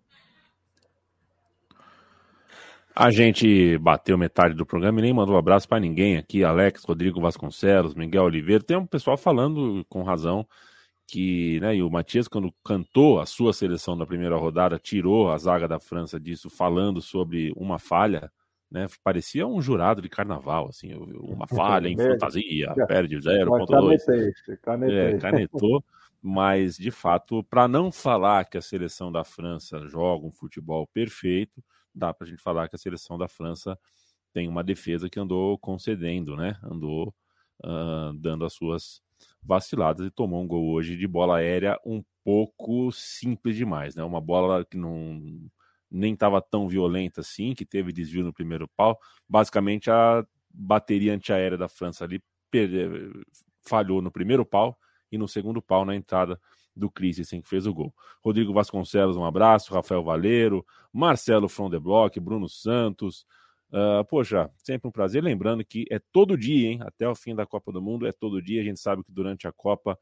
A 2.97 3.11
gente 3.11 3.77
bateu 3.79 4.17
metade 4.17 4.55
do 4.55 4.65
programa 4.65 5.01
e 5.01 5.03
nem 5.03 5.13
mandou 5.13 5.35
um 5.35 5.39
abraço 5.39 5.69
para 5.69 5.81
ninguém 5.81 6.17
aqui. 6.17 6.45
Alex, 6.45 6.85
Rodrigo 6.85 7.21
Vasconcelos, 7.21 7.93
Miguel 7.93 8.23
Oliveira. 8.23 8.63
Tem 8.63 8.77
um 8.77 8.87
pessoal 8.87 9.17
falando 9.17 9.85
com 9.89 10.05
razão 10.05 10.47
que, 11.07 11.61
né, 11.61 11.77
e 11.77 11.83
o 11.83 11.91
Matias, 11.91 12.29
quando 12.29 12.53
cantou 12.65 13.21
a 13.21 13.27
sua 13.27 13.53
seleção 13.53 13.95
na 13.95 14.07
primeira 14.07 14.37
rodada, 14.37 14.79
tirou 14.79 15.31
a 15.31 15.39
zaga 15.39 15.69
da 15.69 15.79
França 15.79 16.19
disso, 16.19 16.49
falando 16.49 17.01
sobre 17.03 17.53
uma 17.57 17.79
falha 17.79 18.31
né? 18.75 18.89
Parecia 19.05 19.47
um 19.47 19.63
jurado 19.63 20.03
de 20.03 20.09
carnaval, 20.09 20.69
assim, 20.69 20.93
uma 20.95 21.47
falha 21.47 21.89
em 21.89 21.97
fantasia, 21.97 22.75
perde 22.89 23.17
0.2. 23.17 24.03
É, 24.91 25.17
canetou, 25.19 25.85
mas 26.21 26.77
de 26.77 26.91
fato, 26.91 27.45
para 27.45 27.69
não 27.69 27.93
falar 27.93 28.45
que 28.47 28.59
a 28.59 28.63
seleção 28.63 29.13
da 29.13 29.23
França 29.23 29.87
joga 29.87 30.27
um 30.27 30.33
futebol 30.33 30.89
perfeito, 30.89 31.63
dá 31.95 32.13
para 32.13 32.27
a 32.27 32.31
gente 32.31 32.43
falar 32.43 32.69
que 32.69 32.75
a 32.75 32.79
seleção 32.79 33.17
da 33.17 33.29
França 33.29 33.79
tem 34.33 34.49
uma 34.49 34.65
defesa 34.65 35.09
que 35.09 35.21
andou 35.21 35.57
concedendo, 35.57 36.37
né? 36.37 36.57
Andou 36.65 37.15
uh, 37.65 38.13
dando 38.15 38.45
as 38.45 38.55
suas 38.55 39.01
vaciladas 39.45 40.07
e 40.07 40.11
tomou 40.11 40.43
um 40.43 40.47
gol 40.47 40.71
hoje 40.71 40.97
de 40.97 41.07
bola 41.07 41.37
aérea 41.39 41.79
um 41.85 42.03
pouco 42.25 42.91
simples 42.93 43.57
demais, 43.57 43.95
né? 43.95 44.03
Uma 44.03 44.21
bola 44.21 44.65
que 44.65 44.77
não 44.77 45.21
nem 45.91 46.15
estava 46.15 46.41
tão 46.41 46.69
violenta 46.69 47.21
assim, 47.21 47.55
que 47.55 47.65
teve 47.65 47.93
desvio 47.93 48.25
no 48.25 48.33
primeiro 48.33 48.69
pau. 48.77 48.99
Basicamente, 49.29 49.91
a 49.91 50.27
bateria 50.53 51.15
antiaérea 51.15 51.59
da 51.59 51.69
França 51.69 52.05
ali 52.05 52.23
falhou 53.63 54.01
no 54.01 54.11
primeiro 54.11 54.45
pau 54.45 54.77
e 55.11 55.19
no 55.19 55.29
segundo 55.29 55.61
pau 55.63 55.85
na 55.85 55.95
entrada 55.95 56.41
do 56.75 56.91
Christensen, 56.91 57.41
que 57.41 57.49
fez 57.49 57.67
o 57.67 57.75
gol. 57.75 57.95
Rodrigo 58.23 58.53
Vasconcelos, 58.53 59.17
um 59.17 59.25
abraço. 59.25 59.73
Rafael 59.73 60.03
Valeiro, 60.03 60.67
Marcelo 60.93 61.49
From 61.49 61.71
the 61.71 61.79
Block, 61.79 62.19
Bruno 62.19 62.49
Santos. 62.49 63.25
Uh, 63.75 64.05
poxa, 64.09 64.49
sempre 64.57 64.87
um 64.87 64.93
prazer. 64.93 65.21
Lembrando 65.21 65.65
que 65.65 65.85
é 65.91 65.99
todo 66.13 66.39
dia, 66.39 66.69
hein? 66.69 66.79
Até 66.83 67.09
o 67.09 67.15
fim 67.15 67.35
da 67.35 67.45
Copa 67.45 67.73
do 67.73 67.83
Mundo 67.83 68.07
é 68.07 68.13
todo 68.13 68.41
dia. 68.41 68.61
A 68.61 68.65
gente 68.65 68.79
sabe 68.79 69.03
que 69.03 69.13
durante 69.13 69.49
a 69.49 69.53
Copa 69.53 69.99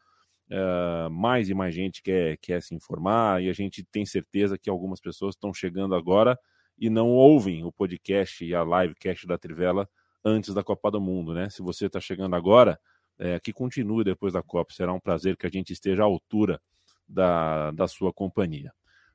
Uh, 0.50 1.08
mais 1.08 1.48
e 1.48 1.54
mais 1.54 1.74
gente 1.74 2.02
quer, 2.02 2.36
quer 2.36 2.60
se 2.60 2.74
informar 2.74 3.42
e 3.42 3.48
a 3.48 3.54
gente 3.54 3.82
tem 3.84 4.04
certeza 4.04 4.58
que 4.58 4.68
algumas 4.68 5.00
pessoas 5.00 5.34
estão 5.34 5.54
chegando 5.54 5.94
agora 5.94 6.38
e 6.78 6.90
não 6.90 7.08
ouvem 7.08 7.64
o 7.64 7.72
podcast 7.72 8.44
e 8.44 8.54
a 8.54 8.62
livecast 8.62 9.26
da 9.26 9.38
Trivela 9.38 9.88
antes 10.22 10.52
da 10.52 10.62
Copa 10.62 10.90
do 10.90 11.00
Mundo, 11.00 11.32
né? 11.32 11.48
Se 11.48 11.62
você 11.62 11.86
está 11.86 12.00
chegando 12.00 12.36
agora, 12.36 12.78
é, 13.18 13.40
que 13.40 13.52
continue 13.52 14.04
depois 14.04 14.32
da 14.34 14.42
Copa. 14.42 14.74
Será 14.74 14.92
um 14.92 15.00
prazer 15.00 15.36
que 15.36 15.46
a 15.46 15.50
gente 15.50 15.72
esteja 15.72 16.02
à 16.02 16.06
altura 16.06 16.60
da, 17.08 17.70
da 17.70 17.88
sua 17.88 18.12
companhia. 18.12 18.72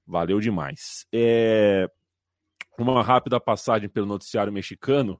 Valeu 0.07 0.39
demais. 0.39 1.05
É, 1.13 1.87
uma 2.83 3.01
rápida 3.03 3.39
passagem 3.39 3.89
pelo 3.89 4.05
noticiário 4.05 4.51
mexicano. 4.51 5.19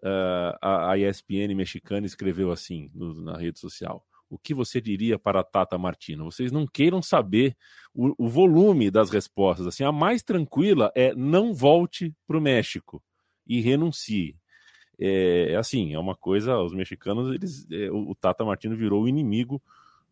Uh, 0.00 0.54
a, 0.62 0.92
a, 0.92 0.98
ESPN 0.98 1.54
mexicana 1.56 2.06
escreveu 2.06 2.52
assim 2.52 2.90
no, 2.94 3.14
na 3.20 3.36
rede 3.36 3.58
social: 3.58 4.04
O 4.30 4.38
que 4.38 4.54
você 4.54 4.80
diria 4.80 5.18
para 5.18 5.40
a 5.40 5.44
Tata 5.44 5.76
Martino? 5.76 6.24
Vocês 6.24 6.52
não 6.52 6.66
queiram 6.66 7.02
saber 7.02 7.56
o, 7.92 8.14
o 8.16 8.28
volume 8.28 8.90
das 8.90 9.10
respostas. 9.10 9.66
Assim, 9.66 9.82
a 9.82 9.90
mais 9.90 10.22
tranquila 10.22 10.92
é 10.94 11.12
não 11.14 11.52
volte 11.52 12.14
para 12.26 12.38
o 12.38 12.40
México 12.40 13.02
e 13.46 13.60
renuncie. 13.60 14.36
É, 15.00 15.52
é, 15.52 15.56
assim, 15.56 15.94
é 15.94 15.98
uma 15.98 16.14
coisa. 16.14 16.58
Os 16.58 16.74
mexicanos, 16.74 17.34
eles, 17.34 17.66
é, 17.70 17.90
o, 17.90 18.10
o 18.10 18.14
Tata 18.14 18.44
Martino 18.44 18.76
virou 18.76 19.02
o 19.02 19.08
inimigo 19.08 19.62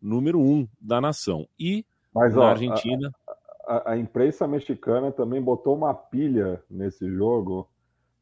número 0.01 0.39
um 0.39 0.67
da 0.79 1.01
nação. 1.01 1.47
E 1.59 1.85
Mas, 2.13 2.33
na 2.35 2.41
ó, 2.41 2.45
Argentina. 2.47 3.11
A, 3.26 3.26
a, 3.67 3.91
a 3.91 3.97
imprensa 3.97 4.47
mexicana 4.47 5.11
também 5.11 5.41
botou 5.41 5.75
uma 5.75 5.93
pilha 5.93 6.63
nesse 6.69 7.07
jogo 7.09 7.67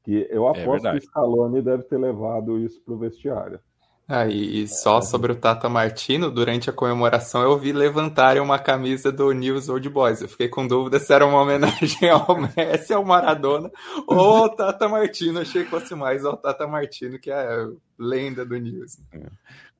que 0.04 0.28
eu 0.30 0.48
é 0.48 0.62
aposto 0.62 0.88
é 0.88 0.92
que 0.92 0.98
o 0.98 1.02
Scaloni 1.02 1.62
deve 1.62 1.84
ter 1.84 1.98
levado 1.98 2.60
isso 2.60 2.82
para 2.84 2.94
o 2.94 2.98
vestiário. 2.98 3.60
Ah, 4.08 4.28
e 4.28 4.68
só 4.68 5.02
sobre 5.02 5.32
o 5.32 5.36
Tata 5.36 5.68
Martino, 5.68 6.30
durante 6.30 6.70
a 6.70 6.74
comemoração 6.74 7.42
eu 7.42 7.58
vi 7.58 7.74
levantarem 7.74 8.40
uma 8.40 8.60
camisa 8.60 9.12
do 9.12 9.32
News 9.32 9.68
Old 9.68 9.90
Boys. 9.90 10.22
Eu 10.22 10.28
fiquei 10.28 10.48
com 10.48 10.68
dúvida 10.68 11.00
se 11.00 11.12
era 11.12 11.26
uma 11.26 11.42
homenagem 11.42 12.08
ao 12.14 12.38
Messi, 12.40 12.94
ao 12.94 13.04
Maradona 13.04 13.72
ou 14.06 14.44
ao 14.44 14.56
Tata 14.56 14.88
Martino. 14.88 15.40
Achei 15.40 15.64
que 15.64 15.72
fosse 15.72 15.96
mais 15.96 16.24
ao 16.24 16.38
Tata 16.38 16.68
Martino, 16.68 17.18
que 17.18 17.32
é 17.32 17.34
a 17.34 17.68
lenda 17.98 18.46
do 18.46 18.56
News. 18.58 19.00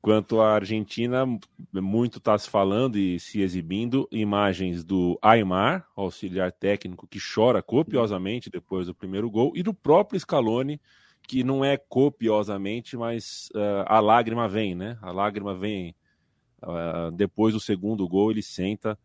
Quanto 0.00 0.40
à 0.40 0.54
Argentina, 0.54 1.26
muito 1.72 2.18
está 2.18 2.38
se 2.38 2.48
falando 2.48 2.96
e 2.96 3.18
se 3.18 3.40
exibindo 3.40 4.08
imagens 4.12 4.84
do 4.84 5.18
Aymar, 5.20 5.84
auxiliar 5.96 6.52
técnico, 6.52 7.08
que 7.08 7.18
chora 7.18 7.60
copiosamente 7.60 8.48
depois 8.48 8.86
do 8.86 8.94
primeiro 8.94 9.28
gol, 9.28 9.52
e 9.56 9.64
do 9.64 9.74
próprio 9.74 10.20
Scaloni, 10.20 10.80
que 11.26 11.42
não 11.42 11.64
é 11.64 11.76
copiosamente, 11.76 12.96
mas 12.96 13.48
uh, 13.52 13.84
a 13.86 13.98
lágrima 13.98 14.48
vem, 14.48 14.76
né? 14.76 14.96
A 15.02 15.10
lágrima 15.10 15.54
vem 15.56 15.92
uh, 16.62 17.10
depois 17.10 17.52
do 17.52 17.58
segundo 17.58 18.06
gol, 18.06 18.30
ele 18.30 18.42
senta 18.42 18.96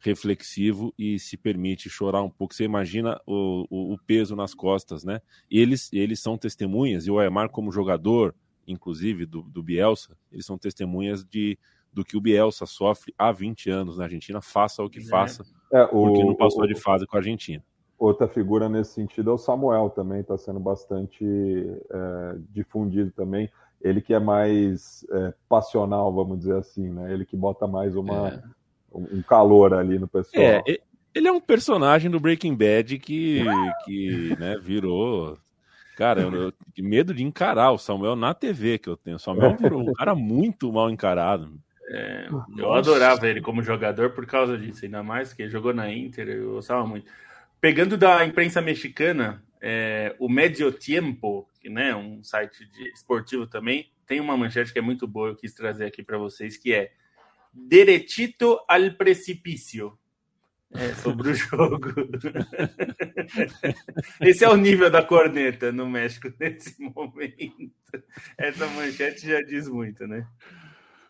reflexivo 0.00 0.92
e 0.98 1.18
se 1.18 1.36
permite 1.36 1.88
chorar 1.88 2.22
um 2.22 2.30
pouco. 2.30 2.54
Você 2.54 2.64
imagina 2.64 3.20
o, 3.24 3.66
o, 3.70 3.94
o 3.94 3.98
peso 3.98 4.34
nas 4.34 4.52
costas, 4.52 5.04
né? 5.04 5.20
Eles, 5.48 5.92
eles 5.92 6.18
são 6.20 6.36
testemunhas, 6.36 7.06
e 7.06 7.10
o 7.10 7.20
Aymar, 7.20 7.50
como 7.50 7.70
jogador, 7.70 8.34
inclusive, 8.66 9.26
do, 9.26 9.42
do 9.42 9.62
Bielsa, 9.62 10.16
eles 10.30 10.46
são 10.46 10.58
testemunhas 10.58 11.24
de, 11.24 11.58
do 11.92 12.04
que 12.04 12.16
o 12.16 12.20
Bielsa 12.20 12.66
sofre 12.66 13.14
há 13.18 13.32
20 13.32 13.70
anos 13.70 13.98
na 13.98 14.04
Argentina, 14.04 14.40
faça 14.40 14.82
o 14.82 14.90
que 14.90 15.00
é. 15.00 15.04
faça, 15.04 15.44
é, 15.72 15.82
o, 15.84 15.88
porque 15.88 16.24
não 16.24 16.34
passou 16.34 16.66
de 16.66 16.74
fase 16.74 17.06
com 17.06 17.16
a 17.16 17.20
Argentina. 17.20 17.62
Outra 17.98 18.26
figura 18.26 18.68
nesse 18.68 18.94
sentido 18.94 19.30
é 19.30 19.32
o 19.34 19.38
Samuel 19.38 19.90
também, 19.90 20.20
está 20.20 20.38
sendo 20.38 20.58
bastante 20.58 21.24
é, 21.24 22.36
difundido 22.50 23.10
também. 23.10 23.50
Ele 23.80 24.00
que 24.00 24.14
é 24.14 24.18
mais 24.18 25.06
é, 25.10 25.34
passional, 25.48 26.12
vamos 26.12 26.38
dizer 26.38 26.56
assim, 26.56 26.88
né? 26.88 27.12
Ele 27.12 27.24
que 27.24 27.36
bota 27.36 27.66
mais 27.66 27.96
uma, 27.96 28.28
é. 28.28 28.42
um 28.94 29.22
calor 29.22 29.74
ali 29.74 29.98
no 29.98 30.08
pessoal. 30.08 30.42
É, 30.42 30.62
ele 31.14 31.28
é 31.28 31.32
um 31.32 31.40
personagem 31.40 32.10
do 32.10 32.20
Breaking 32.20 32.54
Bad 32.54 32.98
que, 32.98 33.44
que 33.84 34.36
né, 34.38 34.56
virou. 34.58 35.36
Cara, 36.00 36.22
eu, 36.22 36.32
eu, 36.34 36.52
medo 36.78 37.12
de 37.12 37.22
encarar 37.22 37.72
o 37.72 37.78
Samuel 37.78 38.16
na 38.16 38.32
TV 38.32 38.78
que 38.78 38.88
eu 38.88 38.96
tenho. 38.96 39.16
O 39.16 39.20
Samuel 39.20 39.54
virou 39.60 39.82
um 39.82 39.92
cara 39.92 40.14
muito 40.14 40.72
mal 40.72 40.88
encarado. 40.88 41.60
É, 41.90 42.26
eu 42.56 42.72
adorava 42.72 43.28
ele 43.28 43.42
como 43.42 43.62
jogador 43.62 44.08
por 44.08 44.24
causa 44.24 44.56
disso, 44.56 44.86
ainda 44.86 45.02
mais 45.02 45.34
que 45.34 45.42
ele 45.42 45.50
jogou 45.50 45.74
na 45.74 45.92
Inter, 45.92 46.26
eu 46.26 46.52
gostava 46.52 46.86
muito. 46.86 47.12
Pegando 47.60 47.98
da 47.98 48.24
imprensa 48.24 48.62
mexicana, 48.62 49.44
é, 49.60 50.16
o 50.18 50.26
Medio 50.26 50.72
Tiempo, 50.72 51.46
que 51.60 51.68
né, 51.68 51.94
um 51.94 52.24
site 52.24 52.64
de 52.64 52.88
esportivo 52.94 53.46
também, 53.46 53.92
tem 54.06 54.20
uma 54.20 54.38
manchete 54.38 54.72
que 54.72 54.78
é 54.78 54.82
muito 54.82 55.06
boa, 55.06 55.28
eu 55.28 55.36
quis 55.36 55.52
trazer 55.52 55.84
aqui 55.84 56.02
para 56.02 56.16
vocês, 56.16 56.56
que 56.56 56.72
é 56.72 56.92
Deretito 57.52 58.58
al 58.66 58.92
precipício. 58.92 59.98
É, 60.74 60.94
sobre 60.94 61.30
o 61.30 61.34
jogo. 61.34 61.92
Esse 64.20 64.44
é 64.44 64.48
o 64.48 64.56
nível 64.56 64.90
da 64.90 65.02
corneta 65.02 65.72
no 65.72 65.88
México 65.88 66.32
nesse 66.38 66.80
momento. 66.80 67.72
Essa 68.38 68.66
manchete 68.68 69.26
já 69.26 69.40
diz 69.42 69.68
muito, 69.68 70.06
né? 70.06 70.26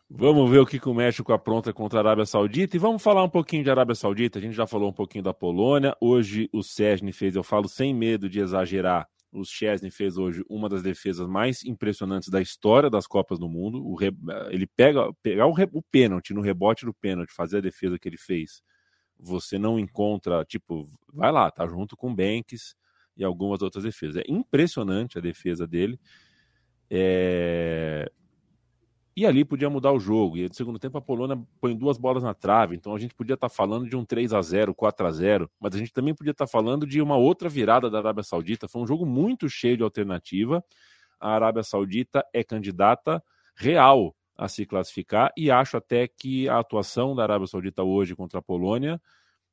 Vamos 0.08 0.50
ver 0.50 0.58
o 0.58 0.66
que, 0.66 0.80
o 0.88 0.94
México 0.94 1.32
apronta 1.32 1.72
contra 1.72 2.00
a 2.00 2.02
Arábia 2.02 2.26
Saudita 2.26 2.76
e 2.76 2.80
vamos 2.80 3.00
falar 3.00 3.22
um 3.22 3.28
pouquinho 3.28 3.62
de 3.62 3.70
Arábia 3.70 3.94
Saudita. 3.94 4.38
A 4.38 4.42
gente 4.42 4.54
já 4.54 4.66
falou 4.66 4.90
um 4.90 4.92
pouquinho 4.94 5.22
da 5.22 5.32
Polônia. 5.32 5.96
Hoje 6.00 6.48
o 6.52 6.62
Cesny 6.62 7.12
fez, 7.12 7.36
eu 7.36 7.44
falo 7.44 7.68
sem 7.68 7.94
medo 7.94 8.28
de 8.28 8.40
exagerar, 8.40 9.06
o 9.32 9.44
Chesney 9.44 9.90
fez 9.90 10.18
hoje 10.18 10.42
uma 10.48 10.68
das 10.68 10.82
defesas 10.82 11.26
mais 11.28 11.64
impressionantes 11.64 12.28
da 12.28 12.40
história 12.40 12.90
das 12.90 13.06
Copas 13.06 13.38
do 13.38 13.48
Mundo. 13.48 13.84
O 13.86 13.94
re... 13.94 14.11
Ele 14.50 14.66
pega 14.66 15.12
pegar 15.22 15.46
o, 15.46 15.52
re... 15.52 15.68
o 15.72 15.82
pênalti 15.82 16.34
no 16.34 16.40
rebote 16.40 16.84
do 16.84 16.92
pênalti, 16.92 17.32
fazer 17.32 17.58
a 17.58 17.61
defesa 17.61 17.98
que 17.98 18.08
ele 18.08 18.18
fez. 18.18 18.62
Você 19.23 19.59
não 19.59 19.79
encontra, 19.79 20.45
tipo, 20.45 20.89
vai 21.12 21.31
lá, 21.31 21.51
tá 21.51 21.66
junto 21.66 21.97
com 21.97 22.14
Banks 22.14 22.75
e 23.16 23.25
algumas 23.25 23.61
outras 23.62 23.85
defesas. 23.85 24.16
É 24.16 24.25
impressionante 24.29 25.18
a 25.18 25.21
defesa 25.21 25.66
dele. 25.66 26.01
É... 26.91 28.11
E 29.16 29.27
ali 29.27 29.45
podia 29.45 29.68
mudar 29.68 29.93
o 29.93 30.01
jogo. 30.01 30.39
E 30.39 30.49
no 30.49 30.55
segundo 30.55 30.79
tempo 30.79 30.97
a 30.97 31.03
Polônia 31.03 31.39
põe 31.61 31.77
duas 31.77 31.99
bolas 31.99 32.23
na 32.23 32.33
trave. 32.33 32.75
Então 32.75 32.95
a 32.95 32.99
gente 32.99 33.14
podia 33.14 33.35
estar 33.35 33.49
tá 33.49 33.55
falando 33.55 33.89
de 33.89 33.95
um 33.97 34.05
3 34.05 34.33
a 34.33 34.41
0 34.41 34.75
4 34.75 35.07
a 35.07 35.12
0 35.12 35.51
mas 35.61 35.75
a 35.75 35.79
gente 35.79 35.93
também 35.93 36.14
podia 36.14 36.31
estar 36.31 36.47
tá 36.47 36.51
falando 36.51 36.87
de 36.87 37.03
uma 37.03 37.16
outra 37.16 37.49
virada 37.49 37.91
da 37.91 37.99
Arábia 37.99 38.23
Saudita. 38.23 38.68
Foi 38.68 38.81
um 38.81 38.87
jogo 38.87 39.05
muito 39.05 39.49
cheio 39.49 39.77
de 39.77 39.83
alternativa. 39.83 40.64
A 41.21 41.35
Arábia 41.35 41.62
Saudita 41.62 42.25
é 42.33 42.43
candidata 42.43 43.23
real 43.55 44.14
a 44.41 44.49
se 44.49 44.64
classificar 44.64 45.30
e 45.36 45.51
acho 45.51 45.76
até 45.76 46.09
que 46.09 46.49
a 46.49 46.59
atuação 46.59 47.14
da 47.14 47.22
Arábia 47.24 47.47
Saudita 47.47 47.82
hoje 47.82 48.16
contra 48.16 48.38
a 48.38 48.43
Polônia 48.43 48.99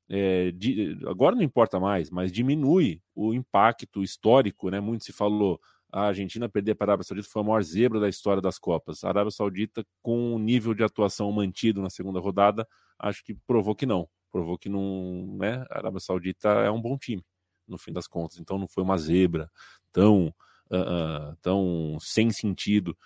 é, 0.09 0.51
de, 0.51 0.97
agora 1.05 1.35
não 1.35 1.43
importa 1.43 1.77
mais, 1.77 2.09
mas 2.09 2.31
diminui 2.31 3.01
o 3.13 3.33
impacto 3.33 4.01
histórico, 4.01 4.69
né? 4.69 4.79
Muito 4.79 5.03
se 5.03 5.11
falou 5.11 5.59
a 5.91 6.03
Argentina 6.03 6.47
perder 6.47 6.75
para 6.75 6.85
a 6.85 6.89
Arábia 6.91 7.03
Saudita 7.03 7.27
foi 7.29 7.41
a 7.41 7.45
maior 7.45 7.61
zebra 7.63 7.99
da 7.99 8.07
história 8.07 8.41
das 8.41 8.57
Copas. 8.57 9.03
A 9.03 9.09
Arábia 9.09 9.31
Saudita, 9.31 9.85
com 10.01 10.33
o 10.33 10.39
nível 10.39 10.73
de 10.73 10.83
atuação 10.83 11.29
mantido 11.33 11.81
na 11.81 11.89
segunda 11.89 12.21
rodada, 12.21 12.65
acho 12.97 13.21
que 13.25 13.33
provou 13.45 13.75
que 13.75 13.85
não. 13.85 14.07
Provou 14.31 14.57
que 14.57 14.69
não. 14.69 15.35
Né? 15.37 15.65
A 15.69 15.79
Arábia 15.79 15.99
Saudita 15.99 16.47
é 16.47 16.71
um 16.71 16.81
bom 16.81 16.97
time, 16.97 17.25
no 17.67 17.77
fim 17.77 17.91
das 17.91 18.07
contas. 18.07 18.39
Então 18.39 18.57
não 18.57 18.69
foi 18.69 18.85
uma 18.85 18.97
zebra 18.97 19.51
tão, 19.91 20.33
uh, 20.71 21.31
uh, 21.31 21.35
tão 21.41 21.97
sem 21.99 22.31
sentido 22.31 22.97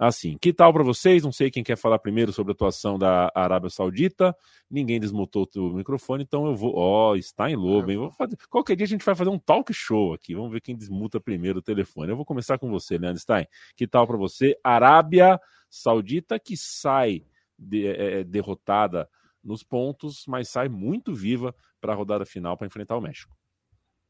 assim. 0.00 0.38
Que 0.40 0.50
tal 0.50 0.72
para 0.72 0.82
vocês? 0.82 1.22
Não 1.22 1.30
sei 1.30 1.50
quem 1.50 1.62
quer 1.62 1.76
falar 1.76 1.98
primeiro 1.98 2.32
sobre 2.32 2.52
a 2.52 2.54
atuação 2.54 2.98
da 2.98 3.30
Arábia 3.34 3.68
Saudita. 3.68 4.34
Ninguém 4.70 4.98
desmutou 4.98 5.46
o 5.56 5.74
microfone, 5.74 6.22
então 6.22 6.46
eu 6.46 6.56
vou. 6.56 6.74
Ó, 6.74 7.10
oh, 7.10 7.16
está 7.16 7.50
em 7.50 7.56
lobo, 7.56 7.90
hein? 7.90 7.98
Vou 7.98 8.10
fazer... 8.10 8.36
Qualquer 8.48 8.76
dia 8.76 8.86
a 8.86 8.88
gente 8.88 9.04
vai 9.04 9.14
fazer 9.14 9.28
um 9.28 9.38
talk 9.38 9.72
show 9.74 10.14
aqui. 10.14 10.34
Vamos 10.34 10.50
ver 10.50 10.62
quem 10.62 10.74
desmuta 10.74 11.20
primeiro 11.20 11.58
o 11.58 11.62
telefone. 11.62 12.10
Eu 12.10 12.16
vou 12.16 12.24
começar 12.24 12.58
com 12.58 12.70
você, 12.70 12.96
Leandro 12.96 13.20
Stein. 13.20 13.46
Que 13.76 13.86
tal 13.86 14.06
para 14.06 14.16
você? 14.16 14.58
Arábia 14.64 15.38
Saudita 15.68 16.40
que 16.40 16.56
sai 16.56 17.24
de, 17.58 17.86
é, 17.86 18.20
é, 18.20 18.24
derrotada 18.24 19.08
nos 19.44 19.62
pontos, 19.62 20.24
mas 20.26 20.48
sai 20.48 20.68
muito 20.68 21.14
viva 21.14 21.54
para 21.80 21.92
a 21.92 21.96
rodada 21.96 22.24
final 22.24 22.56
para 22.56 22.66
enfrentar 22.66 22.96
o 22.96 23.00
México 23.00 23.39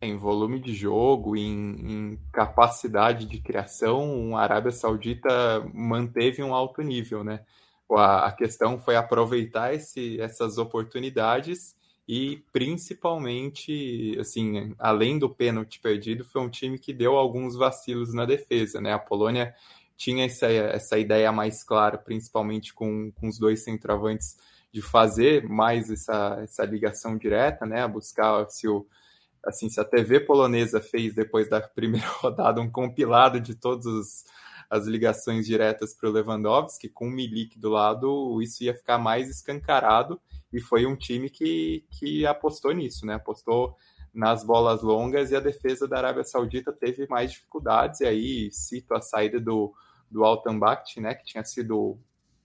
em 0.03 0.17
volume 0.17 0.59
de 0.59 0.73
jogo, 0.73 1.37
em, 1.37 2.13
em, 2.13 2.19
capacidade 2.33 3.27
de 3.27 3.39
criação, 3.39 4.35
a 4.35 4.43
Arábia 4.43 4.73
Saudita 4.73 5.29
manteve 5.75 6.43
um 6.43 6.55
alto 6.55 6.81
nível, 6.81 7.23
né? 7.23 7.45
A, 7.93 8.29
a 8.29 8.33
questão 8.33 8.79
foi 8.79 8.97
aproveitar 8.97 9.75
esse, 9.75 10.19
essas 10.21 10.57
oportunidades 10.57 11.77
e 12.09 12.43
principalmente, 12.51 14.17
assim, 14.19 14.75
além 14.79 15.19
do 15.19 15.29
pênalti 15.29 15.79
perdido, 15.81 16.25
foi 16.25 16.41
um 16.41 16.49
time 16.49 16.79
que 16.79 16.95
deu 16.95 17.17
alguns 17.17 17.55
vacilos 17.55 18.15
na 18.15 18.25
defesa, 18.25 18.81
né? 18.81 18.95
A 18.95 18.99
Polônia 18.99 19.55
tinha 19.99 20.25
essa, 20.25 20.47
essa 20.47 20.99
ideia 20.99 21.31
mais 21.31 21.63
clara, 21.63 21.99
principalmente 21.99 22.73
com, 22.73 23.13
com 23.13 23.29
os 23.29 23.39
dois 23.39 23.63
centroavantes, 23.65 24.39
de 24.73 24.81
fazer 24.81 25.47
mais 25.47 25.91
essa, 25.91 26.39
essa 26.43 26.65
ligação 26.65 27.19
direta, 27.19 27.67
né? 27.67 27.87
Buscar 27.87 28.49
se 28.49 28.67
o 28.67 28.87
assim, 29.45 29.69
se 29.69 29.81
a 29.81 29.85
TV 29.85 30.21
polonesa 30.21 30.81
fez 30.81 31.15
depois 31.15 31.49
da 31.49 31.61
primeira 31.75 32.07
rodada 32.07 32.61
um 32.61 32.71
compilado 32.71 33.41
de 33.41 33.55
todas 33.55 34.25
as 34.69 34.87
ligações 34.87 35.47
diretas 35.47 35.95
para 35.95 36.09
o 36.09 36.13
Lewandowski, 36.13 36.89
com 36.89 37.09
o 37.09 37.11
Milik 37.11 37.59
do 37.59 37.71
lado, 37.71 38.41
isso 38.41 38.63
ia 38.63 38.75
ficar 38.75 38.99
mais 38.99 39.29
escancarado 39.29 40.21
e 40.53 40.61
foi 40.61 40.87
um 40.87 40.97
time 40.97 41.29
que, 41.29 41.85
que 41.91 42.27
apostou 42.27 42.73
nisso, 42.73 43.05
né? 43.05 43.15
Apostou 43.15 43.77
nas 44.13 44.45
bolas 44.45 44.83
longas 44.83 45.31
e 45.31 45.37
a 45.37 45.41
defesa 45.41 45.87
da 45.87 45.99
Arábia 45.99 46.25
Saudita 46.25 46.73
teve 46.73 47.07
mais 47.09 47.33
dificuldades. 47.33 48.01
E 48.01 48.07
aí 48.07 48.51
cito 48.53 48.95
a 48.95 49.01
saída 49.01 49.41
do, 49.41 49.73
do 50.11 50.25
Altanbacht, 50.25 51.01
né, 51.01 51.15
que 51.15 51.25
tinha 51.25 51.45
sido, 51.45 51.99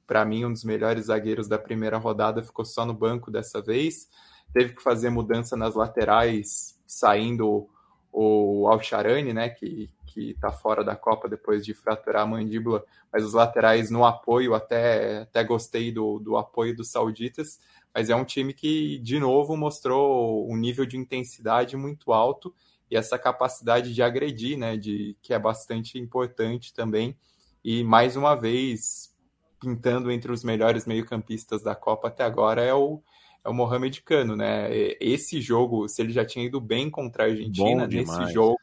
para 0.05 0.23
mim, 0.23 0.45
um 0.45 0.53
dos 0.53 0.63
melhores 0.63 1.07
zagueiros 1.07 1.47
da 1.47 1.57
primeira 1.57 1.97
rodada, 1.97 2.43
ficou 2.43 2.63
só 2.63 2.85
no 2.85 2.93
banco 2.93 3.31
dessa 3.31 3.61
vez. 3.61 4.07
Teve 4.53 4.75
que 4.75 4.83
fazer 4.83 5.09
mudança 5.09 5.57
nas 5.57 5.73
laterais, 5.73 6.74
saindo 6.85 7.69
o 8.11 8.67
Alcharani, 8.69 9.33
né, 9.33 9.49
que 9.49 9.89
que 10.15 10.31
está 10.31 10.49
fora 10.49 10.81
da 10.81 10.95
Copa 10.95 11.27
depois 11.27 11.65
de 11.65 11.73
fraturar 11.73 12.23
a 12.23 12.25
mandíbula, 12.25 12.85
mas 13.11 13.25
os 13.25 13.33
laterais 13.33 13.91
no 13.91 14.05
apoio, 14.05 14.55
até, 14.55 15.23
até 15.23 15.43
gostei 15.43 15.91
do, 15.91 16.19
do 16.19 16.37
apoio 16.37 16.73
dos 16.73 16.89
sauditas, 16.89 17.59
mas 17.93 18.09
é 18.09 18.15
um 18.15 18.23
time 18.23 18.53
que, 18.53 18.97
de 18.99 19.19
novo, 19.19 19.57
mostrou 19.57 20.49
um 20.49 20.55
nível 20.55 20.85
de 20.85 20.95
intensidade 20.95 21.75
muito 21.75 22.13
alto 22.13 22.55
e 22.89 22.95
essa 22.95 23.19
capacidade 23.19 23.93
de 23.93 24.01
agredir, 24.01 24.57
né, 24.57 24.77
de, 24.77 25.17
que 25.21 25.33
é 25.33 25.39
bastante 25.39 25.99
importante 25.99 26.73
também, 26.73 27.17
e 27.61 27.83
mais 27.83 28.15
uma 28.15 28.35
vez, 28.35 29.13
pintando 29.59 30.09
entre 30.09 30.31
os 30.31 30.45
melhores 30.45 30.85
meio-campistas 30.85 31.61
da 31.61 31.75
Copa 31.75 32.07
até 32.07 32.23
agora, 32.23 32.61
é 32.61 32.73
o, 32.73 33.01
é 33.45 33.49
o 33.49 33.53
Mohamed 33.53 34.01
Cano, 34.01 34.35
né? 34.35 34.67
Esse 34.99 35.39
jogo, 35.39 35.87
se 35.87 36.01
ele 36.01 36.11
já 36.11 36.25
tinha 36.25 36.43
ido 36.43 36.59
bem 36.59 36.89
contra 36.89 37.23
a 37.23 37.27
Argentina, 37.27 37.85
nesse 37.85 38.33
jogo 38.33 38.57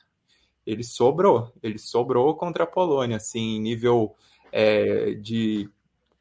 ele 0.66 0.82
sobrou, 0.84 1.52
ele 1.62 1.78
sobrou 1.78 2.34
contra 2.36 2.64
a 2.64 2.66
Polônia, 2.66 3.16
assim, 3.16 3.60
nível 3.60 4.14
é, 4.50 5.14
de 5.14 5.68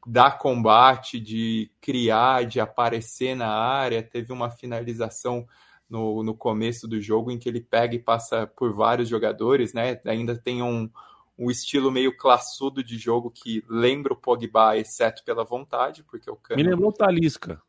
dar 0.06 0.38
combate, 0.38 1.20
de 1.20 1.70
criar, 1.80 2.44
de 2.44 2.60
aparecer 2.60 3.36
na 3.36 3.48
área. 3.48 4.02
Teve 4.02 4.32
uma 4.32 4.50
finalização 4.50 5.46
no, 5.88 6.22
no 6.22 6.34
começo 6.34 6.88
do 6.88 7.00
jogo 7.00 7.30
em 7.30 7.38
que 7.38 7.48
ele 7.48 7.60
pega 7.60 7.94
e 7.94 8.00
passa 8.00 8.46
por 8.46 8.72
vários 8.72 9.08
jogadores, 9.08 9.72
né? 9.72 10.00
Ainda 10.04 10.36
tem 10.36 10.62
um, 10.62 10.90
um 11.38 11.50
estilo 11.50 11.90
meio 11.90 12.16
classudo 12.16 12.82
de 12.82 12.98
jogo 12.98 13.30
que 13.30 13.64
lembra 13.68 14.12
o 14.12 14.16
Pogba, 14.16 14.76
exceto 14.76 15.24
pela 15.24 15.44
vontade, 15.44 16.02
porque 16.02 16.30
o 16.30 16.36
Cano... 16.36 16.62
Me 16.62 16.68
lembrou 16.68 16.90
o 16.90 16.94
Talisca. 16.94 17.60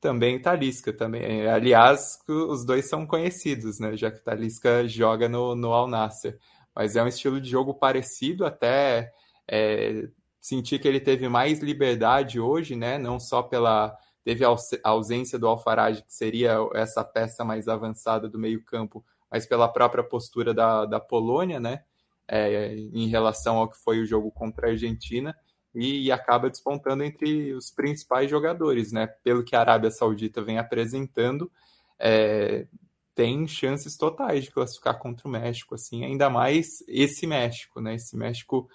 Também 0.00 0.40
Talisca, 0.40 0.92
também. 0.92 1.46
Aliás, 1.48 2.20
os 2.28 2.64
dois 2.64 2.88
são 2.88 3.04
conhecidos, 3.04 3.80
né? 3.80 3.96
Já 3.96 4.10
que 4.10 4.20
Talisca 4.20 4.86
joga 4.86 5.28
no, 5.28 5.56
no 5.56 5.72
Al 5.72 5.88
Nasser. 5.88 6.38
Mas 6.74 6.94
é 6.94 7.02
um 7.02 7.08
estilo 7.08 7.40
de 7.40 7.50
jogo 7.50 7.74
parecido, 7.74 8.46
até 8.46 9.12
é, 9.48 10.08
que 10.40 10.86
ele 10.88 11.00
teve 11.00 11.28
mais 11.28 11.58
liberdade 11.60 12.38
hoje, 12.38 12.76
né? 12.76 12.98
Não 12.98 13.18
só 13.18 13.42
pela. 13.42 13.96
Teve 14.24 14.44
a 14.44 14.54
ausência 14.84 15.38
do 15.38 15.48
Alfarage, 15.48 16.02
que 16.02 16.12
seria 16.12 16.58
essa 16.74 17.02
peça 17.02 17.44
mais 17.44 17.66
avançada 17.66 18.28
do 18.28 18.38
meio-campo, 18.38 19.04
mas 19.30 19.46
pela 19.46 19.66
própria 19.66 20.04
postura 20.04 20.52
da, 20.54 20.84
da 20.84 21.00
Polônia, 21.00 21.58
né? 21.58 21.82
É, 22.28 22.74
em 22.74 23.08
relação 23.08 23.56
ao 23.56 23.68
que 23.68 23.76
foi 23.78 24.00
o 24.00 24.06
jogo 24.06 24.30
contra 24.30 24.68
a 24.68 24.70
Argentina 24.70 25.34
e, 25.74 26.06
e, 26.06 26.12
acaba 26.12 26.50
despontando 26.50 27.04
entre 27.04 27.52
os 27.54 27.70
principais 27.70 28.30
jogadores, 28.30 28.92
né? 28.92 29.06
Pelo 29.22 29.44
que 29.44 29.54
a 29.54 29.60
Arábia 29.60 29.90
Saudita 29.90 30.42
vem 30.42 30.58
apresentando, 30.58 31.50
é, 31.98 32.66
tem 33.14 33.46
chances 33.46 33.96
totais 33.96 34.44
de 34.44 34.50
classificar 34.50 34.98
contra 34.98 35.26
o 35.26 35.30
México, 35.30 35.74
assim, 35.74 36.04
ainda 36.04 36.30
mais 36.30 36.82
esse 36.86 37.26
México, 37.26 37.80
né? 37.80 37.94
Esse 37.96 38.16
México 38.16 38.68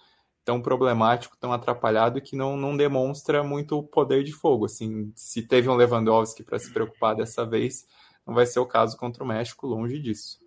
tão 0.43 0.61
problemático, 0.61 1.37
tão 1.37 1.53
atrapalhado 1.53 2.21
que 2.21 2.35
não, 2.35 2.57
não 2.57 2.75
demonstra 2.75 3.43
muito 3.43 3.81
poder 3.83 4.23
de 4.23 4.33
fogo, 4.33 4.65
assim, 4.65 5.11
se 5.15 5.47
teve 5.47 5.69
um 5.69 5.75
Lewandowski 5.75 6.43
para 6.43 6.59
se 6.59 6.71
preocupar 6.73 7.15
dessa 7.15 7.45
vez, 7.45 7.87
não 8.27 8.33
vai 8.33 8.45
ser 8.45 8.59
o 8.59 8.65
caso 8.65 8.97
contra 8.97 9.23
o 9.23 9.27
México, 9.27 9.67
longe 9.67 9.99
disso. 9.99 10.42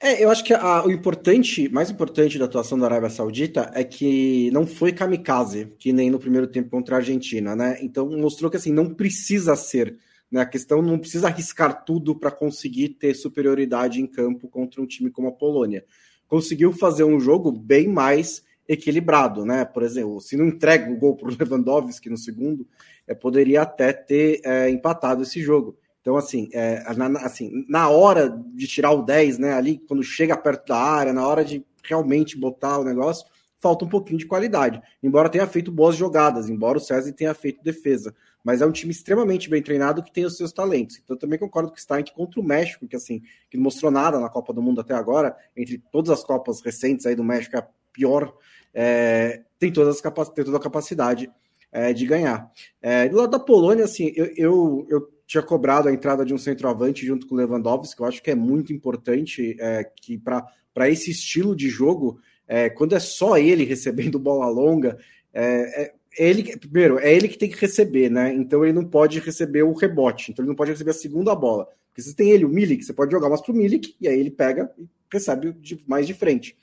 É, 0.00 0.22
eu 0.22 0.30
acho 0.30 0.44
que 0.44 0.54
a, 0.54 0.84
o 0.84 0.90
importante, 0.92 1.68
mais 1.68 1.90
importante 1.90 2.38
da 2.38 2.44
atuação 2.44 2.78
da 2.78 2.86
Arábia 2.86 3.10
Saudita 3.10 3.70
é 3.74 3.82
que 3.82 4.48
não 4.52 4.64
foi 4.64 4.92
kamikaze, 4.92 5.72
que 5.76 5.92
nem 5.92 6.08
no 6.08 6.20
primeiro 6.20 6.46
tempo 6.46 6.70
contra 6.70 6.96
a 6.96 6.98
Argentina, 6.98 7.56
né? 7.56 7.78
Então 7.82 8.08
mostrou 8.08 8.48
que 8.48 8.56
assim 8.56 8.72
não 8.72 8.94
precisa 8.94 9.56
ser, 9.56 9.98
né? 10.30 10.40
A 10.40 10.46
questão 10.46 10.80
não 10.80 10.98
precisa 10.98 11.26
arriscar 11.26 11.84
tudo 11.84 12.14
para 12.14 12.30
conseguir 12.30 12.90
ter 12.90 13.14
superioridade 13.14 14.00
em 14.00 14.06
campo 14.06 14.46
contra 14.48 14.80
um 14.80 14.86
time 14.86 15.10
como 15.10 15.28
a 15.28 15.32
Polônia. 15.32 15.84
Conseguiu 16.28 16.72
fazer 16.72 17.02
um 17.02 17.18
jogo 17.18 17.50
bem 17.50 17.88
mais 17.88 18.44
equilibrado, 18.68 19.44
né? 19.44 19.64
Por 19.64 19.82
exemplo, 19.82 20.20
se 20.20 20.36
não 20.36 20.46
entrega 20.46 20.92
o 20.92 20.96
gol 20.96 21.16
para 21.16 21.28
o 21.28 21.34
Lewandowski 21.36 22.08
no 22.08 22.18
segundo, 22.18 22.64
é, 23.04 23.14
poderia 23.14 23.62
até 23.62 23.92
ter 23.92 24.42
é, 24.44 24.70
empatado 24.70 25.24
esse 25.24 25.42
jogo. 25.42 25.76
Então, 26.08 26.16
assim, 26.16 26.48
é, 26.54 26.82
na, 26.94 27.06
assim, 27.20 27.66
na 27.68 27.90
hora 27.90 28.30
de 28.54 28.66
tirar 28.66 28.92
o 28.92 29.02
10, 29.02 29.38
né, 29.38 29.52
ali, 29.52 29.78
quando 29.86 30.02
chega 30.02 30.34
perto 30.38 30.68
da 30.68 30.78
área, 30.78 31.12
na 31.12 31.28
hora 31.28 31.44
de 31.44 31.62
realmente 31.84 32.34
botar 32.34 32.78
o 32.78 32.82
negócio, 32.82 33.26
falta 33.60 33.84
um 33.84 33.88
pouquinho 33.90 34.18
de 34.18 34.24
qualidade. 34.24 34.80
Embora 35.02 35.28
tenha 35.28 35.46
feito 35.46 35.70
boas 35.70 35.96
jogadas, 35.96 36.48
embora 36.48 36.78
o 36.78 36.80
César 36.80 37.12
tenha 37.12 37.34
feito 37.34 37.62
defesa. 37.62 38.14
Mas 38.42 38.62
é 38.62 38.66
um 38.66 38.72
time 38.72 38.90
extremamente 38.90 39.50
bem 39.50 39.62
treinado 39.62 40.02
que 40.02 40.10
tem 40.10 40.24
os 40.24 40.38
seus 40.38 40.50
talentos. 40.50 40.96
Então, 40.96 41.14
eu 41.14 41.20
também 41.20 41.38
concordo 41.38 41.68
com 41.68 41.76
o 41.76 41.78
Stein 41.78 42.02
que 42.02 42.14
contra 42.14 42.40
o 42.40 42.42
México, 42.42 42.88
que 42.88 42.96
assim, 42.96 43.20
que 43.50 43.58
não 43.58 43.64
mostrou 43.64 43.90
nada 43.90 44.18
na 44.18 44.30
Copa 44.30 44.54
do 44.54 44.62
Mundo 44.62 44.80
até 44.80 44.94
agora, 44.94 45.36
entre 45.54 45.76
todas 45.92 46.08
as 46.08 46.24
Copas 46.24 46.62
recentes 46.62 47.04
aí 47.04 47.14
do 47.14 47.22
México, 47.22 47.54
é 47.54 47.58
a 47.58 47.68
pior, 47.92 48.34
é, 48.72 49.42
tem, 49.58 49.70
todas 49.70 50.00
as 50.02 50.28
tem 50.30 50.42
toda 50.42 50.56
a 50.56 50.60
capacidade 50.60 51.30
é, 51.72 51.92
de 51.92 52.06
ganhar. 52.06 52.50
É, 52.80 53.08
do 53.08 53.16
lado 53.16 53.30
da 53.30 53.38
Polônia, 53.38 53.84
assim, 53.84 54.12
eu, 54.14 54.26
eu, 54.36 54.86
eu 54.88 55.08
tinha 55.26 55.42
cobrado 55.42 55.88
a 55.88 55.92
entrada 55.92 56.24
de 56.24 56.32
um 56.32 56.38
centroavante 56.38 57.04
junto 57.04 57.26
com 57.26 57.34
o 57.34 57.38
Lewandowski, 57.38 57.96
que 57.96 58.02
eu 58.02 58.06
acho 58.06 58.22
que 58.22 58.30
é 58.30 58.34
muito 58.34 58.72
importante 58.72 59.56
é, 59.60 59.84
que 59.84 60.18
para 60.18 60.88
esse 60.88 61.10
estilo 61.10 61.54
de 61.54 61.68
jogo, 61.68 62.18
é, 62.46 62.70
quando 62.70 62.94
é 62.94 62.98
só 62.98 63.36
ele 63.36 63.64
recebendo 63.64 64.18
bola 64.18 64.48
longa, 64.48 64.98
é, 65.32 65.82
é, 65.82 65.94
ele 66.18 66.56
primeiro 66.56 66.98
é 66.98 67.14
ele 67.14 67.28
que 67.28 67.38
tem 67.38 67.50
que 67.50 67.60
receber, 67.60 68.10
né? 68.10 68.34
Então 68.34 68.64
ele 68.64 68.72
não 68.72 68.84
pode 68.84 69.20
receber 69.20 69.62
o 69.62 69.72
rebote, 69.72 70.32
então 70.32 70.42
ele 70.42 70.48
não 70.48 70.56
pode 70.56 70.70
receber 70.70 70.90
a 70.90 70.94
segunda 70.94 71.34
bola. 71.34 71.68
Porque 71.88 72.02
você 72.02 72.14
tem 72.14 72.30
ele, 72.30 72.44
o 72.44 72.48
Milik, 72.48 72.82
você 72.82 72.92
pode 72.92 73.12
jogar 73.12 73.28
mais 73.28 73.40
o 73.46 73.52
Milik 73.52 73.94
e 74.00 74.08
aí 74.08 74.18
ele 74.18 74.30
pega 74.30 74.72
e 74.78 74.88
recebe 75.12 75.54
mais 75.86 76.06
de 76.06 76.14
frente. 76.14 76.56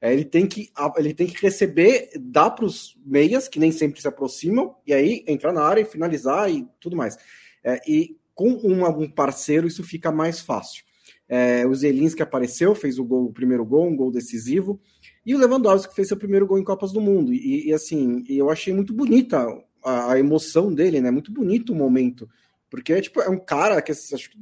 É, 0.00 0.12
ele, 0.12 0.24
tem 0.24 0.46
que, 0.46 0.70
ele 0.96 1.12
tem 1.12 1.26
que 1.26 1.40
receber, 1.42 2.10
dar 2.20 2.50
para 2.50 2.64
os 2.64 2.96
meias, 3.04 3.48
que 3.48 3.58
nem 3.58 3.72
sempre 3.72 4.00
se 4.00 4.06
aproximam, 4.06 4.76
e 4.86 4.94
aí 4.94 5.24
entrar 5.26 5.52
na 5.52 5.62
área 5.62 5.80
e 5.80 5.84
finalizar 5.84 6.50
e 6.50 6.66
tudo 6.78 6.96
mais. 6.96 7.16
É, 7.64 7.80
e 7.86 8.16
com 8.34 8.50
uma, 8.50 8.88
um 8.88 9.10
parceiro 9.10 9.66
isso 9.66 9.82
fica 9.82 10.12
mais 10.12 10.40
fácil. 10.40 10.84
É, 11.28 11.66
o 11.66 11.74
Zelinski 11.74 12.22
apareceu, 12.22 12.74
fez 12.74 12.98
o, 12.98 13.04
gol, 13.04 13.26
o 13.26 13.32
primeiro 13.32 13.64
gol, 13.64 13.88
um 13.88 13.96
gol 13.96 14.10
decisivo, 14.10 14.80
e 15.26 15.34
o 15.34 15.38
Lewandowski 15.38 15.94
fez 15.94 16.08
seu 16.08 16.16
primeiro 16.16 16.46
gol 16.46 16.58
em 16.58 16.64
Copas 16.64 16.92
do 16.92 17.00
Mundo. 17.00 17.34
E, 17.34 17.68
e 17.68 17.72
assim, 17.74 18.24
eu 18.28 18.48
achei 18.48 18.72
muito 18.72 18.94
bonita 18.94 19.46
a, 19.84 20.12
a, 20.12 20.18
emoção 20.18 20.72
dele, 20.72 21.00
né? 21.00 21.10
Muito 21.10 21.32
bonito 21.32 21.72
o 21.72 21.76
momento, 21.76 22.28
porque 22.70 23.00
tipo, 23.00 23.20
é 23.20 23.28
um 23.28 23.38
cara 23.38 23.82
que 23.82 23.92
acho 23.92 24.30
que 24.30 24.38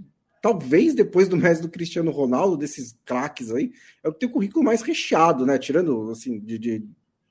talvez 0.47 0.95
depois 0.95 1.27
do 1.27 1.37
Messi 1.37 1.61
do 1.61 1.69
Cristiano 1.69 2.13
Ronaldo, 2.13 2.57
desses 2.57 2.97
craques 3.05 3.51
aí, 3.51 3.73
é 4.01 4.09
o 4.09 4.13
que 4.13 4.21
tem 4.21 4.29
o 4.29 4.33
currículo 4.33 4.65
mais 4.65 4.81
recheado, 4.81 5.45
né? 5.45 5.59
Tirando 5.59 6.09
assim 6.13 6.39
de, 6.39 6.57
de 6.57 6.85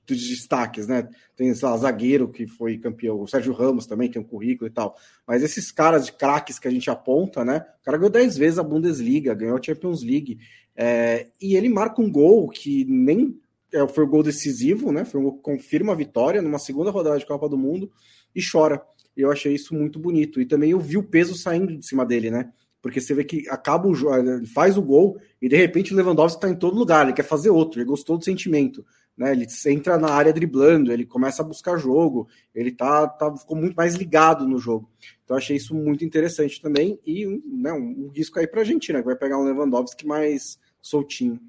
dos 0.06 0.28
destaques, 0.28 0.86
né? 0.86 1.08
Tem, 1.34 1.56
sei 1.56 1.68
lá, 1.68 1.78
zagueiro 1.78 2.28
que 2.28 2.46
foi 2.46 2.78
campeão, 2.78 3.22
o 3.22 3.26
Sérgio 3.26 3.54
Ramos 3.54 3.88
também 3.88 4.12
tem 4.12 4.22
um 4.22 4.26
currículo 4.26 4.70
e 4.70 4.74
tal. 4.74 4.98
Mas 5.26 5.44
esses 5.44 5.72
caras 5.72 6.06
de 6.06 6.12
craques 6.12 6.60
que 6.60 6.68
a 6.68 6.72
gente 6.72 6.90
aponta, 6.90 7.46
né? 7.46 7.66
O 7.82 7.86
cara 7.86 7.98
ganhou 7.98 8.12
10 8.12 8.38
vezes 8.38 8.60
a 8.60 8.64
Bundesliga, 8.64 9.34
ganhou 9.34 9.58
a 9.58 9.64
Champions 9.64 10.04
League. 10.04 10.38
É, 10.76 11.28
e 11.42 11.56
ele 11.56 11.70
marca 11.70 12.02
um 12.02 12.12
gol 12.12 12.50
que 12.50 12.84
nem 12.84 13.40
é, 13.74 13.88
foi 13.88 14.04
o 14.04 14.10
gol 14.10 14.24
decisivo, 14.24 14.92
né? 14.92 15.06
Foi 15.06 15.22
um 15.22 15.24
gol 15.24 15.38
que 15.38 15.42
confirma 15.42 15.94
a 15.94 15.96
vitória 15.96 16.42
numa 16.42 16.60
segunda 16.60 16.92
rodada 16.92 17.18
de 17.18 17.26
Copa 17.26 17.48
do 17.48 17.58
Mundo 17.58 17.90
e 18.36 18.42
chora. 18.46 18.82
Eu 19.16 19.32
achei 19.32 19.56
isso 19.56 19.74
muito 19.74 19.98
bonito. 19.98 20.42
E 20.42 20.46
também 20.46 20.72
eu 20.72 20.82
vi 20.82 20.98
o 20.98 21.04
peso 21.04 21.34
saindo 21.34 21.78
de 21.78 21.88
cima 21.88 22.06
dele, 22.06 22.30
né? 22.30 22.52
Porque 22.86 23.02
você 23.02 23.16
vê 23.16 23.24
que 23.24 23.50
acaba 23.50 23.88
o 23.88 23.96
jogo, 23.96 24.16
ele 24.16 24.46
faz 24.46 24.78
o 24.78 24.82
gol 24.82 25.18
e 25.42 25.50
de 25.50 25.56
repente 25.56 25.92
o 25.92 25.98
Lewandowski 25.98 26.38
está 26.38 26.48
em 26.48 26.56
todo 26.56 26.78
lugar, 26.78 27.04
ele 27.04 27.16
quer 27.16 27.24
fazer 27.24 27.50
outro, 27.50 27.80
ele 27.80 27.90
gostou 27.90 28.16
do 28.16 28.24
sentimento 28.24 28.86
né? 29.18 29.32
Ele 29.32 29.48
entra 29.68 29.98
na 29.98 30.10
área 30.10 30.34
driblando, 30.34 30.92
ele 30.92 31.06
começa 31.06 31.42
a 31.42 31.46
buscar 31.46 31.78
jogo, 31.78 32.28
ele 32.54 32.72
tá, 32.72 33.08
tá 33.08 33.36
ficou 33.36 33.56
muito 33.56 33.76
mais 33.76 33.96
ligado 33.96 34.48
no 34.48 34.58
jogo. 34.58 34.90
Então 35.24 35.38
achei 35.38 35.56
isso 35.56 35.74
muito 35.74 36.04
interessante 36.04 36.62
também 36.62 37.00
e 37.06 37.26
né, 37.46 37.72
um, 37.72 38.06
um 38.06 38.08
risco 38.10 38.40
aí 38.40 38.48
para 38.48 38.60
a 38.60 38.64
Argentina, 38.64 39.00
que 39.00 39.06
vai 39.06 39.16
pegar 39.16 39.40
um 39.40 39.46
Lewandowski 39.46 40.06
mais 40.06 40.60
soltinho. 40.82 41.40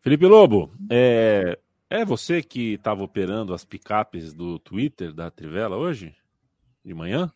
Felipe 0.00 0.26
Lobo, 0.26 0.70
é, 0.90 1.58
é 1.88 2.04
você 2.04 2.42
que 2.42 2.74
estava 2.74 3.02
operando 3.02 3.54
as 3.54 3.64
picapes 3.64 4.34
do 4.34 4.58
Twitter 4.58 5.12
da 5.12 5.30
Trivela 5.30 5.76
hoje? 5.76 6.14
De 6.84 6.92
manhã? 6.92 7.32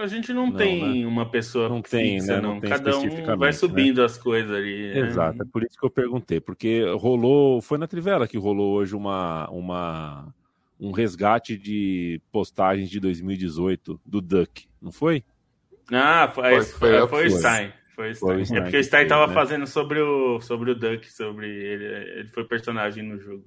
A 0.00 0.06
gente 0.06 0.32
não, 0.32 0.46
não 0.46 0.56
tem 0.56 1.02
né? 1.02 1.06
uma 1.06 1.28
pessoa 1.28 1.68
não 1.68 1.82
tem, 1.82 2.18
fixa, 2.18 2.36
né? 2.36 2.40
não. 2.40 2.54
não 2.54 2.60
tem 2.60 2.70
Cada 2.70 2.98
um 2.98 3.36
vai 3.36 3.52
subindo 3.52 3.98
né? 3.98 4.04
as 4.04 4.16
coisas 4.16 4.50
ali. 4.50 4.94
Né? 4.94 5.00
Exato, 5.00 5.38
né? 5.38 5.44
é 5.46 5.52
por 5.52 5.62
isso 5.62 5.78
que 5.78 5.84
eu 5.84 5.90
perguntei, 5.90 6.40
porque 6.40 6.84
rolou, 6.96 7.60
foi 7.60 7.76
na 7.76 7.86
Trivela 7.86 8.26
que 8.26 8.38
rolou 8.38 8.74
hoje 8.74 8.94
uma, 8.94 9.48
uma 9.50 10.34
um 10.80 10.90
resgate 10.90 11.58
de 11.58 12.20
postagens 12.32 12.88
de 12.88 12.98
2018 12.98 14.00
do 14.04 14.20
Duck, 14.20 14.66
não 14.80 14.90
foi? 14.90 15.22
Ah, 15.92 16.30
foi, 16.34 16.42
foi, 16.42 16.62
foi, 16.62 16.90
foi, 16.90 17.08
foi 17.08 17.26
o 17.26 17.30
Stein. 17.30 17.72
foi 17.94 18.10
o 18.10 18.14
Stein. 18.14 18.46
Foi, 18.46 18.56
é 18.56 18.60
porque 18.62 18.78
o 18.78 18.84
Stein 18.84 19.06
tava 19.06 19.26
né? 19.26 19.34
fazendo 19.34 19.66
sobre 19.66 20.00
o, 20.00 20.40
sobre 20.40 20.70
o 20.70 20.74
Duck, 20.74 21.12
sobre 21.12 21.48
ele, 21.48 21.84
ele 21.84 22.28
foi 22.28 22.44
personagem 22.44 23.04
no 23.04 23.18
jogo. 23.18 23.44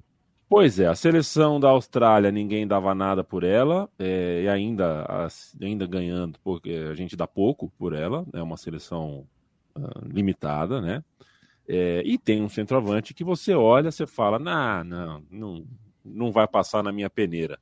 Pois 0.49 0.77
é, 0.79 0.85
a 0.87 0.93
seleção 0.95 1.59
da 1.59 1.69
Austrália 1.69 2.31
ninguém 2.31 2.67
dava 2.67 2.93
nada 2.93 3.23
por 3.23 3.43
ela, 3.43 3.89
é, 3.97 4.43
e 4.43 4.47
ainda, 4.49 5.27
ainda 5.61 5.87
ganhando, 5.87 6.37
porque 6.43 6.69
a 6.91 6.93
gente 6.93 7.15
dá 7.15 7.25
pouco 7.27 7.69
por 7.77 7.93
ela, 7.93 8.23
é 8.33 8.41
uma 8.41 8.55
seleção 8.57 9.25
uh, 9.75 10.07
limitada, 10.07 10.79
né? 10.79 11.03
É, 11.67 12.03
e 12.05 12.17
tem 12.17 12.41
um 12.43 12.49
centroavante 12.49 13.13
que 13.13 13.23
você 13.23 13.55
olha, 13.55 13.91
você 13.91 14.05
fala, 14.05 14.39
nah, 14.39 14.83
não, 14.83 15.23
não, 15.31 15.65
não 16.05 16.31
vai 16.31 16.47
passar 16.47 16.83
na 16.83 16.91
minha 16.91 17.09
peneira. 17.09 17.59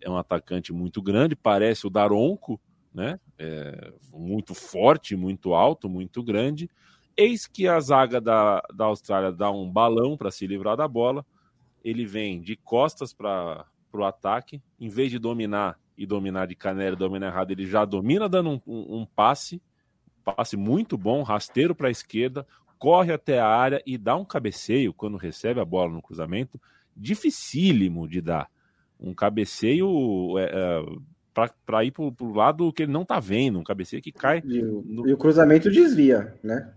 É 0.00 0.08
um 0.10 0.16
atacante 0.16 0.72
muito 0.72 1.02
grande, 1.02 1.36
parece 1.36 1.86
o 1.86 1.90
Daronco, 1.90 2.60
né? 2.94 3.20
É, 3.38 3.92
muito 4.12 4.54
forte, 4.54 5.16
muito 5.16 5.54
alto, 5.54 5.88
muito 5.88 6.22
grande. 6.22 6.70
Eis 7.16 7.46
que 7.46 7.68
a 7.68 7.80
zaga 7.80 8.20
da, 8.20 8.62
da 8.74 8.86
Austrália 8.86 9.32
dá 9.32 9.50
um 9.50 9.70
balão 9.70 10.16
para 10.16 10.30
se 10.30 10.46
livrar 10.46 10.76
da 10.76 10.88
bola 10.88 11.24
ele 11.84 12.04
vem 12.04 12.40
de 12.40 12.56
costas 12.56 13.12
para 13.12 13.66
o 13.92 14.04
ataque, 14.04 14.62
em 14.78 14.88
vez 14.88 15.10
de 15.10 15.18
dominar 15.18 15.78
e 15.96 16.06
dominar 16.06 16.46
de 16.46 16.54
canela, 16.54 16.96
dominar 16.96 17.26
errado, 17.26 17.50
ele 17.50 17.66
já 17.66 17.84
domina 17.84 18.28
dando 18.28 18.50
um, 18.50 18.60
um, 18.66 19.00
um 19.00 19.06
passe, 19.06 19.60
passe 20.24 20.56
muito 20.56 20.96
bom, 20.96 21.22
rasteiro 21.22 21.74
para 21.74 21.88
a 21.88 21.90
esquerda, 21.90 22.46
corre 22.78 23.12
até 23.12 23.38
a 23.38 23.46
área 23.46 23.82
e 23.84 23.98
dá 23.98 24.16
um 24.16 24.24
cabeceio 24.24 24.94
quando 24.94 25.18
recebe 25.18 25.60
a 25.60 25.64
bola 25.64 25.92
no 25.92 26.00
cruzamento, 26.00 26.58
dificílimo 26.96 28.08
de 28.08 28.22
dar. 28.22 28.50
Um 28.98 29.14
cabeceio 29.14 30.38
é, 30.38 30.44
é, 30.44 30.84
para 31.66 31.84
ir 31.84 31.90
para 31.90 32.04
o 32.04 32.32
lado 32.32 32.72
que 32.72 32.82
ele 32.82 32.92
não 32.92 33.02
está 33.02 33.20
vendo, 33.20 33.58
um 33.58 33.64
cabeceio 33.64 34.02
que 34.02 34.12
cai. 34.12 34.42
E 34.44 34.62
o, 34.62 34.82
no... 34.86 35.08
e 35.08 35.12
o 35.12 35.18
cruzamento 35.18 35.70
desvia, 35.70 36.34
né? 36.42 36.72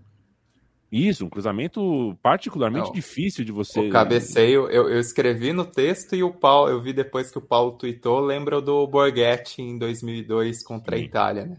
Isso, 0.93 1.25
um 1.25 1.29
cruzamento 1.29 2.15
particularmente 2.21 2.85
Não, 2.85 2.93
difícil 2.93 3.43
de 3.43 3.51
você. 3.51 3.79
O 3.79 3.89
cabeceio, 3.89 4.69
eu, 4.69 4.87
eu, 4.87 4.99
escrevi 4.99 5.51
no 5.51 5.65
texto 5.65 6.15
e 6.15 6.21
o 6.21 6.31
Paulo, 6.31 6.69
eu 6.69 6.79
vi 6.79 6.93
depois 6.93 7.31
que 7.31 7.37
o 7.39 7.41
Paulo 7.41 7.71
tweetou, 7.71 8.19
lembra 8.19 8.61
do 8.61 8.85
Borghetti 8.85 9.59
em 9.59 9.75
2002 9.75 10.63
contra 10.63 10.95
Sim. 10.95 11.01
a 11.01 11.05
Itália, 11.05 11.45
né? 11.47 11.57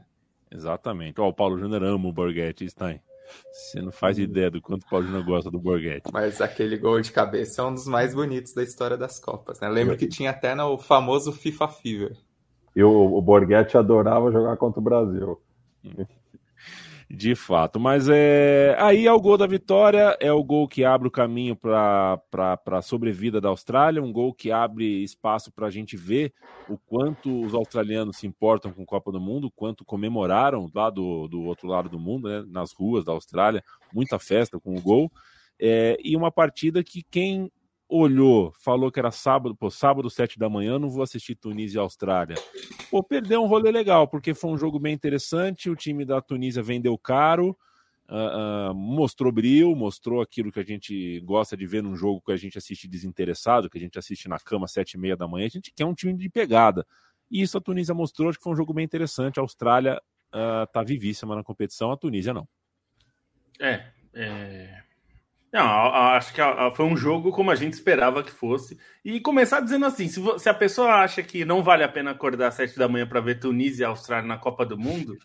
Exatamente. 0.52 1.20
Ó, 1.20 1.28
o 1.28 1.34
Paulo 1.34 1.58
Júnior 1.58 1.82
ama 1.82 2.08
o 2.08 2.12
Borghetti, 2.12 2.70
Stein. 2.70 3.00
Você 3.50 3.82
não 3.82 3.90
faz 3.90 4.20
ideia 4.20 4.52
do 4.52 4.62
quanto 4.62 4.84
o 4.84 4.88
Paulo 4.88 5.04
Júnior 5.04 5.24
gosta 5.24 5.50
do 5.50 5.58
Borghetti. 5.58 6.12
Mas 6.12 6.40
aquele 6.40 6.76
gol 6.76 7.00
de 7.00 7.10
cabeça 7.10 7.60
é 7.60 7.64
um 7.64 7.74
dos 7.74 7.88
mais 7.88 8.14
bonitos 8.14 8.54
da 8.54 8.62
história 8.62 8.96
das 8.96 9.18
Copas, 9.18 9.58
né? 9.58 9.68
Lembro 9.68 9.96
que 9.96 10.06
tinha 10.06 10.30
até 10.30 10.54
no 10.54 10.78
famoso 10.78 11.32
FIFA 11.32 11.66
Fever. 11.66 12.16
E 12.76 12.84
o, 12.84 13.16
o 13.16 13.20
Borghetti 13.20 13.76
adorava 13.76 14.30
jogar 14.30 14.56
contra 14.56 14.78
o 14.78 14.84
Brasil. 14.84 15.40
De 17.14 17.36
fato, 17.36 17.78
mas 17.78 18.08
é 18.08 18.76
aí 18.78 19.06
é 19.06 19.12
o 19.12 19.20
gol 19.20 19.38
da 19.38 19.46
vitória, 19.46 20.16
é 20.20 20.32
o 20.32 20.42
gol 20.42 20.66
que 20.66 20.84
abre 20.84 21.06
o 21.06 21.10
caminho 21.10 21.54
para 21.54 22.20
a 22.66 22.82
sobrevida 22.82 23.40
da 23.40 23.50
Austrália, 23.50 24.02
um 24.02 24.12
gol 24.12 24.34
que 24.34 24.50
abre 24.50 25.04
espaço 25.04 25.52
para 25.52 25.68
a 25.68 25.70
gente 25.70 25.96
ver 25.96 26.32
o 26.68 26.76
quanto 26.76 27.42
os 27.42 27.54
australianos 27.54 28.16
se 28.16 28.26
importam 28.26 28.72
com 28.72 28.82
a 28.82 28.86
Copa 28.86 29.12
do 29.12 29.20
Mundo, 29.20 29.48
quanto 29.54 29.84
comemoraram 29.84 30.68
lá 30.74 30.90
do, 30.90 31.28
do 31.28 31.42
outro 31.42 31.68
lado 31.68 31.88
do 31.88 32.00
mundo, 32.00 32.28
né, 32.28 32.44
nas 32.48 32.72
ruas 32.72 33.04
da 33.04 33.12
Austrália, 33.12 33.62
muita 33.92 34.18
festa 34.18 34.58
com 34.58 34.74
o 34.74 34.82
gol, 34.82 35.10
é, 35.60 35.96
e 36.02 36.16
uma 36.16 36.32
partida 36.32 36.82
que 36.82 37.02
quem 37.08 37.48
olhou, 37.96 38.52
falou 38.58 38.90
que 38.90 38.98
era 38.98 39.10
sábado, 39.10 39.54
pô, 39.54 39.70
sábado, 39.70 40.10
sete 40.10 40.38
da 40.38 40.48
manhã, 40.48 40.78
não 40.78 40.90
vou 40.90 41.02
assistir 41.02 41.34
Tunísia 41.34 41.78
e 41.78 41.80
Austrália. 41.80 42.34
Pô, 42.90 43.02
perdeu 43.02 43.42
um 43.42 43.46
rolê 43.46 43.70
legal, 43.70 44.08
porque 44.08 44.34
foi 44.34 44.50
um 44.50 44.58
jogo 44.58 44.78
bem 44.78 44.92
interessante, 44.92 45.70
o 45.70 45.76
time 45.76 46.04
da 46.04 46.20
Tunísia 46.20 46.62
vendeu 46.62 46.98
caro, 46.98 47.56
uh, 48.08 48.70
uh, 48.70 48.74
mostrou 48.74 49.30
brilho, 49.30 49.74
mostrou 49.76 50.20
aquilo 50.20 50.50
que 50.50 50.58
a 50.58 50.64
gente 50.64 51.20
gosta 51.20 51.56
de 51.56 51.66
ver 51.66 51.82
num 51.82 51.94
jogo 51.94 52.20
que 52.20 52.32
a 52.32 52.36
gente 52.36 52.58
assiste 52.58 52.88
desinteressado, 52.88 53.70
que 53.70 53.78
a 53.78 53.80
gente 53.80 53.98
assiste 53.98 54.28
na 54.28 54.38
cama 54.40 54.66
sete 54.66 54.94
e 54.94 54.98
meia 54.98 55.16
da 55.16 55.28
manhã, 55.28 55.46
a 55.46 55.50
gente 55.50 55.72
quer 55.72 55.84
um 55.84 55.94
time 55.94 56.14
de 56.14 56.28
pegada. 56.28 56.86
E 57.30 57.42
isso 57.42 57.56
a 57.56 57.60
Tunísia 57.60 57.94
mostrou, 57.94 58.28
acho 58.28 58.38
que 58.38 58.44
foi 58.44 58.52
um 58.52 58.56
jogo 58.56 58.74
bem 58.74 58.84
interessante, 58.84 59.38
a 59.38 59.42
Austrália 59.42 60.00
uh, 60.34 60.66
tá 60.72 60.82
vivíssima 60.82 61.36
na 61.36 61.44
competição, 61.44 61.92
a 61.92 61.96
Tunísia 61.96 62.34
não. 62.34 62.48
É, 63.60 63.86
é... 64.12 64.83
Não, 65.54 65.62
acho 65.62 66.34
que 66.34 66.40
foi 66.74 66.84
um 66.84 66.96
jogo 66.96 67.30
como 67.30 67.48
a 67.48 67.54
gente 67.54 67.74
esperava 67.74 68.24
que 68.24 68.32
fosse. 68.32 68.76
E 69.04 69.20
começar 69.20 69.60
dizendo 69.60 69.86
assim: 69.86 70.08
se, 70.08 70.48
a 70.48 70.52
pessoa 70.52 70.94
acha 70.94 71.22
que 71.22 71.44
não 71.44 71.62
vale 71.62 71.84
a 71.84 71.88
pena 71.88 72.10
acordar 72.10 72.48
às 72.48 72.54
sete 72.54 72.76
da 72.76 72.88
manhã 72.88 73.06
para 73.06 73.20
ver 73.20 73.38
Tunísia 73.38 73.84
e 73.84 73.86
Austrália 73.86 74.26
na 74.26 74.36
Copa 74.36 74.66
do 74.66 74.76
Mundo, 74.76 75.16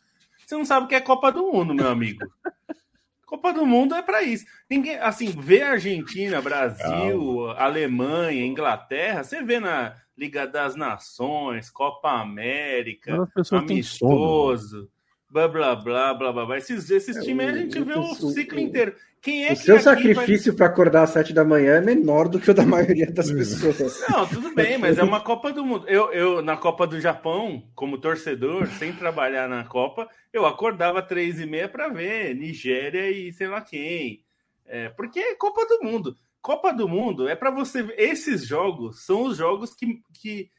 você 0.46 0.56
não 0.56 0.64
sabe 0.64 0.86
o 0.86 0.88
que 0.88 0.94
é 0.94 1.02
Copa 1.02 1.32
do 1.32 1.52
Mundo, 1.52 1.74
meu 1.74 1.88
amigo. 1.88 2.20
Copa 3.26 3.52
do 3.52 3.66
Mundo 3.66 3.96
é 3.96 4.04
para 4.04 4.22
isso. 4.22 4.46
Ninguém, 4.70 4.98
assim, 4.98 5.32
ver 5.32 5.64
Argentina, 5.64 6.40
Brasil, 6.42 6.84
Calma. 6.84 7.54
Alemanha, 7.56 8.46
Inglaterra, 8.46 9.24
você 9.24 9.42
vê 9.42 9.60
na 9.60 9.96
Liga 10.16 10.46
das 10.46 10.76
Nações, 10.76 11.72
Copa 11.72 12.12
América, 12.12 13.28
amistoso, 13.52 14.92
blá 15.28 15.48
blá 15.48 15.76
blá 15.76 16.14
blá 16.14 16.32
blá. 16.32 16.58
Esses, 16.58 16.90
esses 16.92 17.18
é, 17.18 17.22
times 17.22 17.48
a 17.48 17.58
gente 17.58 17.80
vê 17.84 17.98
o, 17.98 18.14
ciclo 18.14 18.60
inteiro. 18.60 18.96
Quem 19.22 19.46
é 19.46 19.54
o 19.54 19.56
seu 19.56 19.80
sacrifício 19.80 20.54
vai... 20.54 20.58
para 20.58 20.66
acordar 20.68 21.04
às 21.04 21.10
sete 21.10 21.34
da 21.34 21.44
manhã 21.44 21.76
é 21.76 21.82
menor 21.82 22.30
do 22.30 22.40
que 22.40 22.50
o 22.50 22.54
da 22.54 22.66
maioria 22.66 23.12
das 23.12 23.30
pessoas. 23.30 24.04
Não, 24.10 24.26
tudo 24.26 24.54
bem, 24.56 24.78
mas 24.78 24.98
é 24.98 25.04
uma 25.04 25.20
Copa 25.22 25.52
do 25.52 25.66
Mundo. 25.66 25.88
Eu, 25.88 26.12
eu 26.14 26.42
na 26.42 26.56
Copa 26.56 26.88
do 26.88 27.00
Japão, 27.02 27.64
como 27.76 27.98
torcedor, 27.98 28.68
sem 28.68 28.94
trabalhar 28.94 29.50
na 29.50 29.66
Copa, 29.66 30.08
eu 30.32 30.46
acordava 30.46 31.02
três 31.02 31.40
e 31.40 31.46
meia 31.46 31.68
para 31.68 31.90
ver 31.90 32.34
Nigéria 32.34 33.12
e 33.12 33.34
sei 33.34 33.48
lá 33.48 33.62
quem. 33.62 34.24
É, 34.66 34.90
porque 34.90 35.20
é 35.20 35.36
Copa 35.36 35.66
do 35.66 35.84
Mundo. 35.84 36.16
Copa 36.42 36.72
do 36.72 36.88
Mundo 36.88 37.28
é 37.28 37.36
para 37.36 37.52
você. 37.52 37.94
Esses 37.98 38.46
jogos 38.48 39.06
são 39.06 39.24
os 39.24 39.36
jogos 39.36 39.76
que, 39.76 40.02
que 40.14 40.50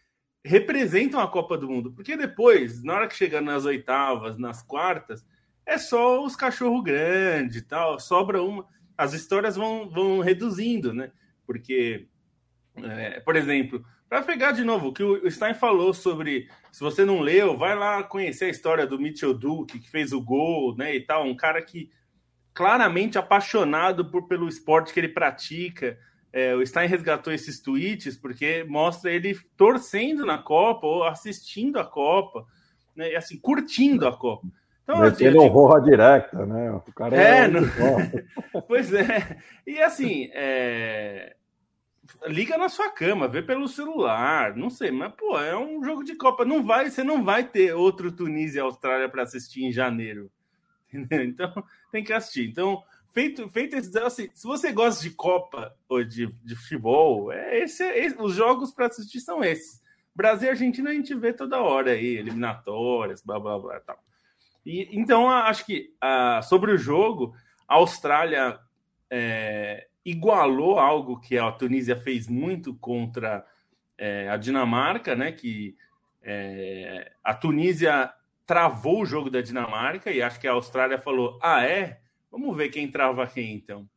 representam 0.44 1.20
a 1.20 1.28
Copa 1.28 1.56
do 1.56 1.68
Mundo. 1.68 1.92
Porque 1.92 2.16
depois, 2.16 2.82
na 2.82 2.94
hora 2.94 3.08
que 3.08 3.16
chega 3.16 3.40
nas 3.40 3.64
oitavas, 3.64 4.36
nas 4.36 4.62
quartas 4.62 5.24
é 5.66 5.78
só 5.78 6.24
os 6.24 6.36
cachorro 6.36 6.82
grande 6.82 7.62
tal, 7.62 7.98
sobra 8.00 8.42
uma. 8.42 8.66
As 8.96 9.12
histórias 9.12 9.56
vão, 9.56 9.88
vão 9.88 10.20
reduzindo, 10.20 10.92
né? 10.92 11.11
Porque, 11.46 12.06
é, 12.76 13.20
por 13.20 13.34
exemplo, 13.36 13.84
para 14.11 14.22
pegar 14.22 14.50
de 14.50 14.64
novo 14.64 14.88
o 14.88 14.92
que 14.92 15.04
o 15.04 15.30
Stein 15.30 15.54
falou 15.54 15.94
sobre, 15.94 16.48
se 16.72 16.80
você 16.80 17.04
não 17.04 17.20
leu, 17.20 17.56
vai 17.56 17.76
lá 17.76 18.02
conhecer 18.02 18.46
a 18.46 18.50
história 18.50 18.84
do 18.84 18.98
Mitchell 18.98 19.32
Duke, 19.32 19.78
que 19.78 19.88
fez 19.88 20.12
o 20.12 20.20
gol, 20.20 20.76
né, 20.76 20.96
e 20.96 21.00
tal, 21.00 21.24
um 21.24 21.36
cara 21.36 21.62
que 21.62 21.88
claramente 22.52 23.16
apaixonado 23.16 24.11
por, 24.11 24.26
pelo 24.26 24.48
esporte 24.48 24.92
que 24.92 24.98
ele 24.98 25.08
pratica. 25.08 25.96
É, 26.32 26.54
o 26.56 26.66
Stein 26.66 26.88
resgatou 26.88 27.32
esses 27.32 27.61
tweets 27.61 28.16
porque 28.16 28.64
mostra 28.64 29.12
ele 29.12 29.38
torcendo 29.56 30.26
na 30.26 30.38
Copa 30.38 30.88
ou 30.88 31.04
assistindo 31.04 31.78
a 31.78 31.84
Copa, 31.84 32.44
né, 32.96 33.14
assim, 33.14 33.38
curtindo 33.38 34.08
a 34.08 34.16
Copa. 34.16 34.48
Então, 34.91 35.03
Metendo 35.03 35.38
assim, 35.38 35.51
honra 35.51 35.80
direta, 35.80 36.47
né? 36.47 36.72
O 36.72 36.93
cara 36.93 37.16
é, 37.16 37.45
é 37.45 37.49
não... 37.49 37.62
Pois 38.66 38.93
é. 38.93 39.38
E 39.64 39.78
assim, 39.80 40.28
é... 40.32 41.36
liga 42.26 42.59
na 42.59 42.68
sua 42.68 42.91
cama, 42.91 43.28
vê 43.28 43.41
pelo 43.41 43.68
celular, 43.68 44.57
não 44.57 44.68
sei, 44.68 44.91
mas 44.91 45.12
pô, 45.12 45.38
é 45.38 45.57
um 45.57 45.84
jogo 45.84 46.03
de 46.03 46.16
Copa. 46.16 46.45
Não 46.45 46.64
vai, 46.64 46.91
você 46.91 47.05
não 47.05 47.22
vai 47.22 47.45
ter 47.45 47.72
outro 47.72 48.11
Tunísia 48.11 48.59
e 48.59 48.62
Austrália 48.62 49.09
para 49.09 49.22
assistir 49.22 49.64
em 49.64 49.70
janeiro. 49.70 50.28
Entendeu? 50.93 51.24
Então, 51.24 51.64
tem 51.93 52.03
que 52.03 52.12
assistir. 52.12 52.49
Então, 52.49 52.82
feito, 53.12 53.49
feito 53.49 53.76
esse 53.76 53.97
assim, 54.01 54.28
se 54.34 54.45
você 54.45 54.72
gosta 54.72 55.03
de 55.05 55.11
Copa 55.11 55.72
ou 55.88 56.03
de, 56.03 56.26
de 56.43 56.57
futebol, 56.57 57.30
é 57.30 57.61
esse, 57.61 57.84
é 57.84 58.07
esse 58.07 58.16
os 58.20 58.34
jogos 58.34 58.72
para 58.72 58.86
assistir 58.86 59.20
são 59.20 59.45
esses. 59.45 59.80
Brasil 60.12 60.49
e 60.49 60.51
Argentina 60.51 60.91
a 60.91 60.93
gente 60.93 61.14
vê 61.14 61.32
toda 61.32 61.62
hora 61.62 61.93
aí, 61.93 62.16
eliminatórias, 62.16 63.22
blá 63.22 63.38
blá 63.38 63.57
blá 63.57 63.78
tal. 63.78 64.03
E, 64.64 64.88
então, 64.92 65.30
acho 65.30 65.64
que 65.64 65.92
uh, 66.02 66.42
sobre 66.42 66.72
o 66.72 66.78
jogo, 66.78 67.34
a 67.66 67.76
Austrália 67.76 68.58
é, 69.11 69.86
igualou 70.04 70.78
algo 70.78 71.20
que 71.20 71.38
a 71.38 71.50
Tunísia 71.52 71.96
fez 71.96 72.28
muito 72.28 72.74
contra 72.74 73.44
é, 73.96 74.28
a 74.28 74.36
Dinamarca, 74.36 75.14
né? 75.14 75.32
Que 75.32 75.76
é, 76.22 77.12
a 77.22 77.34
Tunísia 77.34 78.12
travou 78.46 79.02
o 79.02 79.06
jogo 79.06 79.30
da 79.30 79.40
Dinamarca 79.40 80.11
e 80.11 80.22
acho 80.22 80.40
que 80.40 80.48
a 80.48 80.52
Austrália 80.52 80.98
falou: 80.98 81.38
ah, 81.42 81.64
é? 81.64 82.00
Vamos 82.30 82.56
ver 82.56 82.68
quem 82.68 82.90
trava 82.90 83.26
quem 83.26 83.54
então. 83.54 83.88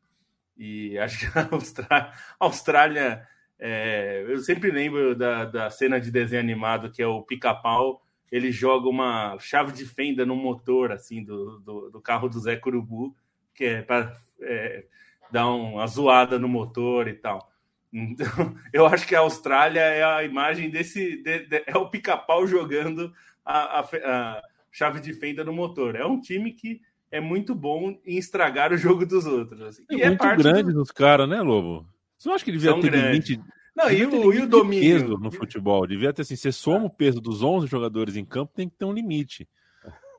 E 0.58 0.98
acho 1.00 1.20
que 1.20 1.40
a 1.40 1.48
Austrália, 1.52 2.12
a 2.40 2.46
Austrália 2.46 3.28
é, 3.60 4.26
eu 4.28 4.40
sempre 4.40 4.72
lembro 4.72 5.16
da, 5.16 5.46
da 5.46 5.70
cena 5.70 6.00
de 6.00 6.12
desenho 6.12 6.42
animado 6.42 6.92
que 6.92 7.02
é 7.02 7.08
o 7.08 7.24
pica-pau 7.24 8.03
ele 8.34 8.52
joga 8.52 8.90
uma 8.90 9.38
chave 9.38 9.72
de 9.72 9.86
fenda 9.86 10.26
no 10.26 10.36
motor 10.36 10.92
assim 10.92 11.24
do, 11.24 11.60
do, 11.60 11.92
do 11.92 12.02
carro 12.02 12.28
do 12.28 12.40
Zé 12.40 12.56
Curubu, 12.56 13.16
que 13.54 13.64
é 13.64 13.82
para 13.84 14.18
é, 14.42 14.86
dar 15.32 15.48
uma 15.50 15.86
zoada 15.86 16.40
no 16.40 16.48
motor 16.48 17.08
e 17.08 17.14
tal. 17.14 17.48
Então, 17.94 18.26
eu 18.74 18.88
acho 18.88 19.06
que 19.06 19.16
a 19.16 19.20
Austrália 19.20 19.82
é 19.82 20.04
a 20.04 20.24
imagem 20.24 20.72
desse. 20.72 21.18
De, 21.22 21.46
de, 21.46 21.64
é 21.68 21.78
o 21.78 21.92
pica-pau 21.92 22.48
jogando 22.48 23.14
a, 23.46 23.82
a, 23.82 23.82
a, 23.82 24.42
chave 24.72 25.00
de 25.00 25.14
fenda 25.14 25.44
no 25.44 25.54
motor. 25.54 25.96
É 25.96 26.04
um 26.04 26.20
time 26.20 26.54
que 26.54 26.82
é 27.12 27.22
muito 27.22 27.54
bom 27.54 27.96
em 28.04 28.18
estragar 28.18 28.74
o 28.74 28.78
jogo 28.78 29.06
dos 29.06 29.28
outros. 29.28 29.62
Assim. 29.62 29.86
É 29.92 29.96
e 29.96 30.02
é 30.02 30.08
muito 30.08 30.26
é 30.26 30.36
grande 30.36 30.74
do... 30.74 30.82
os 30.82 30.90
caras, 30.90 31.30
né, 31.30 31.40
Lobo? 31.40 31.88
Você 32.18 32.28
não 32.28 32.34
acha 32.34 32.44
que 32.44 32.52
devia 32.52 32.72
São 32.72 32.82
ter 32.82 32.90
grandes. 32.90 33.30
limite? 33.30 33.54
Não, 33.76 33.90
e 33.90 34.06
o, 34.06 34.34
e 34.34 34.42
o 34.42 34.48
domínio? 34.48 35.00
Peso 35.00 35.18
no 35.18 35.32
futebol. 35.32 35.88
Devia 35.88 36.14
ter 36.14 36.22
assim, 36.22 36.36
você 36.36 36.52
soma 36.52 36.86
o 36.86 36.90
peso 36.90 37.20
dos 37.20 37.42
11 37.42 37.68
jogadores 37.68 38.16
em 38.16 38.24
campo, 38.24 38.54
tem 38.56 38.70
que 38.70 38.76
ter 38.78 38.86
um 38.86 38.94
limite. 38.94 39.48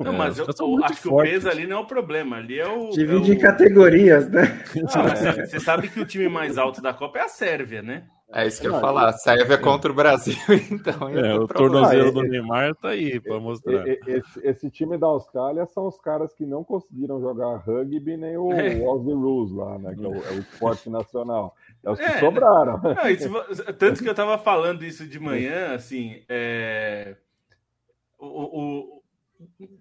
Não, 0.01 0.13
é, 0.13 0.17
mas 0.17 0.39
eu, 0.39 0.47
eu 0.47 0.85
acho 0.85 1.01
que 1.01 1.09
o 1.09 1.17
peso 1.19 1.49
ali 1.49 1.67
não 1.67 1.79
é 1.79 1.81
o 1.81 1.87
problema. 1.87 2.37
Ali 2.37 2.59
é 2.59 2.67
o. 2.67 2.91
Divide 2.91 3.33
é 3.33 3.35
o... 3.37 3.41
categorias, 3.41 4.29
né? 4.29 4.65
Ah, 4.93 5.47
você 5.47 5.61
sabe 5.61 5.89
que 5.89 6.01
o 6.01 6.05
time 6.05 6.29
mais 6.29 6.59
alto 6.59 6.83
da 6.83 6.93
Copa 6.93 7.19
é 7.19 7.23
a 7.23 7.29
Sérvia, 7.29 7.81
né? 7.81 8.05
É 8.35 8.49
isso 8.49 8.61
que 8.61 8.67
eu 8.67 8.75
ia 8.75 8.81
falar. 8.81 9.13
Sérvia 9.13 9.55
é 9.55 9.59
contra 9.59 9.93
o 9.93 9.95
Brasil, 9.95 10.35
então. 10.69 11.09
É, 11.09 11.39
o 11.39 11.47
tornozelo 11.47 12.11
do 12.11 12.23
Neymar 12.23 12.75
tá 12.75 12.89
aí 12.89 13.21
para 13.21 13.39
mostrar. 13.39 13.87
Esse, 13.87 14.41
esse, 14.43 14.71
time 14.71 14.99
da 14.99 15.07
Austrália 15.07 15.65
são 15.67 15.87
os 15.87 16.01
caras 16.01 16.35
que 16.35 16.45
não 16.45 16.65
conseguiram 16.65 17.21
jogar 17.21 17.59
rugby 17.59 18.17
nem 18.17 18.37
o 18.37 18.51
é. 18.59 18.85
Aussie 18.85 19.13
Rules 19.13 19.53
lá, 19.53 19.79
né? 19.79 19.95
Que 19.95 20.05
é 20.05 20.09
o, 20.09 20.15
é 20.17 20.31
o 20.33 20.39
esporte 20.41 20.91
nacional. 20.91 21.55
É 21.85 21.91
os 21.93 21.99
que 22.01 22.05
é, 22.05 22.19
sobraram. 22.19 22.81
Não, 22.83 23.09
isso, 23.09 23.31
tanto 23.79 24.03
que 24.03 24.09
eu 24.09 24.15
tava 24.15 24.37
falando 24.37 24.85
isso 24.85 25.07
de 25.07 25.21
manhã, 25.21 25.73
assim. 25.77 26.21
É... 26.29 27.15
o, 28.19 28.27
o 28.27 29.05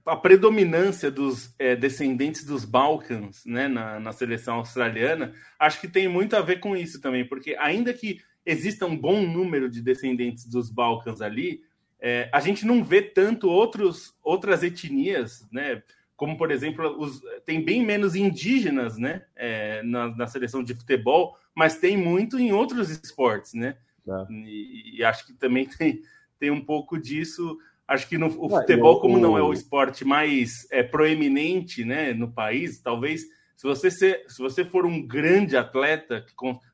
a 0.05 0.15
predominância 0.15 1.09
dos 1.09 1.55
é, 1.57 1.75
descendentes 1.75 2.43
dos 2.43 2.65
Balcãs 2.65 3.43
né, 3.45 3.67
na, 3.67 3.99
na, 3.99 4.11
seleção 4.11 4.55
australiana, 4.55 5.33
acho 5.57 5.79
que 5.79 5.87
tem 5.87 6.07
muito 6.07 6.35
a 6.35 6.41
ver 6.41 6.59
com 6.59 6.75
isso 6.75 6.99
também, 6.99 7.25
porque 7.25 7.55
ainda 7.59 7.93
que 7.93 8.19
exista 8.45 8.85
um 8.85 8.97
bom 8.97 9.25
número 9.25 9.69
de 9.69 9.81
descendentes 9.81 10.45
dos 10.45 10.69
Balcãs 10.69 11.21
ali, 11.21 11.61
é, 11.99 12.29
a 12.33 12.39
gente 12.39 12.65
não 12.65 12.83
vê 12.83 13.01
tanto 13.01 13.49
outros, 13.49 14.13
outras 14.21 14.63
etnias, 14.63 15.47
né? 15.51 15.81
Como, 16.15 16.37
por 16.37 16.51
exemplo, 16.51 16.97
os, 16.99 17.21
tem 17.45 17.63
bem 17.63 17.85
menos 17.85 18.15
indígenas 18.15 18.97
né, 18.97 19.23
é, 19.35 19.81
na, 19.83 20.15
na, 20.15 20.27
seleção 20.27 20.63
de 20.63 20.73
futebol, 20.73 21.35
mas 21.55 21.79
tem 21.79 21.97
muito 21.97 22.39
em 22.39 22.51
outros 22.51 22.89
esportes, 22.89 23.53
né? 23.53 23.77
É. 24.07 24.33
E, 24.33 24.97
e 24.97 25.03
acho 25.03 25.25
que 25.25 25.33
também 25.33 25.65
tem, 25.65 26.01
tem 26.39 26.51
um 26.51 26.63
pouco 26.63 26.99
disso 26.99 27.57
Acho 27.87 28.07
que 28.07 28.17
no, 28.17 28.27
o 28.27 28.49
futebol, 28.49 28.99
como 28.99 29.19
não 29.19 29.37
é 29.37 29.41
o 29.41 29.51
esporte 29.51 30.05
mais 30.05 30.65
é, 30.71 30.81
proeminente 30.81 31.83
né, 31.83 32.13
no 32.13 32.31
país, 32.31 32.81
talvez 32.81 33.23
se 33.57 33.67
você, 33.67 33.91
ser, 33.91 34.23
se 34.27 34.41
você 34.41 34.63
for 34.63 34.85
um 34.85 35.05
grande 35.05 35.57
atleta, 35.57 36.25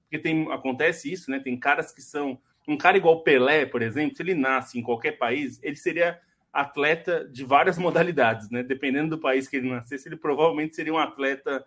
porque 0.10 0.18
tem, 0.18 0.52
acontece 0.52 1.12
isso, 1.12 1.30
né? 1.30 1.40
Tem 1.40 1.58
caras 1.58 1.92
que 1.92 2.02
são. 2.02 2.40
Um 2.68 2.78
cara 2.78 2.98
igual 2.98 3.24
Pelé, 3.24 3.66
por 3.66 3.82
exemplo, 3.82 4.16
se 4.16 4.24
ele 4.24 4.34
nasce 4.34 4.78
em 4.78 4.84
qualquer 4.84 5.14
país, 5.14 5.60
ele 5.62 5.76
seria 5.76 6.20
atleta 6.52 7.28
de 7.32 7.46
várias 7.46 7.78
modalidades, 7.80 8.50
né? 8.50 8.64
Dependendo 8.64 9.12
do 9.12 9.22
país 9.22 9.48
que 9.48 9.58
ele 9.58 9.70
nascesse, 9.70 10.10
ele 10.10 10.18
provavelmente 10.18 10.76
seria 10.76 10.94
um 10.94 10.98
atleta 10.98 11.64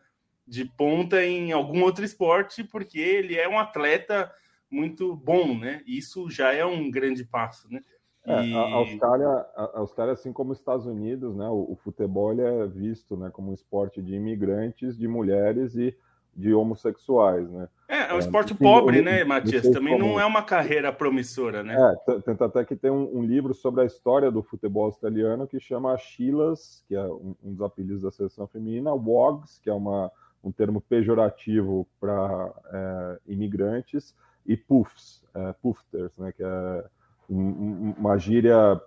de 0.47 0.65
ponta 0.65 1.25
em 1.25 1.53
algum 1.53 1.83
outro 1.83 2.05
esporte, 2.05 2.65
porque 2.65 2.99
ele 2.99 3.37
é 3.37 3.49
um 3.49 3.59
atleta 3.59 4.31
muito 4.69 5.15
bom, 5.15 5.57
né? 5.57 5.83
Isso 5.87 6.29
já 6.29 6.53
é 6.53 6.65
um 6.65 6.91
grande 6.91 7.25
passo, 7.25 7.73
né? 7.73 7.81
É, 8.25 8.45
e... 8.45 8.55
a, 8.55 8.61
Austrália, 8.61 9.29
a 9.29 9.79
Austrália, 9.79 10.13
assim 10.15 10.33
como 10.33 10.51
os 10.51 10.59
Estados 10.59 10.87
Unidos, 10.87 11.35
né, 11.37 11.49
o, 11.49 11.73
o, 11.73 11.77
futebol 11.77 12.33
é 12.41 12.67
visto 12.69 13.17
né, 13.17 13.31
como 13.33 13.51
um 13.51 13.55
esporte 13.55 14.01
de 14.01 14.15
imigrantes, 14.15 14.97
de 14.97 15.09
mulheres 15.09 15.75
e 15.75 15.97
de 16.35 16.55
homossexuais, 16.55 17.49
né? 17.51 17.69
É, 17.89 18.11
é 18.11 18.15
um 18.15 18.19
esporte 18.19 18.55
pobre, 18.55 19.03
né, 19.03 19.23
Matias? 19.23 19.69
Também 19.69 19.99
não 19.99 20.19
é 20.19 20.25
uma 20.25 20.43
carreira 20.43 20.91
promissora, 20.91 21.63
né? 21.63 21.77
É, 22.09 22.21
tanto 22.21 22.45
até 22.45 22.65
que 22.65 22.75
tem 22.75 22.91
um, 22.91 23.19
um, 23.19 23.23
livro 23.23 23.53
sobre 23.53 23.83
a 23.83 23.85
história 23.85 24.31
do 24.31 24.43
futebol 24.43 24.87
australiano 24.87 25.47
que 25.47 25.61
chama 25.61 25.97
Chilas, 25.99 26.83
que 26.89 26.95
é 26.95 27.05
um, 27.05 27.35
um 27.45 27.53
dos 27.53 27.61
apelidos 27.61 28.03
da 28.03 28.11
seleção 28.11 28.47
feminina, 28.47 28.95
Wogs, 28.95 29.61
que 29.63 29.69
é 29.69 29.75
uma, 29.75 30.11
um 30.43 30.51
termo 30.51 30.81
pejorativo 30.81 31.87
para 32.01 32.51
é, 32.73 33.19
imigrantes, 33.27 34.15
e 34.47 34.57
Puffs, 34.57 35.23
é, 35.35 35.53
Pufters, 35.61 36.17
né, 36.17 36.33
que 36.33 36.43
é 36.43 36.85
uma 37.29 38.19
gíria 38.19 38.81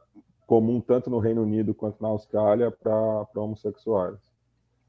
comum 0.45 0.79
tanto 0.81 1.09
no 1.09 1.19
Reino 1.19 1.41
Unido 1.41 1.73
quanto 1.73 2.01
na 2.01 2.09
Austrália 2.09 2.69
para 2.69 3.27
homossexuais. 3.35 4.34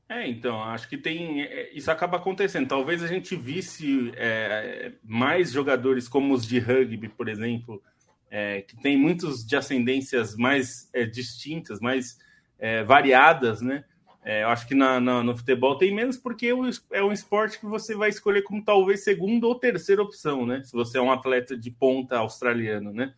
É, 0.08 0.28
então, 0.28 0.62
acho 0.62 0.88
que 0.88 0.96
tem. 0.96 1.42
É, 1.42 1.70
isso 1.72 1.90
acaba 1.90 2.16
acontecendo. 2.16 2.68
Talvez 2.68 3.02
a 3.02 3.08
gente 3.08 3.34
visse 3.34 4.12
é, 4.16 4.92
mais 5.02 5.50
jogadores 5.50 6.06
como 6.06 6.32
os 6.32 6.46
de 6.46 6.58
rugby, 6.60 7.08
por 7.08 7.28
exemplo, 7.28 7.82
é, 8.30 8.62
que 8.62 8.76
tem 8.80 8.96
muitos 8.96 9.44
de 9.44 9.56
ascendências 9.56 10.36
mais 10.36 10.88
é, 10.92 11.04
distintas, 11.04 11.80
mais 11.80 12.18
é, 12.58 12.84
variadas, 12.84 13.60
né? 13.60 13.84
É, 14.24 14.42
eu 14.42 14.48
acho 14.48 14.66
que 14.66 14.74
na, 14.74 14.98
na, 14.98 15.22
no 15.22 15.36
futebol 15.36 15.78
tem 15.78 15.94
menos 15.94 16.16
porque 16.16 16.48
é 16.90 17.02
um 17.02 17.12
esporte 17.12 17.60
que 17.60 17.66
você 17.66 17.94
vai 17.94 18.08
escolher 18.08 18.42
como 18.42 18.64
talvez 18.64 19.04
segunda 19.04 19.46
ou 19.46 19.54
terceira 19.54 20.02
opção, 20.02 20.44
né? 20.44 20.62
Se 20.64 20.72
você 20.72 20.98
é 20.98 21.00
um 21.00 21.12
atleta 21.12 21.56
de 21.56 21.70
ponta 21.70 22.18
australiano, 22.18 22.92
né? 22.92 23.14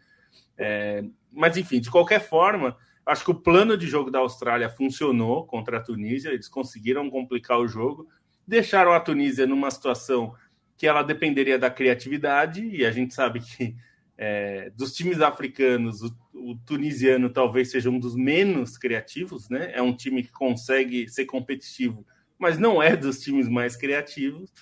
É, 0.56 1.02
mas, 1.32 1.56
enfim, 1.56 1.80
de 1.80 1.90
qualquer 1.90 2.20
forma, 2.20 2.76
acho 3.08 3.24
que 3.24 3.30
o 3.30 3.34
plano 3.34 3.76
de 3.76 3.86
jogo 3.86 4.10
da 4.10 4.18
Austrália 4.18 4.68
funcionou 4.68 5.46
contra 5.46 5.78
a 5.78 5.80
Tunísia, 5.80 6.30
eles 6.30 6.48
conseguiram 6.48 7.08
complicar 7.10 7.58
o 7.58 7.66
jogo, 7.66 8.06
deixaram 8.46 8.92
a 8.92 9.00
Tunísia 9.00 9.46
numa 9.46 9.70
situação 9.70 10.34
que 10.76 10.86
ela 10.86 11.02
dependeria 11.02 11.58
da 11.58 11.70
criatividade, 11.70 12.64
e 12.64 12.86
a 12.86 12.90
gente 12.90 13.14
sabe 13.14 13.40
que 13.40 13.74
é, 14.16 14.70
dos 14.76 14.92
times 14.92 15.20
africanos, 15.20 16.02
o, 16.02 16.14
o, 16.34 16.54
tunisiano 16.66 17.30
talvez 17.30 17.70
seja 17.70 17.88
um 17.88 17.98
dos 17.98 18.14
menos 18.14 18.76
criativos, 18.76 19.48
né? 19.48 19.72
É 19.74 19.80
um 19.80 19.94
time 19.94 20.22
que 20.22 20.32
consegue 20.32 21.08
ser 21.08 21.24
competitivo, 21.24 22.04
mas 22.38 22.58
não 22.58 22.82
é 22.82 22.96
dos 22.96 23.20
times 23.20 23.48
mais 23.48 23.76
criativos. 23.76 24.52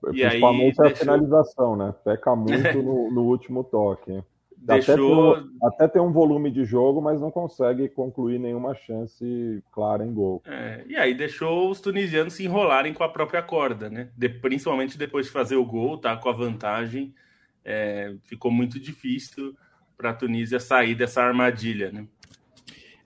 Principalmente 0.00 0.80
aí, 0.80 0.86
a 0.86 0.88
deixou... 0.90 1.06
finalização, 1.06 1.76
né? 1.76 1.94
Peca 2.04 2.34
muito 2.36 2.82
no, 2.82 3.10
no 3.10 3.22
último 3.22 3.64
toque. 3.64 4.22
Deixou... 4.64 5.34
Até 5.34 5.42
tem, 5.42 5.50
um, 5.50 5.66
até 5.66 5.88
tem, 5.88 6.02
um, 6.02 6.10
volume 6.10 6.50
de 6.50 6.64
jogo, 6.64 7.02
mas 7.02 7.20
não 7.20 7.30
consegue 7.30 7.86
concluir 7.88 8.38
nenhuma 8.38 8.74
chance 8.74 9.62
clara 9.70 10.04
em 10.04 10.12
gol. 10.12 10.42
É, 10.46 10.82
e 10.88 10.96
aí 10.96 11.14
deixou 11.14 11.70
os 11.70 11.82
tunisianos 11.82 12.32
se 12.32 12.44
enrolarem 12.44 12.94
com 12.94 13.04
a 13.04 13.08
própria 13.08 13.42
corda, 13.42 13.90
né? 13.90 14.08
De, 14.16 14.28
principalmente 14.28 14.96
depois 14.96 15.26
de 15.26 15.32
fazer 15.32 15.56
o 15.56 15.66
gol, 15.66 15.98
tá 15.98 16.16
com 16.16 16.30
a 16.30 16.32
vantagem, 16.32 17.14
é, 17.62 18.14
ficou 18.24 18.50
muito 18.50 18.80
difícil 18.80 19.54
para 19.98 20.10
a 20.10 20.14
Tunísia 20.14 20.58
sair 20.58 20.94
dessa 20.94 21.22
armadilha, 21.22 21.92
né? 21.92 22.06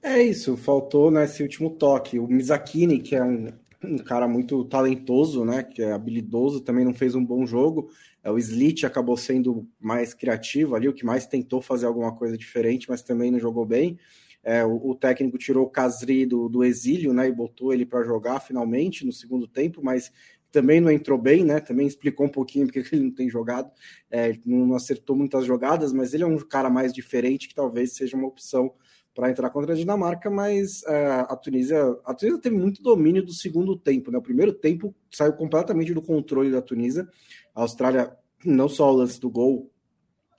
É 0.01 0.23
isso, 0.23 0.57
faltou 0.57 1.11
nesse 1.11 1.43
último 1.43 1.71
toque. 1.71 2.21
O 2.21 2.29
Mizakini, 2.29 3.01
que 3.01 3.17
é 3.17 3.23
um, 3.23 3.49
um 3.83 3.99
cara 3.99 4.29
muito 4.29 4.65
talentoso, 4.65 5.45
né? 5.45 5.65
Que 5.65 5.83
é 5.83 5.93
habilidoso, 5.93 6.61
também 6.61 6.85
não 6.85 6.95
fez 6.95 7.17
um 7.17 7.25
bom 7.25 7.45
jogo. 7.45 7.91
É, 8.23 8.31
o 8.31 8.39
Slit 8.39 8.85
acabou 8.85 9.17
sendo 9.17 9.69
mais 9.81 10.15
criativo 10.15 10.75
ali, 10.75 10.89
o 10.89 10.93
que 10.93 11.05
mais 11.05 11.27
tentou 11.27 11.61
fazer 11.61 11.87
alguma 11.87 12.15
coisa 12.15 12.37
diferente, 12.37 12.89
mas 12.89 13.03
também 13.03 13.31
não 13.31 13.39
jogou 13.39 13.65
bem. 13.65 13.99
É, 14.43 14.65
o, 14.65 14.91
o, 14.91 14.95
técnico 14.95 15.37
tirou 15.37 15.67
o 15.67 15.71
Casri 15.71 16.25
do, 16.25 16.49
do 16.49 16.65
exílio, 16.65 17.13
né, 17.13 17.29
e 17.29 17.33
botou 17.33 17.73
ele 17.73 17.85
para 17.85 18.05
jogar 18.05 18.41
finalmente 18.41 19.05
no 19.05 19.13
segundo 19.13 19.47
tempo, 19.47 19.81
mas 19.83 20.13
também 20.51 20.81
não 20.81 20.91
entrou 20.91 21.19
bem, 21.19 21.45
né? 21.45 21.61
Também 21.61 21.87
explicou 21.87 22.27
um 22.27 22.31
pouquinho 22.31 22.67
porque 22.67 22.83
ele 22.95 23.05
não 23.05 23.11
tem 23.11 23.29
jogado, 23.29 23.71
é, 24.11 24.39
não 24.45 24.75
acertou 24.75 25.15
muitas 25.15 25.45
jogadas, 25.45 25.93
mas 25.93 26.15
ele 26.15 26.23
é 26.23 26.27
um 26.27 26.39
cara 26.39 26.71
mais 26.71 26.93
diferente 26.93 27.49
que 27.49 27.55
talvez 27.55 27.93
seja 27.93 28.17
uma 28.17 28.29
opção 28.29 28.73
para 29.19 29.33
entrar 29.33 29.51
contra 29.51 29.73
a 29.73 29.77
Dinamarca, 29.77 30.31
mas 30.31 30.85
é, 30.85 31.07
a 31.29 31.35
Tunísia, 31.35 31.83
a 32.05 32.15
Tunísia 32.15 32.41
teve 32.41 32.57
muito 32.57 32.81
domínio 32.81 33.21
do 33.21 33.33
segundo 33.33 33.77
tempo, 33.77 34.13
né? 34.13 34.19
O 34.19 34.23
primeiro 34.23 34.53
tempo 34.53 34.95
saiu 35.11 35.33
completamente 35.33 35.93
do 35.93 36.01
controle 36.01 36.53
da 36.53 36.63
Tunísia. 36.63 37.05
A 37.53 37.63
Austrália, 37.63 38.17
não 38.45 38.69
só 38.69 38.89
o 38.89 38.97
lance 38.97 39.19
do 39.19 39.29
gol, 39.29 39.73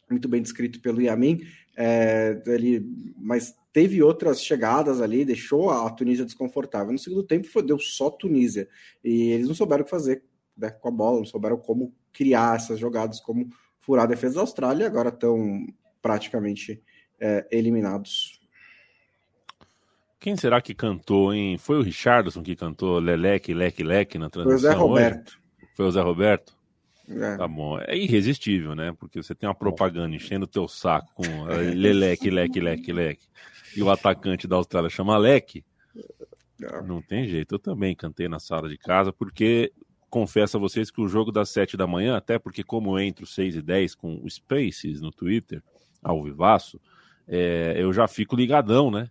muito 0.09 0.29
bem 0.29 0.41
descrito 0.41 0.79
pelo 0.79 1.01
Yamin, 1.01 1.41
é, 1.75 2.41
ele, 2.47 2.89
mas 3.17 3.53
teve 3.73 4.01
outras 4.01 4.41
chegadas 4.41 5.01
ali, 5.01 5.25
deixou 5.25 5.69
a 5.69 5.89
Tunísia 5.89 6.23
desconfortável. 6.23 6.93
No 6.93 6.99
segundo 6.99 7.23
tempo 7.23 7.47
foi, 7.49 7.63
deu 7.63 7.77
só 7.79 8.09
Tunísia. 8.09 8.69
E 9.03 9.31
eles 9.31 9.49
não 9.49 9.55
souberam 9.55 9.81
o 9.81 9.83
que 9.83 9.91
fazer 9.91 10.23
né, 10.55 10.69
com 10.69 10.87
a 10.87 10.91
bola, 10.91 11.17
não 11.17 11.25
souberam 11.25 11.57
como 11.57 11.93
criar 12.13 12.55
essas 12.55 12.79
jogadas, 12.79 13.19
como 13.19 13.49
furar 13.77 14.05
a 14.05 14.07
defesa 14.07 14.35
da 14.35 14.41
Austrália, 14.41 14.87
agora 14.87 15.09
estão 15.09 15.67
praticamente 16.01 16.81
é, 17.19 17.45
eliminados. 17.51 18.38
Quem 20.19 20.35
será 20.35 20.61
que 20.61 20.73
cantou, 20.73 21.33
hein? 21.33 21.57
Foi 21.57 21.77
o 21.77 21.81
Richardson 21.81 22.43
que 22.43 22.55
cantou 22.55 22.99
Leleque, 22.99 23.53
Leque, 23.53 23.83
Leque 23.83 24.17
na 24.17 24.29
transmissão? 24.29 24.59
Foi 24.59 24.69
o 24.69 24.73
Zé 24.73 24.77
Roberto. 24.77 25.29
Hoje? 25.29 25.69
Foi 25.75 25.85
o 25.85 25.91
Zé 25.91 26.01
Roberto? 26.01 26.59
É. 27.09 27.37
Tá 27.37 27.47
bom. 27.47 27.79
É 27.79 27.97
irresistível, 27.97 28.75
né? 28.75 28.93
Porque 28.99 29.21
você 29.23 29.33
tem 29.33 29.47
uma 29.47 29.55
propaganda 29.55 30.13
enchendo 30.13 30.43
o 30.43 30.47
teu 30.47 30.67
saco 30.67 31.11
com 31.15 31.23
leleque, 31.45 32.29
leque, 32.29 32.59
leque, 32.59 32.91
leque. 32.91 33.27
E 33.75 33.81
o 33.81 33.89
atacante 33.89 34.47
da 34.47 34.57
Austrália 34.57 34.89
chama 34.89 35.17
Leque. 35.17 35.63
É. 36.61 36.81
Não 36.81 37.01
tem 37.01 37.27
jeito. 37.27 37.55
Eu 37.55 37.59
também 37.59 37.95
cantei 37.95 38.27
na 38.27 38.39
sala 38.39 38.67
de 38.67 38.77
casa, 38.77 39.13
porque 39.13 39.71
confesso 40.09 40.57
a 40.57 40.59
vocês 40.59 40.91
que 40.91 41.01
o 41.01 41.07
jogo 41.07 41.31
das 41.31 41.49
7 41.49 41.77
da 41.77 41.87
manhã, 41.87 42.17
até 42.17 42.37
porque 42.37 42.63
como 42.63 42.97
eu 42.97 42.99
entro 42.99 43.25
6 43.25 43.55
e 43.55 43.61
10 43.61 43.95
com 43.95 44.19
o 44.21 44.29
Spaces 44.29 44.99
no 44.99 45.11
Twitter, 45.11 45.63
ao 46.03 46.23
vivaço, 46.23 46.79
é, 47.27 47.75
eu 47.77 47.93
já 47.93 48.07
fico 48.07 48.35
ligadão, 48.35 48.91
né? 48.91 49.09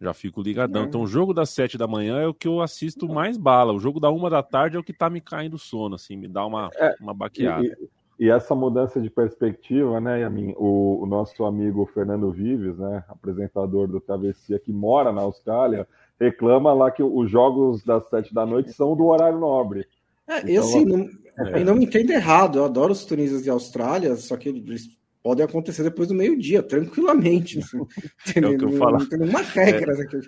Já 0.00 0.12
fico 0.12 0.42
ligadão. 0.42 0.82
É. 0.82 0.86
Então, 0.86 1.02
o 1.02 1.06
jogo 1.06 1.32
das 1.32 1.50
sete 1.50 1.78
da 1.78 1.86
manhã 1.86 2.20
é 2.20 2.26
o 2.26 2.34
que 2.34 2.48
eu 2.48 2.60
assisto 2.60 3.08
mais 3.08 3.36
bala. 3.36 3.72
O 3.72 3.80
jogo 3.80 4.00
da 4.00 4.10
uma 4.10 4.28
da 4.28 4.42
tarde 4.42 4.76
é 4.76 4.78
o 4.78 4.84
que 4.84 4.92
tá 4.92 5.08
me 5.08 5.20
caindo 5.20 5.58
sono, 5.58 5.94
assim, 5.94 6.16
me 6.16 6.28
dá 6.28 6.44
uma, 6.44 6.70
é, 6.76 6.94
uma 7.00 7.14
baqueada. 7.14 7.64
E, 7.64 8.26
e, 8.26 8.30
essa 8.30 8.54
mudança 8.54 9.00
de 9.00 9.10
perspectiva, 9.10 10.00
né, 10.00 10.20
Yamin? 10.20 10.54
O, 10.56 11.02
o 11.02 11.06
nosso 11.06 11.44
amigo 11.44 11.88
Fernando 11.92 12.30
Vives, 12.30 12.76
né, 12.78 13.04
apresentador 13.08 13.86
do 13.88 14.00
Travessia, 14.00 14.58
que 14.58 14.72
mora 14.72 15.12
na 15.12 15.22
Austrália, 15.22 15.86
reclama 16.20 16.72
lá 16.72 16.90
que 16.90 17.02
os 17.02 17.30
jogos 17.30 17.82
das 17.82 18.08
sete 18.08 18.34
da 18.34 18.44
noite 18.44 18.72
são 18.72 18.96
do 18.96 19.06
horário 19.06 19.38
nobre. 19.38 19.86
É, 20.26 20.40
então, 20.40 20.64
assim, 20.64 20.84
não, 20.84 21.08
é. 21.38 21.64
não 21.64 21.74
me 21.74 21.84
entenda 21.84 22.14
errado, 22.14 22.58
eu 22.58 22.64
adoro 22.64 22.92
os 22.92 23.04
turistas 23.04 23.42
de 23.42 23.50
Austrália, 23.50 24.16
só 24.16 24.36
que 24.36 24.48
eles 24.48 24.88
podem 25.24 25.42
acontecer 25.42 25.82
depois 25.82 26.06
do 26.06 26.14
meio-dia, 26.14 26.62
tranquilamente. 26.62 27.58
é 28.36 28.46
o 28.46 28.58
que 28.58 28.64
eu 28.64 28.72
falo. 28.72 28.98
Não 28.98 29.08
tem 29.08 29.18
nenhuma 29.18 29.40
regra 29.40 29.98
é, 29.98 30.02
aqui. 30.02 30.20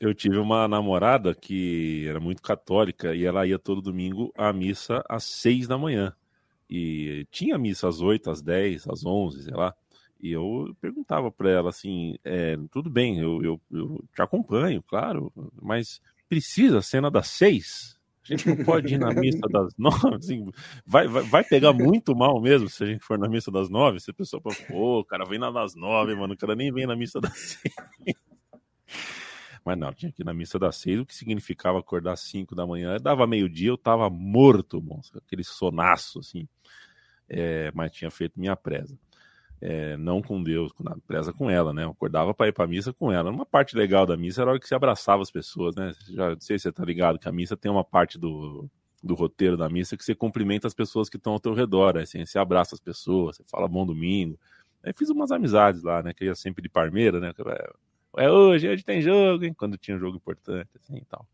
Eu 0.00 0.14
tive 0.14 0.38
uma 0.38 0.68
namorada 0.68 1.34
que 1.34 2.06
era 2.08 2.20
muito 2.20 2.40
católica 2.40 3.12
e 3.12 3.24
ela 3.24 3.44
ia 3.44 3.58
todo 3.58 3.82
domingo 3.82 4.32
à 4.38 4.52
missa 4.52 5.04
às 5.08 5.24
seis 5.24 5.66
da 5.66 5.76
manhã. 5.76 6.14
E 6.70 7.26
tinha 7.32 7.58
missa 7.58 7.88
às 7.88 8.00
oito, 8.00 8.30
às 8.30 8.40
dez, 8.40 8.86
às 8.88 9.04
onze, 9.04 9.42
sei 9.42 9.54
lá. 9.54 9.74
E 10.22 10.30
eu 10.30 10.76
perguntava 10.80 11.32
para 11.32 11.50
ela 11.50 11.70
assim: 11.70 12.14
é, 12.22 12.56
tudo 12.70 12.88
bem, 12.88 13.18
eu, 13.18 13.42
eu, 13.42 13.60
eu, 13.72 14.04
te 14.14 14.22
acompanho, 14.22 14.80
claro, 14.80 15.32
mas 15.60 16.00
precisa 16.28 16.78
a 16.78 16.82
cena 16.82 17.10
das 17.10 17.26
seis? 17.26 17.98
A 18.22 18.26
gente 18.26 18.48
não 18.48 18.64
pode 18.64 18.94
ir 18.94 18.98
na 18.98 19.12
missa 19.12 19.46
das 19.50 19.72
nove. 19.78 20.16
Assim, 20.16 20.44
vai, 20.86 21.08
vai, 21.08 21.22
vai, 21.22 21.44
pegar 21.44 21.72
muito 21.72 22.14
mal 22.14 22.40
mesmo 22.40 22.68
se 22.68 22.84
a 22.84 22.86
gente 22.86 23.04
for 23.04 23.18
na 23.18 23.28
missa 23.28 23.50
das 23.50 23.68
nove. 23.68 24.00
Se 24.00 24.10
a 24.10 24.14
pessoa 24.14 24.42
fala, 24.42 24.54
pô, 24.68 25.04
cara, 25.04 25.24
vem 25.24 25.38
na 25.38 25.50
das 25.50 25.74
nove, 25.74 26.14
mano. 26.14 26.34
O 26.34 26.36
cara 26.36 26.54
nem 26.54 26.72
vem 26.72 26.86
na 26.86 26.94
missa 26.94 27.20
das 27.20 27.36
seis. 27.62 27.74
Mas 29.64 29.78
não, 29.78 29.92
tinha 29.92 30.10
que 30.10 30.22
ir 30.22 30.24
na 30.24 30.32
missa 30.32 30.58
das 30.58 30.76
seis, 30.76 30.98
o 30.98 31.06
que 31.06 31.14
significava 31.14 31.78
acordar 31.78 32.12
às 32.12 32.20
cinco 32.20 32.54
da 32.54 32.66
manhã. 32.66 32.96
Dava 32.98 33.26
meio-dia, 33.26 33.68
eu 33.68 33.78
tava 33.78 34.08
morto, 34.08 34.80
bom, 34.80 35.00
aquele 35.16 35.44
sonaço, 35.44 36.18
assim. 36.18 36.48
É, 37.28 37.70
mas 37.74 37.92
tinha 37.92 38.10
feito 38.10 38.40
minha 38.40 38.56
presa 38.56 38.98
é, 39.60 39.96
não 39.96 40.22
com 40.22 40.42
Deus, 40.42 40.72
com 40.72 40.84
preza 41.06 41.32
com 41.32 41.50
ela, 41.50 41.72
né? 41.72 41.84
Eu 41.84 41.90
acordava 41.90 42.32
para 42.32 42.48
ir 42.48 42.52
para 42.52 42.66
missa 42.66 42.92
com 42.92 43.12
ela. 43.12 43.30
Uma 43.30 43.44
parte 43.44 43.76
legal 43.76 44.06
da 44.06 44.16
missa 44.16 44.40
era 44.40 44.50
a 44.50 44.52
hora 44.52 44.60
que 44.60 44.66
você 44.66 44.74
abraçava 44.74 45.22
as 45.22 45.30
pessoas, 45.30 45.76
né? 45.76 45.92
Já 46.08 46.30
não 46.30 46.40
sei 46.40 46.58
se 46.58 46.62
você 46.62 46.72
tá 46.72 46.84
ligado 46.84 47.18
que 47.18 47.28
a 47.28 47.32
missa 47.32 47.56
tem 47.56 47.70
uma 47.70 47.84
parte 47.84 48.18
do, 48.18 48.68
do 49.02 49.14
roteiro 49.14 49.56
da 49.56 49.68
missa 49.68 49.96
que 49.96 50.04
você 50.04 50.14
cumprimenta 50.14 50.66
as 50.66 50.74
pessoas 50.74 51.10
que 51.10 51.16
estão 51.16 51.34
ao 51.34 51.40
teu 51.40 51.52
redor, 51.52 51.94
né? 51.94 52.02
assim, 52.02 52.24
você 52.24 52.38
abraça 52.38 52.74
as 52.74 52.80
pessoas, 52.80 53.36
você 53.36 53.44
fala 53.44 53.68
bom 53.68 53.84
domingo. 53.84 54.38
Aí 54.82 54.94
fiz 54.96 55.10
umas 55.10 55.30
amizades 55.30 55.82
lá, 55.82 56.02
né? 56.02 56.14
Que 56.14 56.24
ia 56.24 56.34
sempre 56.34 56.62
de 56.62 56.68
Parmeira, 56.68 57.20
né? 57.20 57.34
É 58.16 58.30
hoje, 58.30 58.68
hoje 58.68 58.82
tem 58.82 59.02
jogo, 59.02 59.44
hein? 59.44 59.54
Quando 59.54 59.76
tinha 59.76 59.96
um 59.96 60.00
jogo 60.00 60.16
importante, 60.16 60.70
assim 60.76 60.96
e 60.96 61.04
tal. 61.04 61.26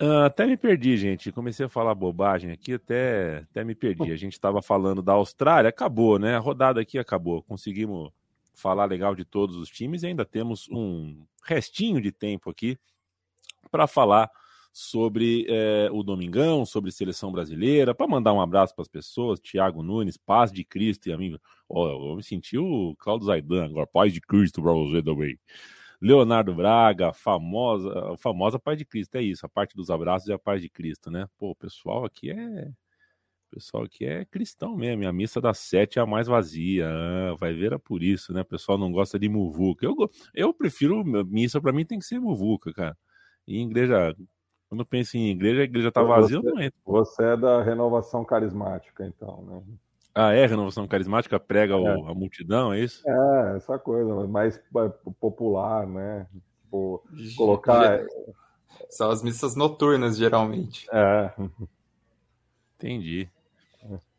Uh, 0.00 0.24
até 0.24 0.46
me 0.46 0.56
perdi, 0.56 0.96
gente. 0.96 1.30
Comecei 1.30 1.66
a 1.66 1.68
falar 1.68 1.94
bobagem 1.94 2.50
aqui, 2.50 2.74
até, 2.74 3.44
até 3.50 3.62
me 3.62 3.74
perdi. 3.74 4.10
A 4.10 4.16
gente 4.16 4.32
estava 4.32 4.62
falando 4.62 5.02
da 5.02 5.12
Austrália, 5.12 5.68
acabou, 5.68 6.18
né? 6.18 6.36
A 6.36 6.38
rodada 6.38 6.80
aqui 6.80 6.98
acabou. 6.98 7.42
Conseguimos 7.42 8.10
falar 8.54 8.86
legal 8.86 9.14
de 9.14 9.26
todos 9.26 9.56
os 9.56 9.68
times 9.68 10.02
e 10.02 10.06
ainda 10.06 10.24
temos 10.24 10.68
um 10.70 11.22
restinho 11.44 12.00
de 12.00 12.10
tempo 12.10 12.48
aqui 12.48 12.78
para 13.70 13.86
falar 13.86 14.30
sobre 14.72 15.46
é, 15.48 15.90
o 15.92 16.02
Domingão, 16.02 16.64
sobre 16.64 16.90
seleção 16.92 17.30
brasileira, 17.30 17.94
para 17.94 18.08
mandar 18.08 18.32
um 18.32 18.40
abraço 18.40 18.74
para 18.74 18.82
as 18.82 18.88
pessoas. 18.88 19.38
Tiago 19.38 19.82
Nunes, 19.82 20.16
paz 20.16 20.50
de 20.50 20.64
Cristo 20.64 21.08
e 21.08 21.12
amigo. 21.12 21.38
Oh, 21.68 22.10
eu 22.10 22.16
me 22.16 22.22
senti 22.22 22.56
o 22.56 22.94
Claudio 22.98 23.26
Zaidan 23.26 23.66
agora, 23.66 23.86
paz 23.86 24.14
de 24.14 24.20
Cristo 24.20 24.62
para 24.62 24.72
você 24.72 25.02
também. 25.02 25.38
Leonardo 26.00 26.54
Braga, 26.54 27.12
famosa, 27.12 28.16
famosa 28.18 28.58
Pai 28.58 28.74
de 28.74 28.84
Cristo, 28.84 29.16
é 29.16 29.22
isso, 29.22 29.44
a 29.44 29.48
parte 29.48 29.76
dos 29.76 29.90
abraços 29.90 30.28
é 30.30 30.32
a 30.32 30.38
Paz 30.38 30.62
de 30.62 30.70
Cristo, 30.70 31.10
né? 31.10 31.26
Pô, 31.38 31.50
o 31.50 31.56
pessoal 31.56 32.04
aqui 32.04 32.30
é. 32.30 32.70
O 33.52 33.56
pessoal 33.56 33.82
aqui 33.82 34.04
é 34.06 34.24
cristão 34.24 34.76
mesmo, 34.76 35.06
a 35.06 35.12
missa 35.12 35.40
das 35.40 35.58
sete 35.58 35.98
é 35.98 36.02
a 36.02 36.06
mais 36.06 36.28
vazia, 36.28 36.88
ah, 36.88 37.34
vai 37.36 37.52
ver 37.52 37.72
é 37.72 37.78
por 37.78 38.00
isso, 38.02 38.32
né? 38.32 38.42
O 38.42 38.44
pessoal 38.44 38.78
não 38.78 38.92
gosta 38.92 39.18
de 39.18 39.28
muvuca. 39.28 39.84
Eu, 39.84 39.94
eu 40.32 40.54
prefiro, 40.54 41.04
missa 41.04 41.60
para 41.60 41.72
mim 41.72 41.84
tem 41.84 41.98
que 41.98 42.04
ser 42.04 42.20
muvuca, 42.20 42.72
cara. 42.72 42.96
E 43.46 43.60
igreja, 43.60 44.14
quando 44.68 44.82
eu 44.82 44.86
penso 44.86 45.16
em 45.16 45.30
igreja, 45.30 45.62
a 45.62 45.64
igreja 45.64 45.90
tá 45.90 46.00
vazia, 46.00 46.40
você, 46.40 46.48
eu 46.48 46.54
não 46.54 46.62
entro. 46.62 46.80
Você 46.86 47.24
é 47.24 47.36
da 47.36 47.60
renovação 47.60 48.24
carismática, 48.24 49.04
então, 49.04 49.42
né? 49.42 49.76
Ah, 50.14 50.32
é? 50.32 50.44
Renovação 50.46 50.86
carismática 50.88 51.38
prega 51.38 51.74
é. 51.74 51.76
o, 51.76 52.08
a 52.08 52.14
multidão, 52.14 52.72
é 52.72 52.80
isso? 52.80 53.02
É, 53.08 53.56
essa 53.56 53.78
coisa, 53.78 54.26
mais 54.26 54.56
é, 54.56 54.88
popular, 55.20 55.86
né? 55.86 56.26
Tipo, 56.64 57.02
colocar. 57.36 58.04
São 58.88 59.10
as 59.10 59.22
missas 59.22 59.54
noturnas, 59.54 60.16
geralmente. 60.16 60.86
É. 60.92 61.32
Entendi. 62.76 63.28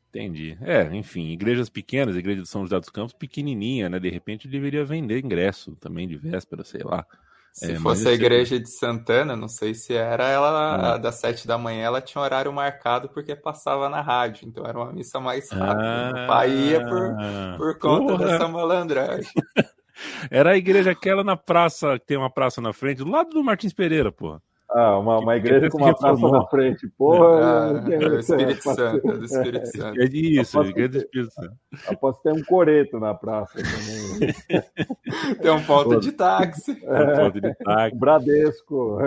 Entendi. 0.09 0.57
É, 0.61 0.83
enfim, 0.93 1.29
igrejas 1.29 1.69
pequenas, 1.69 2.17
igreja 2.17 2.41
de 2.41 2.47
São 2.47 2.63
José 2.63 2.77
dos 2.79 2.89
Campos, 2.89 3.13
pequenininha, 3.13 3.87
né? 3.89 3.97
De 3.97 4.09
repente 4.09 4.47
deveria 4.47 4.83
vender 4.83 5.23
ingresso 5.23 5.75
também 5.77 6.07
de 6.07 6.17
véspera, 6.17 6.63
sei 6.65 6.83
lá. 6.83 7.05
Se 7.53 7.73
é, 7.73 7.75
fosse 7.75 8.07
a 8.07 8.13
igreja 8.13 8.57
de 8.59 8.69
Santana, 8.69 9.35
não 9.35 9.47
sei 9.47 9.73
se 9.73 9.93
era, 9.93 10.27
ela 10.27 10.93
ah. 10.93 10.97
das 10.97 11.15
sete 11.15 11.45
da 11.45 11.57
manhã, 11.57 11.83
ela 11.83 12.01
tinha 12.01 12.21
horário 12.21 12.51
marcado 12.51 13.09
porque 13.09 13.35
passava 13.35 13.89
na 13.89 14.01
rádio, 14.01 14.47
então 14.47 14.65
era 14.65 14.77
uma 14.77 14.93
missa 14.93 15.19
mais 15.19 15.49
rápida. 15.51 16.11
Ah, 16.15 16.23
o 16.23 16.27
pai 16.27 16.49
ia 16.49 16.79
por, 16.85 17.57
por 17.57 17.79
conta 17.79 18.13
porra. 18.13 18.25
dessa 18.25 18.47
malandragem. 18.47 19.31
era 20.31 20.51
a 20.51 20.57
igreja 20.57 20.91
aquela 20.91 21.23
na 21.23 21.35
praça, 21.35 21.99
que 21.99 22.05
tem 22.05 22.17
uma 22.17 22.31
praça 22.31 22.61
na 22.61 22.71
frente, 22.71 22.99
do 22.99 23.09
lado 23.09 23.31
do 23.31 23.43
Martins 23.43 23.73
Pereira, 23.73 24.11
porra. 24.11 24.41
Ah, 24.74 24.97
uma, 24.97 25.19
uma 25.19 25.36
igreja 25.36 25.69
com 25.69 25.78
uma 25.78 25.93
praça 25.93 26.30
na 26.30 26.45
frente. 26.47 26.88
Porra, 26.97 27.84
ah, 27.84 27.91
é 27.91 27.97
o 27.97 28.19
Espírito 28.19 28.63
Santo, 28.63 29.09
é 29.09 29.17
do 29.17 29.26
Espírito 29.26 29.65
Santo. 29.67 30.01
É 30.01 30.05
disso, 30.05 30.63
igreja 30.63 30.89
do 30.89 30.97
Espírito 30.97 31.34
Santo. 31.34 31.53
Aposto 31.88 32.22
ter 32.24 32.32
um 32.32 32.43
coreto 32.43 32.97
na 32.97 33.13
praça 33.13 33.57
também. 33.57 34.34
Tem 35.41 35.51
um 35.51 35.63
ponto 35.63 35.99
de 35.99 36.13
táxi. 36.13 36.82
É, 36.84 37.03
um 37.03 37.15
ponto 37.17 37.41
de 37.41 37.53
táxi. 37.55 37.95
Bradesco. 37.99 38.97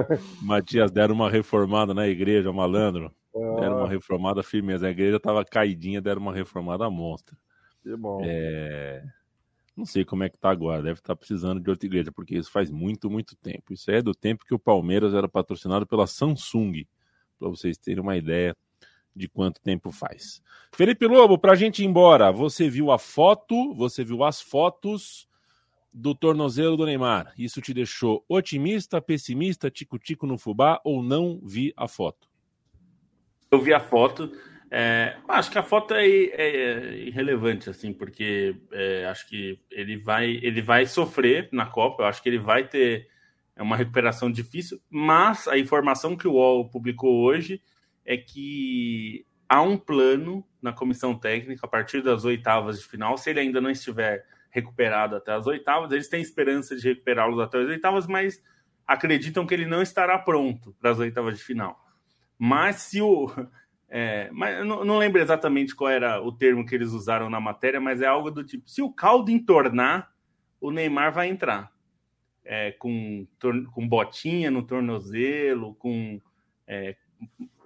Matias, 0.42 0.90
deram 0.90 1.14
uma 1.14 1.30
reformada 1.30 1.94
na 1.94 2.06
igreja, 2.06 2.52
malandro. 2.52 3.10
Ah. 3.34 3.60
Deram 3.60 3.78
uma 3.78 3.88
reformada 3.88 4.42
firmeza. 4.42 4.86
A 4.86 4.90
igreja 4.90 5.18
tava 5.18 5.44
caidinha, 5.46 6.02
deram 6.02 6.20
uma 6.20 6.32
reformada 6.34 6.90
monstra. 6.90 7.34
Que 7.82 7.96
bom. 7.96 8.20
É... 8.22 9.02
Não 9.76 9.84
sei 9.84 10.04
como 10.04 10.22
é 10.22 10.28
que 10.28 10.38
tá 10.38 10.50
agora, 10.50 10.82
deve 10.82 11.00
estar 11.00 11.14
tá 11.14 11.16
precisando 11.16 11.60
de 11.60 11.68
outra 11.68 11.86
igreja, 11.86 12.12
porque 12.12 12.36
isso 12.36 12.50
faz 12.50 12.70
muito, 12.70 13.10
muito 13.10 13.34
tempo. 13.36 13.72
Isso 13.72 13.90
é 13.90 14.00
do 14.00 14.14
tempo 14.14 14.44
que 14.44 14.54
o 14.54 14.58
Palmeiras 14.58 15.14
era 15.14 15.28
patrocinado 15.28 15.86
pela 15.86 16.06
Samsung, 16.06 16.86
para 17.38 17.48
vocês 17.48 17.76
terem 17.76 18.00
uma 18.00 18.16
ideia 18.16 18.56
de 19.14 19.28
quanto 19.28 19.60
tempo 19.60 19.90
faz. 19.90 20.42
Felipe 20.72 21.06
Lobo, 21.06 21.38
para 21.38 21.52
a 21.52 21.56
gente 21.56 21.82
ir 21.82 21.86
embora, 21.86 22.30
você 22.32 22.68
viu 22.68 22.90
a 22.90 22.98
foto, 22.98 23.74
você 23.74 24.04
viu 24.04 24.24
as 24.24 24.40
fotos 24.40 25.28
do 25.92 26.14
tornozelo 26.14 26.76
do 26.76 26.84
Neymar. 26.84 27.32
Isso 27.38 27.60
te 27.60 27.72
deixou 27.72 28.24
otimista, 28.28 29.00
pessimista, 29.00 29.70
tico-tico 29.70 30.26
no 30.26 30.36
fubá 30.36 30.80
ou 30.84 31.02
não 31.02 31.40
vi 31.42 31.72
a 31.76 31.86
foto? 31.86 32.28
Eu 33.50 33.60
vi 33.60 33.72
a 33.72 33.78
foto, 33.78 34.32
é, 34.76 35.18
acho 35.28 35.52
que 35.52 35.58
a 35.58 35.62
foto 35.62 35.94
é, 35.94 36.04
é, 36.04 36.32
é 36.36 36.96
irrelevante, 37.06 37.70
assim, 37.70 37.92
porque 37.92 38.60
é, 38.72 39.06
acho 39.06 39.28
que 39.28 39.60
ele 39.70 39.96
vai, 39.96 40.28
ele 40.42 40.60
vai 40.60 40.84
sofrer 40.84 41.48
na 41.52 41.64
Copa, 41.64 42.02
eu 42.02 42.06
acho 42.08 42.20
que 42.20 42.28
ele 42.28 42.40
vai 42.40 42.66
ter 42.66 43.08
uma 43.56 43.76
recuperação 43.76 44.28
difícil, 44.28 44.80
mas 44.90 45.46
a 45.46 45.56
informação 45.56 46.16
que 46.16 46.26
o 46.26 46.32
UOL 46.32 46.68
publicou 46.68 47.22
hoje 47.22 47.62
é 48.04 48.16
que 48.16 49.24
há 49.48 49.62
um 49.62 49.78
plano 49.78 50.44
na 50.60 50.72
comissão 50.72 51.16
técnica 51.16 51.66
a 51.66 51.70
partir 51.70 52.02
das 52.02 52.24
oitavas 52.24 52.80
de 52.80 52.84
final, 52.88 53.16
se 53.16 53.30
ele 53.30 53.38
ainda 53.38 53.60
não 53.60 53.70
estiver 53.70 54.26
recuperado 54.50 55.14
até 55.14 55.34
as 55.34 55.46
oitavas, 55.46 55.92
eles 55.92 56.08
têm 56.08 56.20
esperança 56.20 56.74
de 56.74 56.88
recuperá-los 56.88 57.38
até 57.38 57.58
as 57.58 57.68
oitavas, 57.68 58.08
mas 58.08 58.42
acreditam 58.84 59.46
que 59.46 59.54
ele 59.54 59.66
não 59.66 59.80
estará 59.80 60.18
pronto 60.18 60.74
para 60.80 60.90
as 60.90 60.98
oitavas 60.98 61.38
de 61.38 61.44
final. 61.44 61.78
Mas 62.36 62.76
se 62.76 63.00
o 63.00 63.30
é, 63.96 64.28
mas 64.32 64.58
eu 64.58 64.64
não, 64.64 64.84
não, 64.84 64.98
lembro 64.98 65.22
exatamente 65.22 65.72
qual 65.72 65.88
era 65.88 66.20
o 66.20 66.32
termo 66.32 66.66
que 66.66 66.74
eles 66.74 66.90
usaram 66.90 67.30
na 67.30 67.38
matéria, 67.38 67.80
mas 67.80 68.02
é 68.02 68.06
algo 68.06 68.28
do 68.28 68.42
tipo: 68.42 68.68
se 68.68 68.82
o 68.82 68.90
caldo 68.92 69.30
entornar, 69.30 70.12
o 70.60 70.72
Neymar 70.72 71.12
vai 71.12 71.28
entrar. 71.28 71.72
É, 72.44 72.72
com, 72.72 73.24
com 73.72 73.88
botinha 73.88 74.50
no 74.50 74.66
tornozelo, 74.66 75.76
com 75.76 76.20
é, 76.66 76.96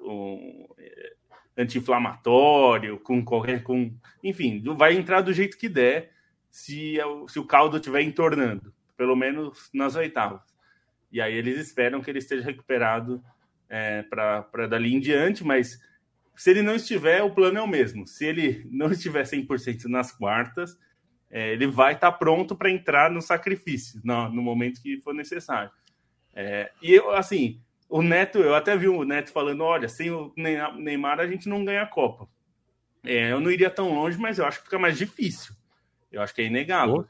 um, 0.02 0.68
é, 0.76 1.14
anti-inflamatório, 1.56 2.98
com 2.98 3.24
qualquer. 3.24 3.62
Com, 3.62 3.96
enfim, 4.22 4.62
vai 4.76 4.94
entrar 4.94 5.22
do 5.22 5.32
jeito 5.32 5.56
que 5.56 5.66
der 5.66 6.12
se, 6.50 6.98
se 7.26 7.38
o 7.38 7.46
caldo 7.46 7.78
estiver 7.78 8.02
entornando, 8.02 8.70
pelo 8.98 9.16
menos 9.16 9.70
nas 9.72 9.96
oitavas. 9.96 10.42
E 11.10 11.22
aí 11.22 11.32
eles 11.32 11.58
esperam 11.58 12.02
que 12.02 12.10
ele 12.10 12.18
esteja 12.18 12.44
recuperado 12.44 13.24
é, 13.66 14.02
para 14.02 14.66
dali 14.66 14.92
em 14.92 15.00
diante, 15.00 15.42
mas 15.42 15.87
se 16.38 16.50
ele 16.50 16.62
não 16.62 16.76
estiver, 16.76 17.20
o 17.20 17.34
plano 17.34 17.58
é 17.58 17.60
o 17.60 17.66
mesmo. 17.66 18.06
Se 18.06 18.24
ele 18.24 18.64
não 18.70 18.92
estiver 18.92 19.24
100% 19.24 19.86
nas 19.86 20.12
quartas, 20.12 20.78
é, 21.28 21.52
ele 21.52 21.66
vai 21.66 21.94
estar 21.94 22.12
tá 22.12 22.16
pronto 22.16 22.54
para 22.54 22.70
entrar 22.70 23.10
no 23.10 23.20
sacrifício 23.20 24.00
no, 24.04 24.28
no, 24.30 24.40
momento 24.40 24.80
que 24.80 25.00
for 25.00 25.12
necessário. 25.12 25.70
É, 26.32 26.70
e 26.80 26.94
eu, 26.94 27.10
assim, 27.10 27.60
o 27.88 28.02
Neto, 28.02 28.38
eu 28.38 28.54
até 28.54 28.76
vi 28.76 28.86
o 28.86 29.02
Neto 29.02 29.32
falando: 29.32 29.64
olha, 29.64 29.88
sem 29.88 30.12
o 30.12 30.32
Neymar 30.36 31.18
a 31.18 31.26
gente 31.26 31.48
não 31.48 31.64
ganha 31.64 31.82
a 31.82 31.86
Copa. 31.86 32.28
É, 33.04 33.32
eu 33.32 33.40
não 33.40 33.50
iria 33.50 33.68
tão 33.68 33.92
longe, 33.92 34.16
mas 34.16 34.38
eu 34.38 34.46
acho 34.46 34.58
que 34.58 34.64
fica 34.66 34.78
mais 34.78 34.96
difícil. 34.96 35.52
Eu 36.12 36.22
acho 36.22 36.32
que 36.32 36.40
é 36.40 36.44
inegável. 36.44 37.04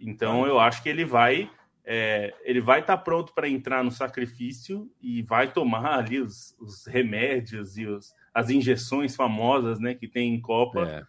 Então 0.00 0.46
eu 0.46 0.60
acho 0.60 0.84
que 0.84 0.88
ele 0.88 1.04
vai 1.04 1.50
é, 1.84 2.32
ele 2.44 2.60
vai 2.60 2.78
estar 2.78 2.96
tá 2.96 3.02
pronto 3.02 3.34
para 3.34 3.48
entrar 3.48 3.82
no 3.82 3.90
sacrifício 3.90 4.88
e 5.02 5.20
vai 5.22 5.50
tomar 5.50 5.98
ali 5.98 6.20
os, 6.20 6.54
os 6.60 6.86
remédios 6.86 7.76
e 7.76 7.86
os, 7.86 8.14
as 8.38 8.50
injeções 8.50 9.16
famosas 9.16 9.80
né, 9.80 9.94
que 9.94 10.06
tem 10.06 10.32
em 10.32 10.40
Copa. 10.40 10.88
É. 10.88 11.02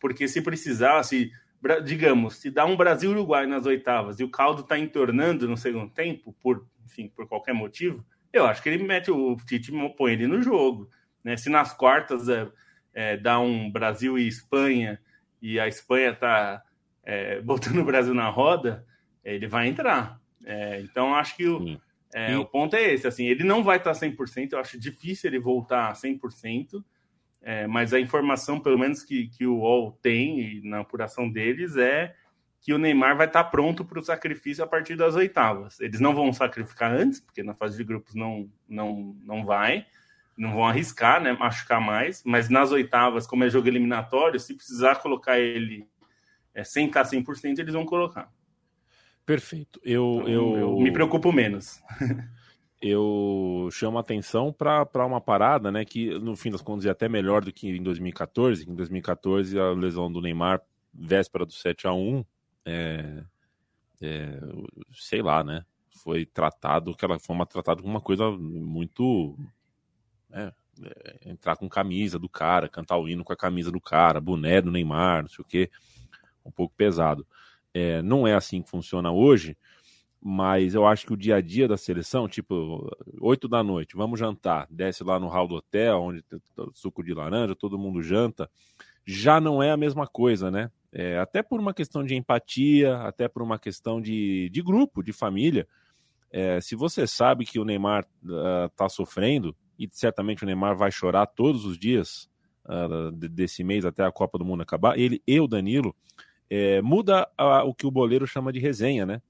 Porque 0.00 0.26
se 0.26 0.42
precisar, 0.42 1.00
se, 1.04 1.30
digamos, 1.84 2.38
se 2.38 2.50
dá 2.50 2.66
um 2.66 2.76
Brasil-Uruguai 2.76 3.46
nas 3.46 3.66
oitavas 3.66 4.18
e 4.18 4.24
o 4.24 4.28
caldo 4.28 4.62
está 4.62 4.76
entornando 4.76 5.46
no 5.46 5.56
segundo 5.56 5.92
tempo, 5.92 6.34
por, 6.42 6.66
enfim, 6.84 7.06
por 7.14 7.28
qualquer 7.28 7.54
motivo, 7.54 8.04
eu 8.32 8.44
acho 8.46 8.60
que 8.60 8.68
ele 8.68 8.82
mete 8.82 9.12
o 9.12 9.36
Tite 9.46 9.70
põe 9.96 10.14
ele 10.14 10.26
no 10.26 10.42
jogo. 10.42 10.90
Né? 11.22 11.36
Se 11.36 11.48
nas 11.48 11.72
quartas 11.72 12.28
é, 12.28 12.50
é, 12.92 13.16
dá 13.16 13.38
um 13.38 13.70
Brasil 13.70 14.18
e 14.18 14.26
Espanha 14.26 15.00
e 15.40 15.60
a 15.60 15.68
Espanha 15.68 16.10
está 16.10 16.64
é, 17.04 17.40
botando 17.40 17.78
o 17.78 17.84
Brasil 17.84 18.12
na 18.12 18.28
roda, 18.28 18.84
ele 19.22 19.46
vai 19.46 19.68
entrar. 19.68 20.20
É, 20.44 20.80
então, 20.80 21.14
acho 21.14 21.36
que 21.36 21.46
o, 21.46 21.80
é, 22.12 22.36
o 22.36 22.44
ponto 22.44 22.76
é 22.76 22.92
esse. 22.92 23.06
Assim, 23.06 23.26
ele 23.26 23.44
não 23.44 23.64
vai 23.64 23.78
estar 23.78 23.92
100%, 23.92 24.52
eu 24.52 24.58
acho 24.58 24.78
difícil 24.78 25.30
ele 25.30 25.38
voltar 25.38 25.88
a 25.88 25.92
100%, 25.92 26.84
é, 27.40 27.66
mas 27.66 27.92
a 27.92 28.00
informação, 28.00 28.60
pelo 28.60 28.78
menos 28.78 29.02
que, 29.02 29.28
que 29.28 29.46
o 29.46 29.58
UOL 29.58 29.98
tem 30.02 30.60
na 30.62 30.80
apuração 30.80 31.28
deles, 31.30 31.76
é 31.76 32.14
que 32.60 32.72
o 32.72 32.78
Neymar 32.78 33.16
vai 33.16 33.26
estar 33.26 33.44
pronto 33.44 33.84
para 33.84 33.98
o 33.98 34.04
sacrifício 34.04 34.62
a 34.62 34.66
partir 34.66 34.94
das 34.94 35.16
oitavas. 35.16 35.80
Eles 35.80 35.98
não 35.98 36.14
vão 36.14 36.32
sacrificar 36.32 36.92
antes, 36.92 37.18
porque 37.18 37.42
na 37.42 37.54
fase 37.54 37.76
de 37.76 37.82
grupos 37.82 38.14
não, 38.14 38.48
não, 38.68 39.16
não 39.24 39.44
vai, 39.44 39.84
não 40.36 40.52
vão 40.52 40.64
arriscar, 40.64 41.20
né, 41.20 41.32
machucar 41.32 41.80
mais, 41.80 42.22
mas 42.24 42.48
nas 42.48 42.70
oitavas, 42.70 43.26
como 43.26 43.42
é 43.42 43.50
jogo 43.50 43.66
eliminatório, 43.66 44.38
se 44.38 44.54
precisar 44.54 44.96
colocar 44.96 45.40
ele 45.40 45.88
é, 46.54 46.62
sem 46.62 46.86
estar 46.86 47.02
100%, 47.02 47.58
eles 47.58 47.74
vão 47.74 47.84
colocar. 47.84 48.30
Perfeito. 49.24 49.80
Eu, 49.82 50.20
então, 50.22 50.28
eu... 50.28 50.56
eu 50.58 50.80
me 50.80 50.92
preocupo 50.92 51.32
menos. 51.32 51.80
eu 52.82 53.68
chamo 53.70 53.98
atenção 53.98 54.52
para 54.52 55.06
uma 55.06 55.20
parada, 55.20 55.70
né, 55.70 55.84
que 55.84 56.18
no 56.18 56.34
fim 56.34 56.50
das 56.50 56.60
contas 56.60 56.84
é 56.84 56.90
até 56.90 57.08
melhor 57.08 57.44
do 57.44 57.52
que 57.52 57.68
em 57.68 57.82
2014. 57.82 58.68
Em 58.68 58.74
2014, 58.74 59.58
a 59.58 59.70
lesão 59.70 60.10
do 60.10 60.20
Neymar, 60.20 60.60
véspera 60.92 61.46
do 61.46 61.52
7 61.52 61.86
a 61.86 61.92
1 61.92 62.24
é, 62.64 63.24
é, 64.00 64.40
sei 64.92 65.22
lá, 65.22 65.44
né, 65.44 65.64
foi 66.02 66.26
tratado, 66.26 66.94
que 66.96 67.04
ela 67.04 67.18
foi 67.20 67.36
uma, 67.36 67.46
tratado 67.46 67.82
como 67.82 67.94
uma 67.94 68.00
coisa 68.00 68.30
muito. 68.30 69.38
Né, 70.28 70.52
é, 70.82 71.30
entrar 71.30 71.56
com 71.56 71.68
camisa 71.68 72.18
do 72.18 72.28
cara, 72.28 72.68
cantar 72.68 72.96
o 72.96 73.06
hino 73.06 73.22
com 73.22 73.32
a 73.32 73.36
camisa 73.36 73.70
do 73.70 73.80
cara, 73.80 74.20
boné 74.20 74.60
do 74.60 74.70
Neymar, 74.72 75.22
não 75.22 75.28
sei 75.28 75.42
o 75.42 75.46
quê, 75.46 75.70
um 76.44 76.50
pouco 76.50 76.74
pesado. 76.74 77.26
É, 77.74 78.02
não 78.02 78.26
é 78.26 78.34
assim 78.34 78.62
que 78.62 78.70
funciona 78.70 79.10
hoje, 79.10 79.56
mas 80.20 80.74
eu 80.74 80.86
acho 80.86 81.04
que 81.06 81.12
o 81.12 81.16
dia 81.16 81.36
a 81.36 81.40
dia 81.40 81.66
da 81.66 81.76
seleção, 81.76 82.28
tipo, 82.28 82.88
8 83.20 83.48
da 83.48 83.62
noite, 83.62 83.96
vamos 83.96 84.20
jantar, 84.20 84.68
desce 84.70 85.02
lá 85.02 85.18
no 85.18 85.28
hall 85.28 85.48
do 85.48 85.56
hotel, 85.56 86.00
onde 86.00 86.22
tem 86.22 86.40
suco 86.74 87.02
de 87.02 87.12
laranja, 87.12 87.56
todo 87.56 87.78
mundo 87.78 88.00
janta, 88.02 88.48
já 89.04 89.40
não 89.40 89.60
é 89.60 89.72
a 89.72 89.76
mesma 89.76 90.06
coisa, 90.06 90.50
né? 90.50 90.70
É, 90.92 91.18
até 91.18 91.42
por 91.42 91.58
uma 91.58 91.74
questão 91.74 92.04
de 92.04 92.14
empatia, 92.14 92.98
até 92.98 93.26
por 93.26 93.42
uma 93.42 93.58
questão 93.58 94.00
de, 94.00 94.48
de 94.50 94.62
grupo, 94.62 95.02
de 95.02 95.12
família. 95.12 95.66
É, 96.30 96.60
se 96.60 96.76
você 96.76 97.06
sabe 97.06 97.44
que 97.44 97.58
o 97.58 97.64
Neymar 97.64 98.06
está 98.22 98.84
ah, 98.84 98.86
uh, 98.86 98.90
sofrendo, 98.90 99.56
e 99.78 99.88
certamente 99.90 100.44
o 100.44 100.46
Neymar 100.46 100.76
vai 100.76 100.92
chorar 100.92 101.26
todos 101.26 101.64
os 101.64 101.76
dias 101.76 102.30
uh, 102.66 103.10
desse 103.10 103.64
mês 103.64 103.84
até 103.84 104.04
a 104.04 104.12
Copa 104.12 104.38
do 104.38 104.44
Mundo 104.44 104.62
acabar, 104.62 104.98
ele 104.98 105.20
e 105.26 105.40
o 105.40 105.48
Danilo, 105.48 105.96
é, 106.54 106.82
muda 106.82 107.26
a, 107.38 107.64
o 107.64 107.72
que 107.72 107.86
o 107.86 107.90
boleiro 107.90 108.26
chama 108.26 108.52
de 108.52 108.58
resenha, 108.58 109.06
né? 109.06 109.22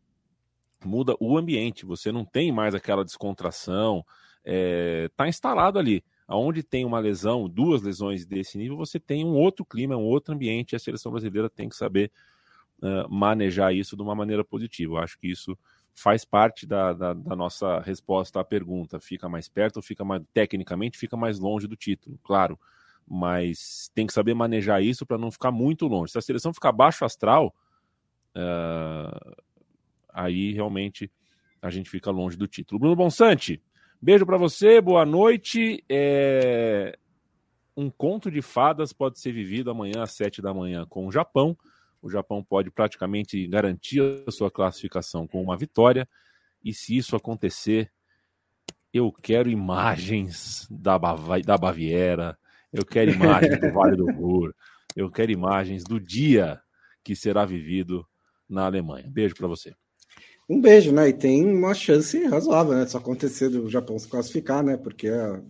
Muda 0.84 1.14
o 1.20 1.38
ambiente, 1.38 1.86
você 1.86 2.10
não 2.10 2.24
tem 2.24 2.50
mais 2.50 2.74
aquela 2.74 3.04
descontração, 3.04 4.04
é, 4.44 5.08
tá 5.16 5.28
instalado 5.28 5.78
ali. 5.78 6.04
Aonde 6.26 6.64
tem 6.64 6.84
uma 6.84 6.98
lesão, 6.98 7.48
duas 7.48 7.80
lesões 7.80 8.26
desse 8.26 8.58
nível, 8.58 8.76
você 8.76 8.98
tem 8.98 9.24
um 9.24 9.34
outro 9.34 9.64
clima, 9.64 9.96
um 9.96 10.02
outro 10.02 10.34
ambiente, 10.34 10.72
e 10.72 10.76
a 10.76 10.80
seleção 10.80 11.12
brasileira 11.12 11.48
tem 11.48 11.68
que 11.68 11.76
saber 11.76 12.10
uh, 12.82 13.08
manejar 13.08 13.72
isso 13.72 13.94
de 13.94 14.02
uma 14.02 14.16
maneira 14.16 14.42
positiva. 14.42 14.94
Eu 14.94 14.98
acho 14.98 15.16
que 15.16 15.30
isso 15.30 15.56
faz 15.94 16.24
parte 16.24 16.66
da, 16.66 16.92
da, 16.92 17.12
da, 17.12 17.36
nossa 17.36 17.78
resposta 17.80 18.40
à 18.40 18.44
pergunta. 18.44 18.98
Fica 18.98 19.28
mais 19.28 19.48
perto, 19.48 19.80
fica 19.80 20.04
mais 20.04 20.22
tecnicamente, 20.34 20.98
fica 20.98 21.16
mais 21.16 21.38
longe 21.38 21.68
do 21.68 21.76
título, 21.76 22.18
claro 22.24 22.58
mas 23.06 23.90
tem 23.94 24.06
que 24.06 24.12
saber 24.12 24.34
manejar 24.34 24.82
isso 24.82 25.04
para 25.04 25.18
não 25.18 25.30
ficar 25.30 25.50
muito 25.50 25.86
longe. 25.86 26.12
Se 26.12 26.18
a 26.18 26.22
seleção 26.22 26.54
ficar 26.54 26.72
baixo 26.72 27.04
astral, 27.04 27.54
uh, 28.36 29.42
aí 30.12 30.52
realmente 30.52 31.10
a 31.60 31.70
gente 31.70 31.88
fica 31.88 32.10
longe 32.10 32.36
do 32.36 32.48
título. 32.48 32.78
Bruno 32.78 32.96
Bonsante, 32.96 33.62
beijo 34.00 34.26
para 34.26 34.36
você, 34.36 34.80
boa 34.80 35.04
noite. 35.04 35.84
É... 35.88 36.98
Um 37.74 37.88
conto 37.88 38.30
de 38.30 38.42
fadas 38.42 38.92
pode 38.92 39.18
ser 39.18 39.32
vivido 39.32 39.70
amanhã 39.70 40.02
às 40.02 40.12
sete 40.12 40.42
da 40.42 40.52
manhã 40.52 40.84
com 40.86 41.06
o 41.06 41.12
Japão. 41.12 41.56
O 42.02 42.10
Japão 42.10 42.42
pode 42.42 42.70
praticamente 42.70 43.46
garantir 43.46 44.02
a 44.26 44.30
sua 44.30 44.50
classificação 44.50 45.26
com 45.26 45.40
uma 45.40 45.56
vitória. 45.56 46.06
E 46.62 46.74
se 46.74 46.96
isso 46.96 47.16
acontecer, 47.16 47.90
eu 48.92 49.10
quero 49.10 49.48
imagens 49.48 50.68
da, 50.70 50.98
Bav 50.98 51.40
da 51.42 51.56
Baviera, 51.56 52.38
eu 52.72 52.84
quero 52.84 53.10
imagens 53.10 53.60
do 53.60 53.72
Vale 53.72 53.96
do 53.96 54.10
Ruhr. 54.10 54.54
Eu 54.96 55.10
quero 55.10 55.30
imagens 55.30 55.84
do 55.84 56.00
dia 56.00 56.60
que 57.04 57.16
será 57.16 57.44
vivido 57.44 58.06
na 58.48 58.66
Alemanha. 58.66 59.08
Beijo 59.08 59.34
para 59.34 59.48
você. 59.48 59.74
Um 60.48 60.60
beijo, 60.60 60.92
né? 60.92 61.08
E 61.08 61.12
tem 61.12 61.44
uma 61.44 61.74
chance 61.74 62.22
razoável, 62.24 62.74
né? 62.74 62.86
Só 62.86 62.98
acontecer 62.98 63.48
do 63.48 63.70
Japão 63.70 63.98
se 63.98 64.08
classificar, 64.08 64.62
né? 64.62 64.76
Porque 64.76 65.08
a 65.08 65.40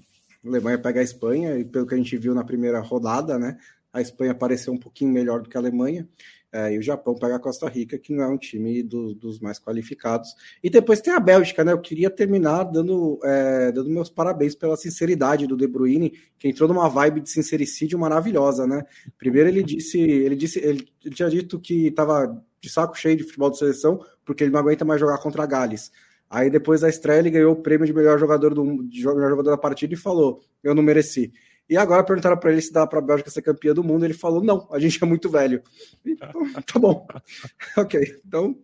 Alemanha 0.44 0.78
pega 0.78 1.00
a 1.00 1.02
Espanha 1.02 1.58
e 1.58 1.64
pelo 1.64 1.86
que 1.86 1.94
a 1.94 1.96
gente 1.96 2.16
viu 2.16 2.34
na 2.34 2.44
primeira 2.44 2.80
rodada, 2.80 3.38
né? 3.38 3.58
A 3.92 4.00
Espanha 4.00 4.34
pareceu 4.34 4.72
um 4.72 4.78
pouquinho 4.78 5.10
melhor 5.10 5.42
do 5.42 5.48
que 5.48 5.56
a 5.56 5.60
Alemanha. 5.60 6.08
É, 6.52 6.74
e 6.74 6.78
o 6.78 6.82
Japão 6.82 7.14
pega 7.14 7.36
a 7.36 7.40
Costa 7.40 7.66
Rica, 7.66 7.98
que 7.98 8.12
não 8.12 8.24
é 8.24 8.28
um 8.28 8.36
time 8.36 8.82
do, 8.82 9.14
dos 9.14 9.40
mais 9.40 9.58
qualificados. 9.58 10.34
E 10.62 10.68
depois 10.68 11.00
tem 11.00 11.14
a 11.14 11.18
Bélgica, 11.18 11.64
né? 11.64 11.72
Eu 11.72 11.80
queria 11.80 12.10
terminar 12.10 12.64
dando, 12.64 13.18
é, 13.24 13.72
dando 13.72 13.88
meus 13.88 14.10
parabéns 14.10 14.54
pela 14.54 14.76
sinceridade 14.76 15.46
do 15.46 15.56
De 15.56 15.66
Bruyne, 15.66 16.12
que 16.38 16.48
entrou 16.48 16.68
numa 16.68 16.90
vibe 16.90 17.22
de 17.22 17.30
sincericídio 17.30 17.98
maravilhosa, 17.98 18.66
né? 18.66 18.84
Primeiro 19.16 19.48
ele 19.48 19.62
disse, 19.62 19.98
ele 19.98 20.36
disse, 20.36 20.58
ele 20.58 20.86
tinha 21.14 21.30
dito 21.30 21.58
que 21.58 21.86
estava 21.86 22.44
de 22.60 22.68
saco 22.68 22.98
cheio 22.98 23.16
de 23.16 23.24
futebol 23.24 23.50
de 23.50 23.58
seleção, 23.58 24.04
porque 24.22 24.44
ele 24.44 24.52
não 24.52 24.60
aguenta 24.60 24.84
mais 24.84 25.00
jogar 25.00 25.18
contra 25.18 25.44
a 25.44 25.46
Gales. 25.46 25.90
Aí 26.28 26.50
depois 26.50 26.82
da 26.82 26.88
estreia 26.88 27.18
ele 27.18 27.30
ganhou 27.30 27.52
o 27.52 27.62
prêmio 27.62 27.86
de 27.86 27.92
melhor 27.94 28.18
jogador 28.18 28.54
do 28.54 28.82
de 28.84 29.06
melhor 29.06 29.30
jogador 29.30 29.50
da 29.50 29.58
partida 29.58 29.94
e 29.94 29.96
falou: 29.96 30.40
"Eu 30.62 30.74
não 30.74 30.82
mereci". 30.82 31.32
E 31.72 31.76
agora 31.78 32.04
perguntaram 32.04 32.36
para 32.36 32.52
ele 32.52 32.60
se 32.60 32.70
dá 32.70 32.86
para 32.86 32.98
a 32.98 33.02
Bélgica 33.02 33.30
ser 33.30 33.40
campeã 33.40 33.72
do 33.72 33.82
mundo. 33.82 34.04
Ele 34.04 34.12
falou: 34.12 34.44
não, 34.44 34.68
a 34.70 34.78
gente 34.78 35.02
é 35.02 35.06
muito 35.06 35.30
velho. 35.30 35.62
Então, 36.04 36.30
tá 36.66 36.78
bom. 36.78 37.06
ok. 37.78 38.20
Então, 38.26 38.54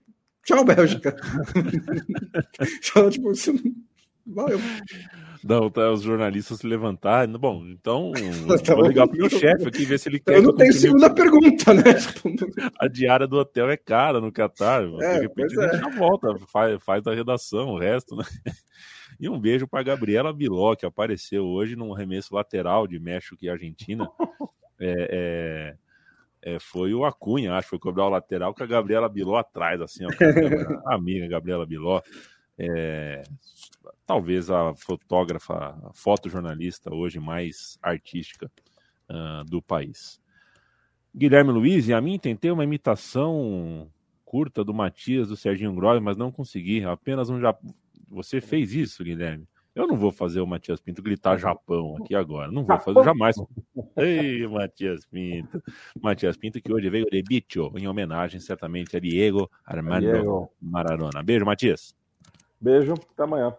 tchau, 0.44 0.62
Bélgica. 0.62 1.16
tipo, 3.11 3.32
valeu. 4.29 4.59
Não, 5.43 5.70
tá, 5.70 5.91
os 5.91 6.03
jornalistas 6.03 6.59
se 6.59 6.66
levantaram. 6.66 7.33
Bom, 7.39 7.64
então 7.66 8.12
tá 8.64 8.74
vou 8.74 8.87
ligar 8.87 9.07
pro 9.07 9.16
meu 9.16 9.31
chefe 9.31 9.68
aqui 9.68 9.85
ver 9.85 9.99
se 9.99 10.09
ele 10.09 10.18
quer. 10.18 10.37
Eu 10.37 10.43
não 10.43 10.55
tenho 10.55 10.72
segunda 10.72 11.09
pergunta, 11.11 11.72
né? 11.74 11.83
A 12.79 12.89
diária 12.89 13.26
do 13.26 13.39
hotel 13.39 13.70
é 13.70 13.76
cara 13.76 14.20
no 14.20 14.33
Catar. 14.33 14.83
É, 15.01 15.14
de 15.14 15.20
repente 15.22 15.59
a 15.59 15.62
gente 15.62 15.76
é. 15.76 15.79
já 15.79 15.99
volta, 15.99 16.35
faz, 16.47 16.83
faz 16.83 17.07
a 17.07 17.14
redação, 17.14 17.68
o 17.68 17.79
resto, 17.79 18.16
né? 18.16 18.24
E 19.20 19.29
um 19.29 19.41
beijo 19.41 19.66
para 19.66 19.83
Gabriela 19.83 20.33
Biló, 20.33 20.76
que 20.76 20.87
apareceu 20.87 21.45
hoje 21.45 21.74
num 21.74 21.93
arremesso 21.93 22.33
lateral 22.33 22.87
de 22.87 23.01
México 23.01 23.37
e 23.43 23.49
Argentina. 23.49 24.09
É, 24.81 25.74
é, 26.45 26.55
é, 26.55 26.59
foi 26.61 26.95
o 26.95 27.05
Acunha, 27.05 27.55
acho 27.55 27.66
que 27.66 27.70
foi 27.70 27.79
cobrar 27.81 28.07
o 28.07 28.11
lateral 28.11 28.55
com 28.55 28.62
a 28.62 28.66
Gabriela 28.66 29.09
Biló 29.09 29.37
atrás, 29.37 29.81
assim, 29.81 30.05
ó, 30.05 30.09
a 30.87 30.95
amiga 30.95 31.26
Gabriela 31.26 31.66
Biló. 31.66 32.01
É, 32.59 33.22
talvez 34.06 34.50
a 34.50 34.74
fotógrafa, 34.74 35.54
a 35.54 35.92
fotojornalista 35.94 36.92
hoje 36.92 37.20
mais 37.20 37.78
artística 37.82 38.50
uh, 39.09 39.44
do 39.44 39.62
país. 39.62 40.20
Guilherme 41.14 41.52
Luiz, 41.52 41.88
e 41.88 41.94
a 41.94 42.00
mim 42.00 42.18
tentei 42.18 42.50
uma 42.50 42.64
imitação 42.64 43.90
curta 44.24 44.62
do 44.62 44.74
Matias, 44.74 45.28
do 45.28 45.36
Serginho 45.36 45.74
Groy, 45.74 46.00
mas 46.00 46.16
não 46.16 46.30
consegui. 46.30 46.84
Apenas 46.84 47.30
um 47.30 47.40
você 48.09 48.40
fez 48.40 48.74
isso, 48.74 49.04
Guilherme. 49.04 49.46
Eu 49.74 49.86
não 49.86 49.96
vou 49.96 50.11
fazer 50.11 50.40
o 50.40 50.46
Matias 50.46 50.80
Pinto 50.80 51.00
gritar 51.00 51.38
Japão 51.38 51.96
aqui 52.00 52.14
agora. 52.14 52.50
Não 52.50 52.64
vou 52.64 52.78
fazer 52.80 53.04
jamais. 53.04 53.36
Ei, 53.96 54.46
Matias 54.48 55.06
Pinto. 55.06 55.62
Matias 56.00 56.36
Pinto 56.36 56.61
que 56.61 56.72
hoje 56.72 56.90
veio 56.90 57.06
de 57.06 57.22
Bicho, 57.22 57.72
em 57.76 57.86
homenagem 57.86 58.40
certamente 58.40 58.96
a 58.96 59.00
Diego 59.00 59.48
Armando 59.64 60.00
Diego. 60.00 60.50
Maradona. 60.61 61.22
Beijo, 61.22 61.44
Matias. 61.44 61.94
Beijo, 62.61 62.94
até 62.94 63.22
amanhã. 63.22 63.54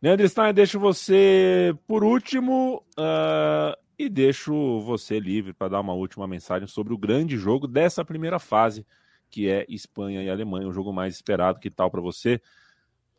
Leandro 0.00 0.28
Stein, 0.28 0.54
deixo 0.54 0.78
você 0.78 1.76
por 1.86 2.04
último 2.04 2.84
uh, 2.96 3.76
e 3.98 4.08
deixo 4.08 4.80
você 4.80 5.18
livre 5.18 5.52
para 5.52 5.68
dar 5.68 5.80
uma 5.80 5.92
última 5.92 6.26
mensagem 6.26 6.68
sobre 6.68 6.94
o 6.94 6.98
grande 6.98 7.36
jogo 7.36 7.66
dessa 7.66 8.04
primeira 8.04 8.38
fase, 8.38 8.86
que 9.28 9.48
é 9.48 9.66
Espanha 9.68 10.22
e 10.22 10.30
Alemanha, 10.30 10.68
o 10.68 10.72
jogo 10.72 10.92
mais 10.92 11.14
esperado. 11.14 11.58
Que 11.58 11.70
tal 11.70 11.90
para 11.90 12.00
você? 12.00 12.40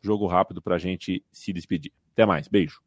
Jogo 0.00 0.26
rápido 0.26 0.62
para 0.62 0.76
a 0.76 0.78
gente 0.78 1.22
se 1.30 1.52
despedir. 1.52 1.92
Até 2.12 2.24
mais, 2.24 2.48
beijo. 2.48 2.80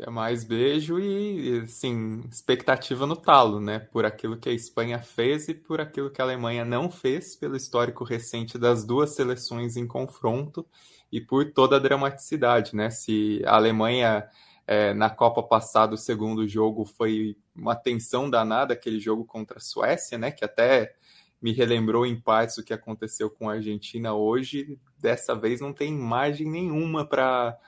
Até 0.00 0.10
mais, 0.10 0.44
beijo 0.44 0.98
e, 0.98 1.60
assim, 1.60 2.22
expectativa 2.30 3.06
no 3.06 3.14
talo, 3.14 3.60
né? 3.60 3.80
Por 3.80 4.06
aquilo 4.06 4.38
que 4.38 4.48
a 4.48 4.52
Espanha 4.52 4.98
fez 4.98 5.46
e 5.46 5.52
por 5.52 5.78
aquilo 5.78 6.10
que 6.10 6.22
a 6.22 6.24
Alemanha 6.24 6.64
não 6.64 6.90
fez, 6.90 7.36
pelo 7.36 7.54
histórico 7.54 8.02
recente 8.02 8.56
das 8.56 8.82
duas 8.82 9.14
seleções 9.14 9.76
em 9.76 9.86
confronto 9.86 10.66
e 11.12 11.20
por 11.20 11.52
toda 11.52 11.76
a 11.76 11.78
dramaticidade, 11.78 12.74
né? 12.74 12.88
Se 12.88 13.42
a 13.44 13.56
Alemanha 13.56 14.26
é, 14.66 14.94
na 14.94 15.10
Copa 15.10 15.42
passada, 15.42 15.92
o 15.92 15.98
segundo 15.98 16.48
jogo 16.48 16.86
foi 16.86 17.36
uma 17.54 17.76
tensão 17.76 18.30
danada, 18.30 18.72
aquele 18.72 18.98
jogo 18.98 19.26
contra 19.26 19.58
a 19.58 19.60
Suécia, 19.60 20.16
né? 20.16 20.30
Que 20.30 20.46
até 20.46 20.94
me 21.42 21.52
relembrou 21.52 22.06
em 22.06 22.18
partes 22.18 22.56
o 22.56 22.64
que 22.64 22.72
aconteceu 22.72 23.28
com 23.28 23.50
a 23.50 23.54
Argentina 23.54 24.14
hoje. 24.14 24.78
Dessa 24.98 25.34
vez 25.34 25.60
não 25.60 25.74
tem 25.74 25.92
margem 25.92 26.50
nenhuma 26.50 27.04
para 27.04 27.58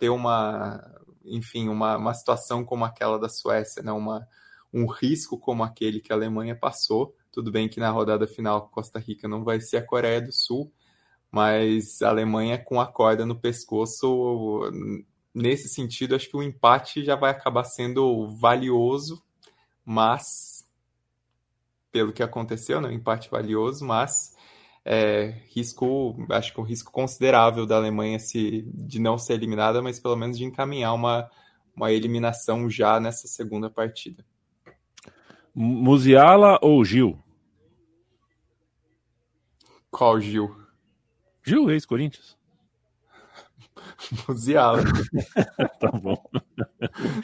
ter 0.00 0.08
uma, 0.08 1.00
enfim, 1.24 1.68
uma, 1.68 1.96
uma 1.96 2.14
situação 2.14 2.64
como 2.64 2.84
aquela 2.84 3.18
da 3.18 3.28
Suécia, 3.28 3.82
né? 3.82 3.92
Uma, 3.92 4.26
um 4.72 4.86
risco 4.86 5.38
como 5.38 5.62
aquele 5.62 6.00
que 6.00 6.12
a 6.12 6.16
Alemanha 6.16 6.56
passou. 6.56 7.14
Tudo 7.30 7.50
bem 7.50 7.68
que 7.68 7.80
na 7.80 7.90
rodada 7.90 8.26
final 8.26 8.68
Costa 8.68 8.98
Rica 8.98 9.28
não 9.28 9.44
vai 9.44 9.60
ser 9.60 9.78
a 9.78 9.86
Coreia 9.86 10.20
do 10.20 10.32
Sul, 10.32 10.72
mas 11.30 12.02
a 12.02 12.08
Alemanha 12.08 12.58
com 12.58 12.80
a 12.80 12.86
corda 12.86 13.24
no 13.24 13.38
pescoço, 13.38 14.60
nesse 15.34 15.68
sentido, 15.68 16.14
acho 16.14 16.28
que 16.28 16.36
o 16.36 16.42
empate 16.42 17.04
já 17.04 17.16
vai 17.16 17.30
acabar 17.30 17.64
sendo 17.64 18.28
valioso, 18.36 19.22
mas 19.84 20.68
pelo 21.90 22.12
que 22.12 22.22
aconteceu, 22.22 22.80
né, 22.80 22.88
um 22.88 22.92
empate 22.92 23.30
valioso, 23.30 23.84
mas 23.84 24.34
é, 24.84 25.34
risco, 25.54 26.16
acho 26.30 26.52
que 26.52 26.60
um 26.60 26.64
risco 26.64 26.90
considerável 26.90 27.66
da 27.66 27.76
Alemanha 27.76 28.18
se, 28.18 28.62
de 28.74 29.00
não 29.00 29.16
ser 29.16 29.34
eliminada, 29.34 29.80
mas 29.80 30.00
pelo 30.00 30.16
menos 30.16 30.36
de 30.36 30.44
encaminhar 30.44 30.94
uma, 30.94 31.30
uma 31.74 31.92
eliminação 31.92 32.68
já 32.68 32.98
nessa 32.98 33.28
segunda 33.28 33.70
partida. 33.70 34.24
Musiala 35.54 36.58
ou 36.62 36.84
Gil? 36.84 37.18
Qual 39.90 40.20
Gil? 40.20 40.56
Gil, 41.44 41.70
ex-Corinthians. 41.70 42.36
Musiala. 44.28 44.82
tá 45.80 45.90
bom. 45.90 46.16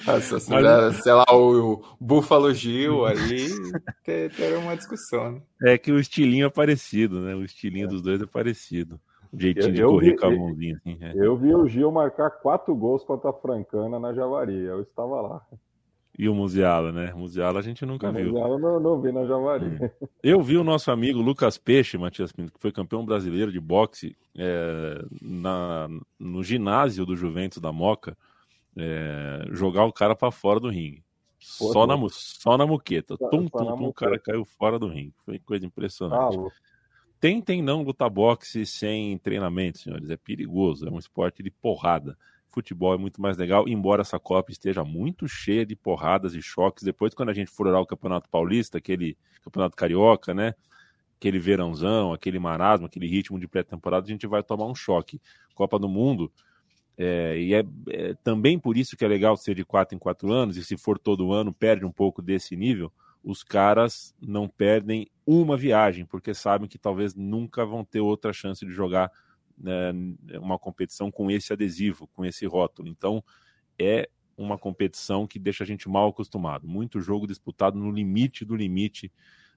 Nossa, 0.07 0.41
se 0.41 0.51
Mas... 0.51 0.97
sei 1.03 1.13
lá, 1.13 1.27
o, 1.31 1.75
o 1.75 1.85
Buffalo 2.01 2.53
Gil 2.53 3.05
aí, 3.07 3.49
teria 4.05 4.59
uma 4.59 4.77
discussão. 4.77 5.33
Né? 5.33 5.75
É 5.75 5.79
que 5.79 5.93
o 5.93 5.99
estilinho 5.99 6.47
é 6.47 6.51
parecido, 6.51 7.21
né? 7.21 7.35
O 7.35 7.45
estilinho 7.45 7.87
é. 7.87 7.89
dos 7.89 8.03
dois 8.03 8.21
é 8.21 8.27
parecido. 8.27 9.01
O 9.33 9.39
jeitinho 9.39 9.69
eu, 9.69 9.73
de 9.75 9.83
correr 9.83 10.11
vi, 10.11 10.17
com 10.17 10.27
a 10.27 10.31
mãozinha. 10.31 10.77
Assim, 10.77 10.99
é. 11.01 11.13
Eu 11.15 11.37
vi 11.37 11.55
o 11.55 11.67
Gil 11.67 11.93
marcar 11.93 12.31
quatro 12.31 12.75
gols 12.75 13.05
contra 13.05 13.31
a 13.31 13.35
Francana 13.35 13.99
na 13.99 14.15
Javari. 14.15 14.55
Eu 14.55 14.81
estava 14.83 15.21
lá. 15.21 15.47
E 16.19 16.29
o 16.29 16.35
Musiala, 16.35 16.91
né? 16.91 17.13
Musiala 17.15 17.61
a 17.61 17.63
gente 17.63 17.87
nunca 17.87 18.11
o 18.11 18.13
viu. 18.13 18.31
O 18.31 18.33
Musiala 18.33 18.59
não, 18.59 18.81
não 18.81 19.01
vi 19.01 19.13
na 19.13 19.25
Javari. 19.25 19.67
Hum. 19.67 20.09
Eu 20.21 20.43
vi 20.43 20.57
o 20.57 20.65
nosso 20.65 20.91
amigo 20.91 21.21
Lucas 21.21 21.57
Peixe, 21.57 21.97
Matias 21.97 22.33
Pinto, 22.33 22.53
que 22.53 22.61
foi 22.61 22.73
campeão 22.73 23.07
brasileiro 23.07 23.53
de 23.53 23.61
boxe 23.61 24.17
é, 24.37 25.01
na, 25.23 25.89
no 26.19 26.43
ginásio 26.43 27.07
do 27.07 27.15
Juventus 27.15 27.59
da 27.59 27.71
Moca, 27.71 28.19
é, 28.77 29.47
jogar 29.53 29.85
o 29.85 29.93
cara 29.93 30.17
para 30.17 30.33
fora 30.33 30.59
do 30.59 30.69
ringue. 30.69 31.05
Pô, 31.57 31.73
só, 31.73 31.87
na, 31.87 31.97
só 32.11 32.59
na 32.59 32.67
muqueta. 32.67 33.17
Só, 33.17 33.29
tum, 33.29 33.47
tum, 33.47 33.77
tum, 33.77 33.87
o 33.87 33.95
cara 33.95 34.19
caiu 34.19 34.45
fora 34.45 34.77
do 34.77 34.89
ringue. 34.89 35.15
Foi 35.25 35.39
coisa 35.39 35.65
impressionante. 35.65 36.37
Ah, 36.37 36.51
Tentem 37.21 37.63
não 37.63 37.83
lutar 37.83 38.11
boxe 38.11 38.67
sem 38.67 39.17
treinamento, 39.19 39.79
senhores. 39.79 40.11
É 40.11 40.17
perigoso. 40.17 40.87
É 40.87 40.91
um 40.91 40.99
esporte 40.99 41.45
de 41.45 41.51
porrada 41.51 42.19
futebol 42.51 42.95
é 42.95 42.99
muito 42.99 43.21
mais 43.21 43.37
legal, 43.37 43.69
embora 43.69 44.03
essa 44.03 44.19
Copa 44.19 44.51
esteja 44.51 44.85
muito 44.85 45.29
cheia 45.29 45.65
de 45.65 45.77
porradas 45.77 46.35
e 46.35 46.43
choques. 46.43 46.85
Depois, 46.85 47.15
quando 47.15 47.31
a 47.31 47.35
gente 47.35 47.51
for 47.51 47.67
olhar 47.67 47.81
o 47.81 47.87
Campeonato 47.87 48.29
Paulista, 48.29 48.79
aquele 48.79 49.17
Campeonato 49.43 49.77
Carioca, 49.77 50.35
né? 50.35 50.55
Aquele 51.17 51.39
verãozão, 51.39 52.13
aquele 52.13 52.39
marasmo, 52.39 52.87
aquele 52.87 53.07
ritmo 53.07 53.39
de 53.39 53.49
pré-temporada, 53.49 54.07
a 54.07 54.09
gente 54.09 54.27
vai 54.27 54.43
tomar 54.43 54.67
um 54.67 54.75
choque. 54.75 55.21
Copa 55.55 55.79
do 55.79 55.89
Mundo, 55.89 56.33
é, 56.97 57.39
e 57.39 57.55
é, 57.55 57.65
é, 57.91 58.15
também 58.25 58.59
por 58.59 58.77
isso 58.77 58.97
que 58.97 59.05
é 59.05 59.09
legal 59.09 59.37
ser 59.37 59.55
de 59.55 59.65
quatro 59.65 59.95
em 59.95 59.99
quatro 59.99 60.33
anos, 60.33 60.57
e 60.57 60.65
se 60.65 60.77
for 60.77 60.99
todo 60.99 61.33
ano, 61.33 61.53
perde 61.53 61.85
um 61.85 61.93
pouco 61.93 62.21
desse 62.21 62.57
nível. 62.57 62.93
Os 63.23 63.45
caras 63.45 64.15
não 64.21 64.49
perdem 64.49 65.09
uma 65.25 65.57
viagem, 65.57 66.05
porque 66.05 66.35
sabem 66.35 66.69
que 66.69 66.79
talvez 66.79 67.15
nunca 67.15 67.65
vão 67.65 67.85
ter 67.85 68.01
outra 68.01 68.33
chance 68.33 68.67
de 68.67 68.73
jogar 68.73 69.13
né, 69.59 69.93
uma 70.39 70.59
competição 70.59 71.11
com 71.11 71.31
esse 71.31 71.53
adesivo, 71.53 72.07
com 72.09 72.25
esse 72.25 72.47
rótulo. 72.47 72.89
Então, 72.89 73.23
é 73.79 74.09
uma 74.37 74.57
competição 74.57 75.27
que 75.27 75.39
deixa 75.39 75.65
a 75.65 75.67
gente 75.67 75.89
mal 75.89 76.09
acostumado. 76.09 76.67
Muito 76.67 77.01
jogo 77.01 77.27
disputado 77.27 77.77
no 77.77 77.91
limite 77.91 78.45
do 78.45 78.55
limite 78.55 79.13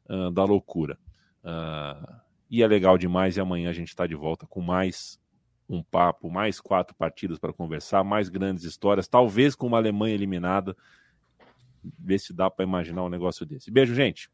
uh, 0.09 0.31
da 0.31 0.43
loucura. 0.43 0.97
Uh, 1.43 2.21
e 2.49 2.63
é 2.63 2.67
legal 2.67 2.97
demais. 2.97 3.37
E 3.37 3.41
amanhã 3.41 3.69
a 3.69 3.73
gente 3.73 3.89
está 3.89 4.07
de 4.07 4.15
volta 4.15 4.47
com 4.47 4.59
mais 4.59 5.19
um 5.69 5.81
papo, 5.81 6.29
mais 6.29 6.59
quatro 6.59 6.95
partidas 6.95 7.39
para 7.39 7.53
conversar, 7.53 8.03
mais 8.03 8.27
grandes 8.27 8.63
histórias, 8.65 9.07
talvez 9.07 9.55
com 9.55 9.67
uma 9.67 9.77
Alemanha 9.77 10.15
eliminada. 10.15 10.75
Ver 11.97 12.19
se 12.19 12.33
dá 12.33 12.49
para 12.49 12.65
imaginar 12.65 13.03
um 13.03 13.09
negócio 13.09 13.45
desse. 13.45 13.71
Beijo, 13.71 13.93
gente. 13.95 14.29